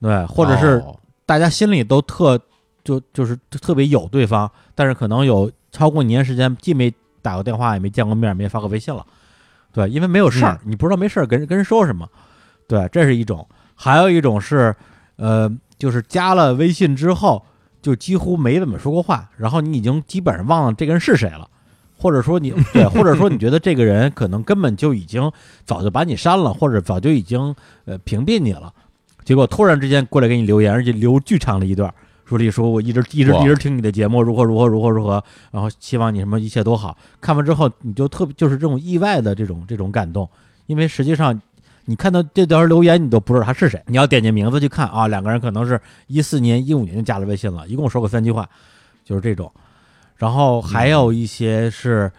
[0.00, 2.40] 对，或者是哦大家心里都特
[2.84, 9.04] 就就是特别有对方，但是可能有超过一年时间，既没打过电话，也没见过面，也没发过微信了。
[9.72, 12.08] 对，因为没有事儿，你不知道没事儿跟人跟人说什么。
[12.66, 13.46] 对，这是一种。
[13.74, 14.74] 还有一种是，
[15.16, 17.44] 呃，就是加了微信之后，
[17.86, 21.48] 就几乎没怎么说过话，然后你已经基本上忘了这个人是谁了，
[21.96, 25.30] 或者说你对，或者说你觉得这个人可能根本就已经
[25.64, 27.54] 早就把你删了，或者早就已经
[27.84, 28.74] 呃屏蔽你了，
[29.24, 31.94] 结果突然之间过来给你留言，而且留巨长的一段，
[32.24, 35.22] 说里说我一直一直一直听你的节目，如何如何如何如何，
[35.52, 36.98] 然后希望你什么一切都好。
[37.20, 40.28] 看完之后，你就特别就是这种意外的这种这种感动，
[40.66, 41.40] 因为实际上
[41.86, 48.48] 你看到这条留言，你都不知道他是谁，你要点进名字去看啊，两个人可能是一四年、一五年就加了微信了，一共说过三句话，
[49.04, 49.50] 就是这种。
[50.16, 52.10] 然后还有一些是，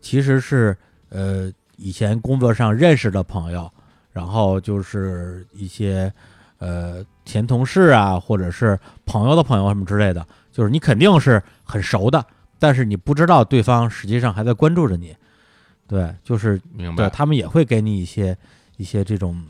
[0.00, 0.76] 其实是
[1.08, 3.70] 呃以前工作上认识的朋友，
[4.12, 6.12] 然后就是一些
[6.58, 12.24] 呃前同事啊，或者是朋友的朋友什么之类的，就是你肯定是很熟的，
[12.58, 15.16] 但是你不知道对方实际上还在关注着你。
[15.86, 18.36] 对，就是明白对，他们也会给你一些
[18.76, 19.40] 一些这种，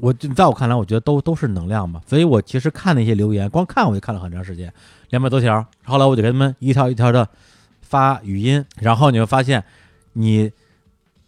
[0.00, 2.00] 我就在我看来，我觉得都都是能量嘛。
[2.06, 4.72] 所以我其实看那些留言，光看我就看了很长时间，
[5.10, 5.64] 两百多条。
[5.84, 7.28] 后来我就给他们一条一条的
[7.80, 9.62] 发语音，然后你会发现，
[10.12, 10.50] 你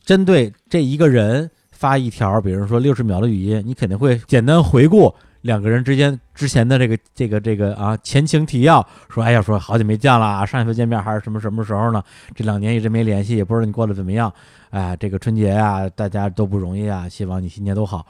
[0.04, 5.14] 针对这一个人发一条，比如说六十秒的语音，你肯定会简单回顾
[5.44, 12.02] 两个人之间之前的这个这个这个啊前情提要，说哎呀，说好久没见了啊，上一次见面还是什么什么时候呢？
[12.34, 14.32] 这两年一直没联系，也不知道你过得怎么样。
[14.70, 18.06] 哎，这个春节啊、大家都不容易啊，希望你新年都好。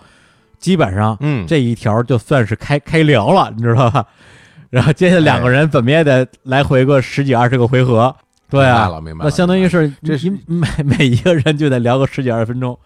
[0.61, 4.06] 基本上嗯，这一条就算是开开聊了，你知道吧？
[4.70, 8.15] 然后接下来两个人怎么也得来回个十几二十个回合，
[8.48, 9.28] 对啊，明白了，明白了。
[9.28, 12.78] 那相当于是这是每每一个人就得聊个十几二十分钟，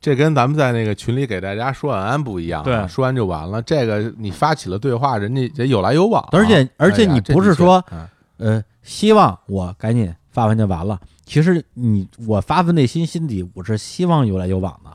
[0.00, 3.62] 这跟咱们在那个群里给大家说晚安不一样啊，对说完就完了。
[3.62, 10.98] 这个你发起了对话，人家得有来有往啊，而且而且你不是说嗯呃，希望我赶紧发完就完了。
[11.24, 14.90] 其实你我发自内心心底，我是希望有来有往的。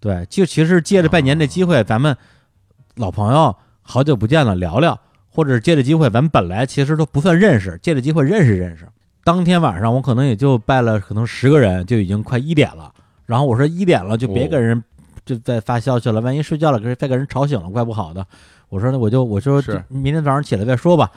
[0.00, 2.16] 对，就其实借着拜年这机会，咱们
[2.96, 8.88] 老朋友好久不见了，聊聊，或者借着机会，咱们本来其实都不算认识，借着机会认识认识。
[9.24, 12.92] 当天晚上我可能也就拜了可能十个人，就已经快一点了。
[13.28, 14.82] 然后我说一点了，就别哦给人
[15.26, 18.26] 就再发消息了，万一睡觉了，给再给人吵醒了，怪不好的。
[18.70, 21.10] 我说那我就我说明天早上起来再说吧。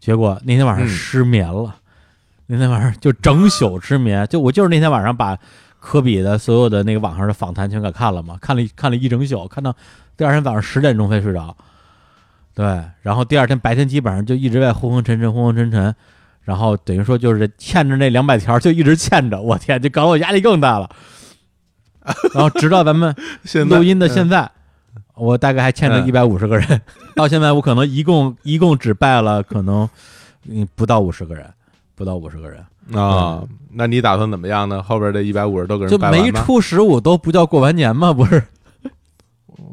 [0.00, 1.76] 结果那天晚上嗯失眠了，
[2.46, 4.26] 那天晚上就整宿失眠。
[4.26, 5.38] 就我就是那天晚上把
[5.78, 9.72] 科比的所有的那个网上的访谈全给看了嘛，看了一看了一整宿，看到
[10.16, 11.56] 第二天早上十点钟才睡着。
[12.54, 15.94] 对，然后第二天白天基本上就一直在昏昏沉沉，昏昏沉沉，
[16.42, 20.90] 然后等于说就是欠着那两百条就一直欠着，我天，就搞得我压力更大了。
[22.34, 23.14] 然后直到咱们
[23.68, 24.50] 录音的嗯现在，
[25.14, 26.80] 我大概还欠着嗯一百五十个人，
[27.14, 29.88] 到现在我可能一共 一共只拜了可能
[30.48, 31.46] 嗯不到五十个人，
[31.94, 32.64] 不到五十个人，
[33.00, 33.42] 啊，
[33.72, 34.82] 那你打算怎么样呢？
[34.82, 36.30] 后边这一百五十多个人就没？
[36.32, 38.12] 出十五都不叫过完年吗？
[38.12, 38.42] 不是，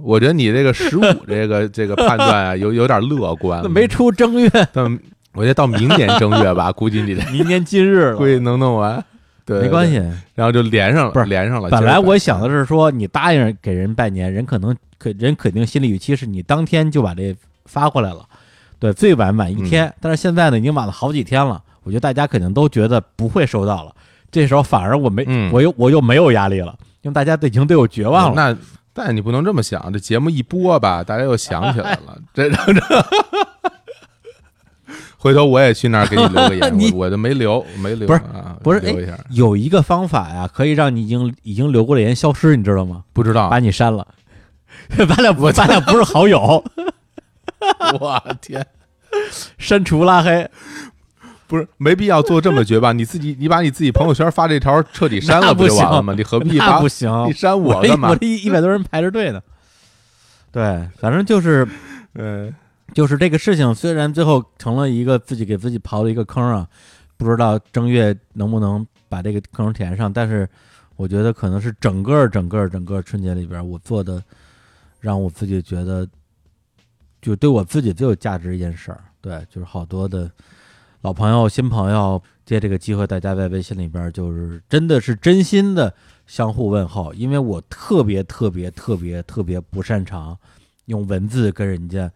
[0.02, 3.70] 我觉得你这个十五这个这个判断啊，有有点乐观。
[3.72, 5.00] 没出正月，但
[5.34, 9.04] 我觉得到明年正月吧，估计你得明年今日估计，能弄完。
[9.50, 9.96] 对，没关系。
[10.36, 11.70] 然后就连上了，不是连上了。
[11.72, 17.36] 本来我想的是说，你答应给人拜年，人可能可人肯定心理预期是你当天就把这
[17.66, 18.24] 发过来了，
[18.78, 19.88] 对，最晚晚一天。
[19.88, 23.92] 嗯但是现在呢，已经晚了好几天了，我觉得大家肯定都觉得不会收到了。
[24.30, 28.36] 这时候反而我没，嗯我又我又没有压力了，因为大家都已经对我绝望了。
[28.36, 28.58] 那
[28.94, 32.82] 但你不能这么想，这节目一播吧，大家又想起来了，这这这。
[35.22, 43.04] 回头我也去那儿给你留个 言，你我我就没留，没留，不是啊，不是留一下，有一个方法呀，可以让你已经已经留过的言消失，你知道吗？
[43.12, 44.08] 不知道把，你删了。
[44.96, 46.64] 咱俩不，咱俩不是好友，
[48.00, 48.66] 我天，
[49.58, 50.50] 删除拉黑。
[51.48, 52.94] 不是没必要做这么绝吧？
[52.94, 56.14] 你自己你把你自己朋友圈发这条彻底删了不就完了行吗？
[56.16, 58.16] 你何必把那不行，你删我干嘛我？
[58.16, 59.42] 这一一百多人排着队呢。
[60.52, 61.68] 对，反正就是
[62.14, 62.54] 嗯，
[62.94, 66.68] 就是这个事情虽然最后成了一个自己给自己刨了一个坑啊，
[67.18, 70.48] 不知道正月能不能把这个坑填上，但是
[70.96, 74.22] 我觉得可能是整个整个整个春节里边我做的，
[75.00, 76.08] 让我自己觉得
[77.22, 79.04] 就对我自己最有价值一件事儿。
[79.22, 80.30] 对，就是好多的
[81.02, 85.94] 老朋友、新朋友，借这个机会，大家在微信里边就是真的是真心的
[86.28, 90.38] 相互问候，因为我特别特别特别特别不擅长
[90.86, 92.12] 用文字跟人家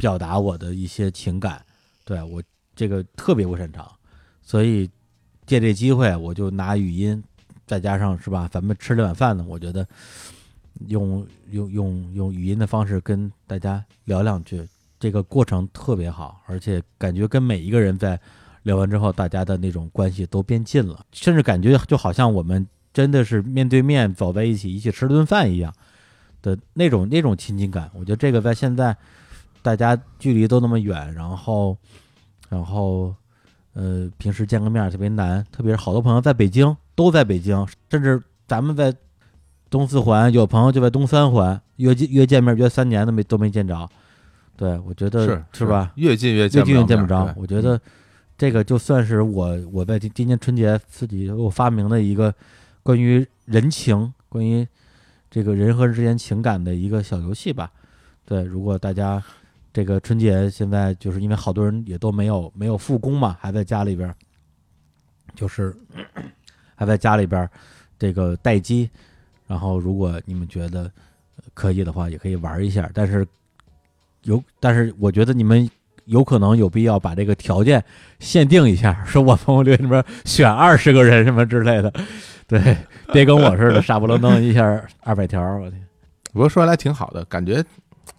[0.00, 1.62] 表达我的一些情感，
[2.06, 2.42] 对我
[2.74, 3.86] 这个特别不擅长，
[4.42, 4.88] 所以
[5.44, 7.22] 借这机会，我就拿语音，
[7.66, 9.86] 再加上是吧，咱们吃这碗饭呢，我觉得
[10.88, 14.66] 用用用用语音的方式跟大家聊两句。
[14.98, 18.18] 这个过程特别好，而且感觉跟每一个人在
[18.64, 25.72] 聊完之后，大家的那种关系都变近了，甚至感觉就好像我们真的是面对面走在一起，一起吃顿饭一样
[26.42, 27.90] 的那种那种亲近感。
[27.94, 28.94] 我觉得这个在现在
[29.62, 31.76] 大家距离都那么远，然后
[32.48, 33.14] 然后
[33.74, 38.94] 呃平时见个面特别难，特别是好多朋友在北京都在北京，甚至咱们在
[39.68, 43.88] 东四环有朋友就在东三环约约见面约三年都没都没见着。
[44.56, 45.92] 对，我觉得是是吧？
[45.94, 47.32] 越近越越近越见不着。
[47.36, 47.80] 我觉得
[48.36, 52.34] 这个就算是我我在今今年春节自己我发明的一个
[52.82, 54.66] 关于人情、关于
[55.30, 57.70] 这个人和人之间情感的一个小游戏吧。
[58.26, 59.22] 对，如果大家
[59.72, 64.14] 这个春节现在就是因为好多人也都没有没有复工嘛，还在家里边，
[65.34, 65.74] 就是
[66.74, 67.48] 还在家里边
[67.98, 68.88] 这个待机。
[69.46, 70.90] 然后，如果你们觉得
[71.54, 73.26] 可以的话，也可以玩一下，但是。
[74.24, 75.66] 有，但是我觉得你们
[76.04, 77.82] 有可能有必要把这个条件
[78.18, 81.90] 限定一下，说我朋友圈里边选二十个人什么之类的，
[82.46, 82.76] 对，
[83.14, 84.62] 别跟我似的 傻不愣登一下
[85.00, 85.82] 二百条，我天！
[86.34, 87.64] 不过说来挺好的，感觉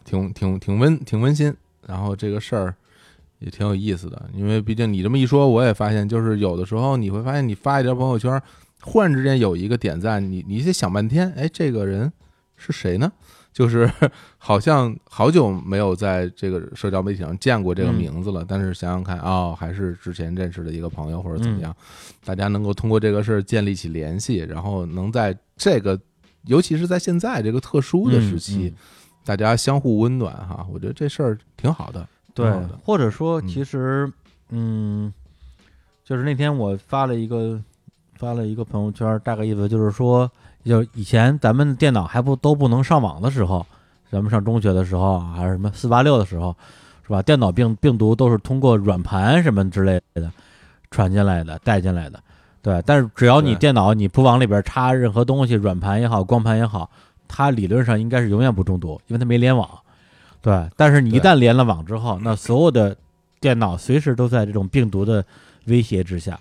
[0.03, 1.53] 挺挺挺温挺温馨，
[1.87, 2.75] 然后这个事儿
[3.39, 8.41] 也挺有意思的，因为毕竟你这么一说，我也发现，就是有的时候你会发现，你发一条朋友圈，
[8.81, 12.11] 忽然之间有一个点赞，你你得想半天，哎，这个人
[12.55, 13.11] 是谁呢？
[13.53, 13.91] 就是
[14.39, 21.75] 好像好久没有在这个社交媒体上见过这个名字了，但是想想看，哦，还是之前认识的一个朋友或者怎么样，
[22.23, 25.99] 大家能够通过这个事儿建立起联系，然后能在这个，
[26.45, 28.73] 尤其是在现在这个特殊的时期，
[29.25, 32.07] 大家相互温暖哈，我觉得这事儿挺好的。
[32.33, 32.51] 对，
[32.83, 34.11] 或者说，其实，
[34.49, 35.13] 嗯，
[36.03, 37.61] 就是那天我发了一个
[38.15, 40.29] 发了一个朋友圈，大概意思就是说。
[40.63, 43.65] 就以前咱们电脑还不都不能上网的时候，
[44.11, 46.55] 咱们上中学的时候还是什么四八六的时候，
[47.01, 47.19] 是吧？
[47.19, 50.31] 电脑病病毒都是通过软盘什么之类的
[50.91, 52.21] 传进来的、带进来的，
[52.61, 52.79] 对。
[52.85, 56.87] 但是只要你电脑你不往里边插任何东西，软盘也好、光盘也好，
[57.33, 59.69] 它理论上应该是永远不中毒，因为它没联网，
[60.41, 60.69] 对。
[60.75, 62.95] 但是你一旦连了网之后，那所有的
[63.39, 65.23] 电脑随时都在这种病毒的
[65.65, 66.37] 威胁之下。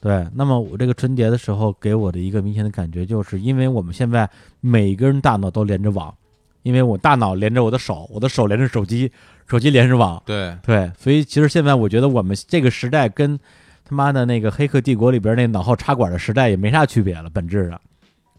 [0.00, 4.26] 对，那么我这个春节的时候给我的一个明显的感觉，就是因为我们现在
[4.60, 6.14] 每个人大脑都连着网，
[6.62, 9.12] 因为我大脑连着我的手，我的手连着手机，
[9.46, 10.22] 手机连着网。
[10.24, 13.38] 对对，所以其实现在我觉得我们这个时代跟
[13.84, 17.80] 他妈的那个《黑客帝国》里边那脑后插管的时代也没啥区别了，本质上。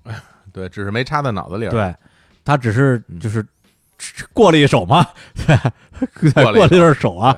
[0.51, 1.69] 对，只是没插在脑子里。
[1.69, 1.93] 对，
[2.43, 3.45] 他只是就是
[4.33, 5.05] 过了一手嘛，
[5.45, 7.37] 对，过了一手啊，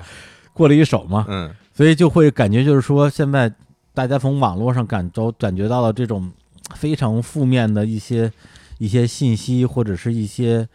[0.54, 1.26] 过了一手嘛。
[1.28, 3.54] 嗯，所以就会感觉就是说现在。
[3.96, 6.32] 大家从网络上感都感觉到了这种
[6.74, 8.34] 非常负面的一些
[8.80, 10.68] 一些信息或者是一些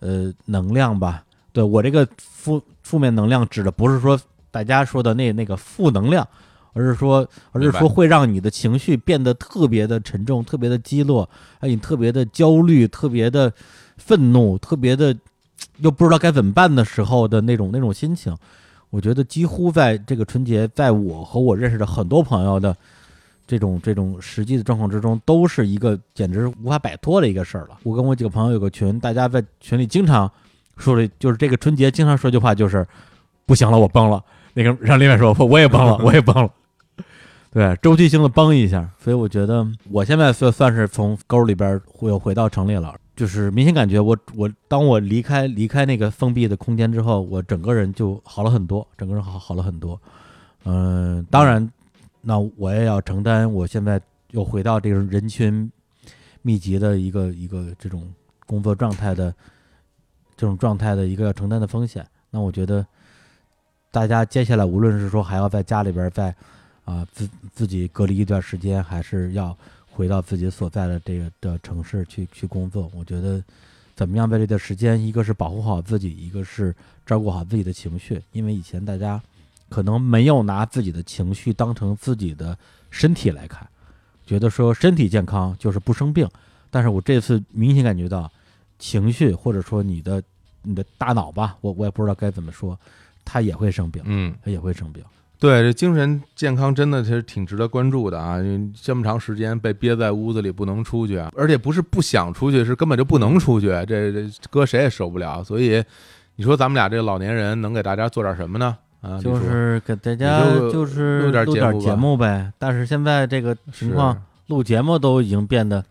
[0.00, 1.24] 呃能量吧。
[1.50, 4.20] 对我这个负负面能量指的不是说
[4.50, 6.28] 大家说的那那个负能量，
[6.78, 11.28] 而是说而是说会让你的情绪变得特别的沉重、特别的低落，
[11.58, 13.52] 哎，你特别的焦虑、特别的
[13.96, 15.16] 愤怒、特别的
[15.78, 18.36] 又不知道该怎么办的时候的那种那种心情。
[18.90, 22.74] 我觉得几乎在这个春节，在我和我认识的很多朋友的
[23.46, 27.78] 这种这种实际的状况之中，都是一个简直无法摆脱的一个事儿了。
[27.82, 30.30] 我跟我几个朋友有个群，大家在群里经常
[30.76, 32.86] 说的，就是这个春节经常说句话，就是
[33.44, 34.22] 不行了，我崩了。
[34.54, 36.50] 那个让另外说，我也崩了，我也崩了。
[37.58, 38.88] 对，周期性的崩一下。
[39.00, 42.94] 所以我觉得我现在算算是从沟里边又回到城里了。
[43.16, 50.00] 就是明显感觉，我我当我离开离开那个封闭的空间之后，我整个人就好了很多，整个人好好了很多。
[50.66, 51.68] 嗯，当然，
[52.20, 55.68] 那我也要承担我现在又回到这种人群
[56.42, 58.08] 密集的一个一个这种
[58.46, 59.34] 工作状态的
[60.36, 62.06] 这种状态的一个要承担的风险。
[62.30, 62.86] 那我觉得，
[63.90, 66.32] 大家接下来无论是说还要在家里边在
[66.88, 69.56] 啊自自己隔离一段时间，还是要。
[69.90, 73.42] 回到自己所在的这个的城市去去工作，我觉得
[73.96, 76.72] 怎么样在这段时间，一个是保护好自己，一个是
[77.04, 79.20] 照顾好自己的情绪，因为以前大家
[79.68, 82.56] 可能没有拿自己的情绪当成自己的
[82.90, 83.68] 身体来看，
[84.24, 86.28] 觉得说身体健康就是不生病，
[86.70, 88.30] 但是我这次明显感觉到
[88.78, 90.22] 情绪或者说你的
[90.62, 92.78] 你的大脑吧，我我也不知道该怎么说，
[93.24, 95.02] 它也会生病，嗯，它也会生病。
[95.40, 98.38] 对，这精神健康真的其实挺值得关注的啊！
[98.82, 105.44] 这么长时间被憋在屋子里不能出去，而且不是不想出去，是根本就不能出去，这这搁谁也受不了。
[105.44, 105.80] 所以
[106.34, 108.76] 你说咱们俩这个老年人能给大家做点什么呢？
[109.00, 112.52] 啊，就是给大家就就是录点节目呗。
[112.58, 115.84] 但是现在这个情况，录节目都已经变得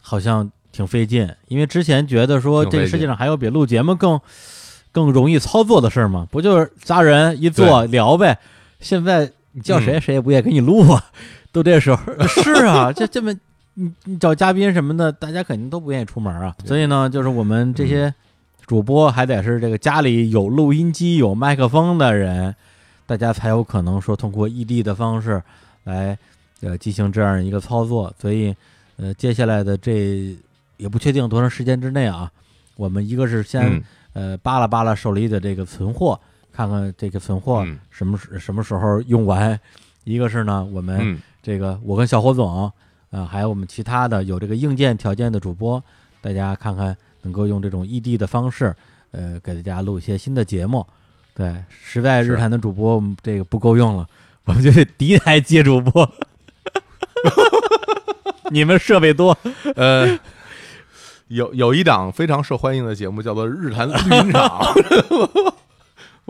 [0.00, 4.20] 好像挺费劲，因为之前觉得说这个世界上还有比录节目更
[4.92, 6.28] 更容易操作的事儿吗？
[6.30, 8.38] 不就是仨人一坐聊呗？
[8.80, 10.00] 现在你叫谁嗯。
[10.00, 11.04] 谁也不愿意给你录啊，
[11.52, 12.00] 都这时候。
[12.26, 13.32] 是啊，这这么
[13.74, 16.54] 你你找嘉宾什么的，大家肯定都不愿意出门啊。
[16.64, 17.88] 所以呢，就是我们这嗯。
[17.88, 18.14] 些
[18.66, 22.54] 主播还得是这个家里有录音机、有麦克风的人，
[23.06, 25.42] 大家才有可能说通过异地的方式
[25.84, 26.16] 来
[26.60, 28.12] 呃进行这样一个操作。
[28.20, 28.54] 所以
[28.96, 30.36] 呃，接下来的这
[30.76, 32.30] 也不确定多长时间之内啊，
[32.76, 33.82] 我们一个是先、嗯。
[34.12, 36.18] 呃扒拉扒拉手里的这个存货，
[36.60, 39.58] 看看这个存货嗯什么时什么时候用完。
[40.04, 42.70] 一个是呢，我们嗯这个我跟小火总，
[43.10, 45.82] 啊，还有我们其他的有这个硬件条件的主播，
[46.20, 48.74] 大家看看能够用这种异地的方式，
[49.12, 50.86] 呃，给大家录一些新的节目。
[51.34, 54.06] 对，实在日坛的主播我们这个不够用了，
[54.44, 56.10] 我们就得第一台接主播。
[58.50, 59.36] 你们设备多，
[59.76, 60.18] 呃，
[61.28, 64.48] 有有一档非常受欢迎的节目叫做《日坛绿茵场》，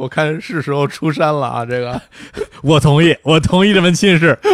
[0.00, 1.66] 我看是时候出山了啊！
[1.66, 2.00] 这个
[2.64, 4.38] 我同意，我同意这门亲事。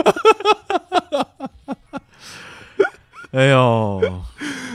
[3.30, 4.00] 哎呦，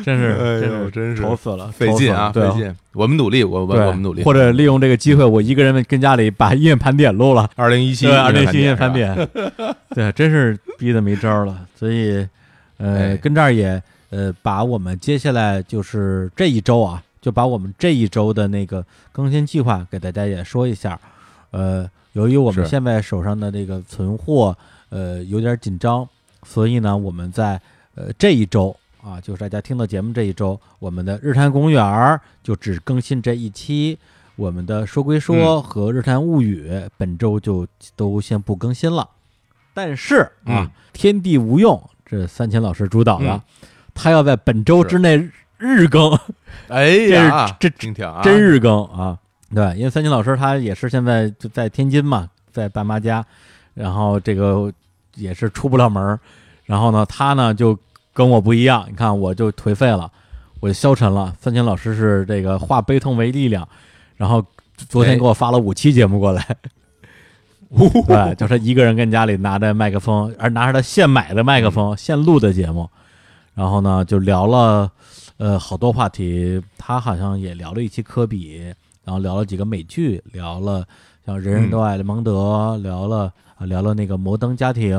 [0.05, 2.73] 真是，哎呦真是，真是愁死了，费劲啊，费劲。
[2.93, 4.23] 我们努力，我我，我们努力。
[4.23, 9.13] 或者利用这个机会，我一个人跟家里把音乐盘点录了，二零一七对，二零新音乐盘点，
[9.93, 11.57] 对，真是逼得没招儿了。
[11.75, 12.25] 所以，
[12.77, 13.81] 呃，哎跟这儿也
[14.11, 20.99] 呃，把我们接下来就是这一周啊，就把我们这一周的那个更新计划给大家也说一下。
[21.51, 24.57] 呃，由于我们现在手上的这个存货
[24.89, 26.07] 呃有点紧张，
[26.43, 27.61] 所以呢，我们在
[27.95, 33.97] 呃这一周啊，就是大家听到节目这一周，我们的日坛公园儿就只更新这一期。
[34.37, 39.07] 我们的说归说和日坛物语、本周就都先不更新了，
[39.73, 40.71] 但是啊，嗯。
[40.93, 43.41] 天地无用这三千老师主导的，嗯。
[43.93, 45.29] 他要在本周之内
[45.61, 46.17] 日更，
[46.67, 49.17] 哎呀，这是听听啊，真日更啊！
[49.53, 53.23] 对，因为三金老师他也是现在就在天津嘛，在爸妈家，
[53.73, 54.71] 然后这个
[55.15, 56.19] 也是出不了门儿
[56.65, 57.77] 然后呢，他呢就
[58.13, 60.09] 跟我不一样，你看我就颓废了，
[60.59, 61.35] 我就消沉了。
[61.39, 63.67] 三金老师是这个化悲痛为力量，
[64.17, 64.43] 然后
[64.75, 65.17] 昨天哎。
[65.17, 66.45] 给我发了五期节目过来，
[68.07, 72.89] 对，就是一个人跟家里拿着麦克风，而拿着他现买的麦克风、现录的节目，
[73.53, 74.89] 然后呢就聊了
[75.41, 78.57] 呃好多话题，他好像也聊了一期科比，
[79.03, 80.87] 然后聊了几个美剧，聊了
[81.25, 84.95] 像《人人都爱雷蒙德》聊了啊聊了那个《摩登家庭》，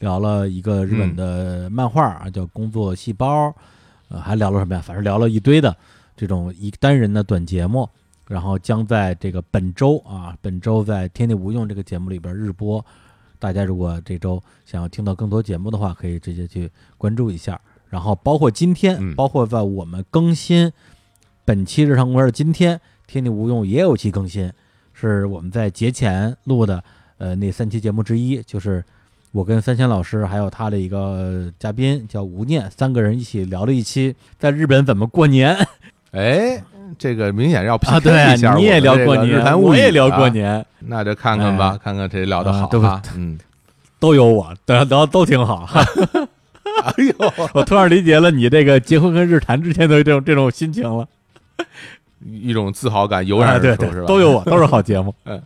[0.00, 3.46] 聊了一个日本的漫画啊叫《工作细胞》，
[4.08, 4.82] 呃还聊了什么呀？
[4.84, 5.76] 反正聊了一堆的
[6.16, 7.88] 这种一单人的短节目。
[8.26, 12.84] 然后将在这个本周啊，本周在《天地无用》这个节目里边日播。
[13.38, 16.68] 大家如果这周想要听到更多节目的话，可以直接去
[16.98, 17.60] 关注一下。
[17.90, 20.72] 然后包括今天，嗯包括在我们更新
[21.44, 24.50] 本期日常公园的今天，《天地无用》也有期更新，
[24.94, 26.82] 是我们在节前录的，
[27.18, 28.84] 呃，那三期节目之一，就是
[29.32, 35.56] 我跟三千老师还有他的一个嘉宾叫吴念，三个人一起聊了一期在日本怎么过年
[36.12, 36.62] 哎，
[36.98, 43.02] 这个明显要 PK 啊，对啊一下，你也聊过日年，我也聊过啊，年，那就看看吧，哎看看谁聊得好啊对不啊。
[43.16, 43.38] 嗯，
[43.98, 45.68] 都有我，聊聊都挺好。
[46.80, 51.06] 哎呦，我突然理解了你这个结婚跟日坛之间的这种这种心情了。
[52.24, 54.06] 一种自豪感油啊，然而生，是，吧？
[54.06, 55.14] 都有我，都是好节目。
[55.24, 55.40] 嗯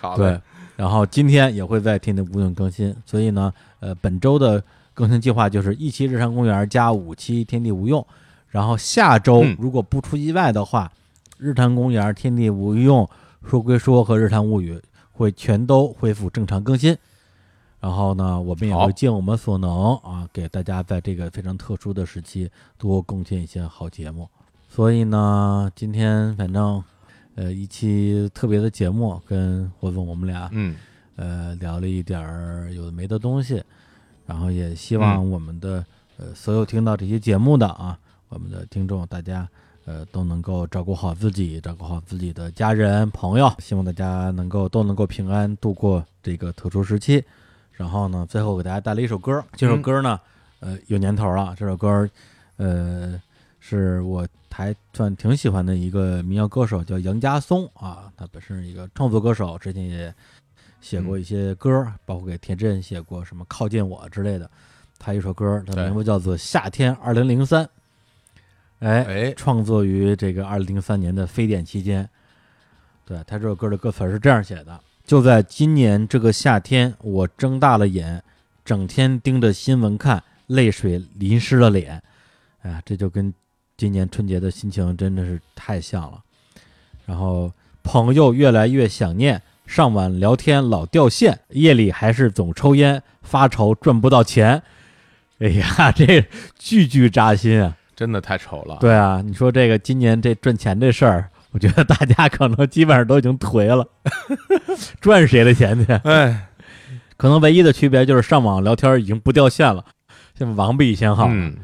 [0.00, 0.40] 好对，，
[0.76, 4.62] 然后今天也会在天地无用更新，所以呢，呃，本周的
[4.94, 8.06] 更新计划就是一期日常公园加五期天地无用，
[8.48, 10.90] 然后下周嗯如果不出意外的话，
[11.38, 13.08] 日坛公园、天地无用、
[13.44, 14.80] 说归说和日坛物语
[15.12, 16.96] 会全都恢复正常更新。
[17.80, 24.28] 然后呢，我们也会尽我们所能啊，给大家在这个非常特殊的时期多贡献一些好节目。
[24.68, 26.84] 所以呢，今天反正
[27.36, 30.76] 呃一期特别的节目，跟霍总我们俩嗯，
[31.16, 33.62] 呃聊了一点儿有的没的东西，
[34.26, 35.84] 然后也希望我们的、
[36.18, 37.98] 呃所有听到这些节目的啊，
[38.28, 39.48] 我们的听众大家
[39.86, 47.24] 呃都能够照顾好自己，照顾好自己的家人朋友，希望大家能够都能够平安度过这个特殊时期。
[47.80, 50.20] 然后呢，最后给大家带来一首歌，这首歌呢，
[50.60, 52.06] 呃，有年头了，这首歌，
[52.58, 53.18] 呃，
[53.58, 60.14] 是我还算挺喜欢的一个民谣歌手，叫杨家松啊，他本身是一个创作歌手，之前也
[60.82, 64.50] 写过一些歌，包括给田震写过什么《靠近我》之类的。
[64.98, 67.64] 他一首歌，它的名字叫做《夏天二零零三》，
[68.80, 72.06] 哎哎，创作于这个二零零三年的非典期间。
[73.06, 74.78] 对他这首歌的歌词是这样写的。
[75.10, 78.22] 就在今年这个夏天，我睁大了眼，
[78.64, 82.00] 整天盯着新闻看，泪水淋湿了脸。
[82.62, 83.34] 哎呀，这就跟
[83.76, 86.20] 今年春节的心情真的是太像了。
[87.06, 94.62] 然后朋友越来越想念，上晚聊天老掉线，夜里还是总抽烟，发愁赚不到钱。
[95.40, 96.24] 哎呀， 这
[96.56, 97.76] 句句扎心啊！
[97.96, 98.76] 真的太丑了。
[98.80, 101.28] 对啊，你说这个今年这赚钱这事儿。
[101.52, 103.84] 我觉得大家可能基本上都已经颓了，
[105.00, 105.92] 赚谁的钱去？
[106.04, 106.48] 哎，
[107.16, 109.84] 可能唯一的区别就是上网聊天已经不掉线了，
[110.38, 111.26] 现在网比以前好。
[111.28, 111.56] 嗯，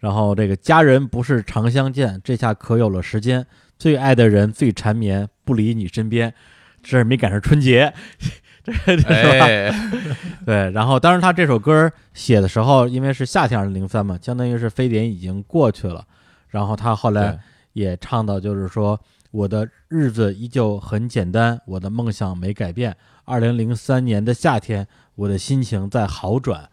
[0.00, 3.46] 然后这个家人不是常相见，这下可有了时间。
[3.78, 6.34] 最爱的人最缠绵，不离你身边，
[6.82, 7.94] 这是没赶上春节，
[8.64, 9.04] 这是
[9.38, 9.46] 吧？
[10.44, 10.68] 对。
[10.72, 16.04] 然后，当时他这首歌写的时候，因为是夏天二零零三嘛，相当于是非典已经过去了。
[16.48, 17.38] 然后他后来
[17.72, 19.00] 也唱到，就是说。
[19.30, 22.96] 我的日子依旧很简单，我的梦想没改变。
[23.24, 26.70] 二零零三年的夏天，我的心情在好转。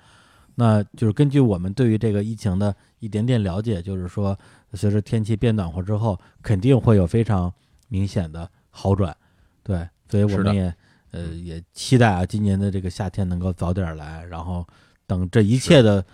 [0.55, 4.37] 那就是根据我们对于这个疫情的一点点了解，就是说，
[4.73, 7.53] 随着天气变暖和之后，肯定会有非常
[7.89, 9.15] 明显的好转。
[9.61, 10.73] 对，所以我们也
[11.11, 14.65] 呃也期待啊，今年的这个夏天能够早点来，然后
[15.05, 16.05] 等这一切的。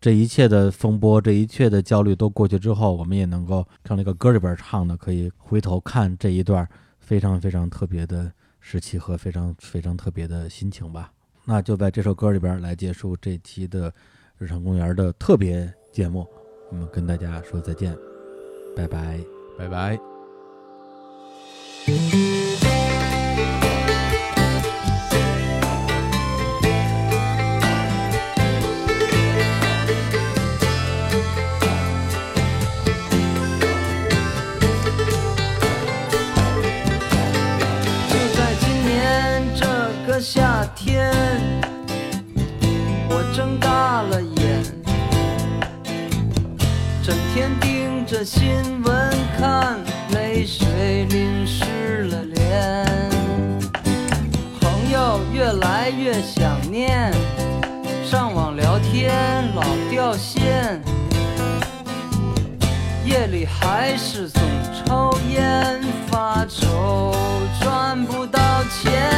[0.00, 6.68] 这一切的风波，这一切的焦虑都过去之后，我们也能够像那个歌里边唱的，可以回头看这一段
[7.00, 11.10] 非常非常特别的时期和非常非常特别的心情吧。
[11.44, 13.92] 那就在这首歌里边来结束这期的
[14.38, 16.26] 日常公园的特别节目，
[16.70, 17.96] 我们跟大家说再见，
[18.76, 19.18] 拜拜，
[19.56, 19.98] 拜拜。
[48.26, 49.78] 新闻看，
[50.10, 52.84] 泪水淋湿了脸。
[54.60, 57.12] 朋友越来越想念，
[58.04, 59.14] 上网聊天
[59.54, 60.82] 老掉线，
[63.04, 64.42] 夜里还是总
[64.84, 67.14] 抽烟发愁，
[67.60, 69.15] 赚不到钱。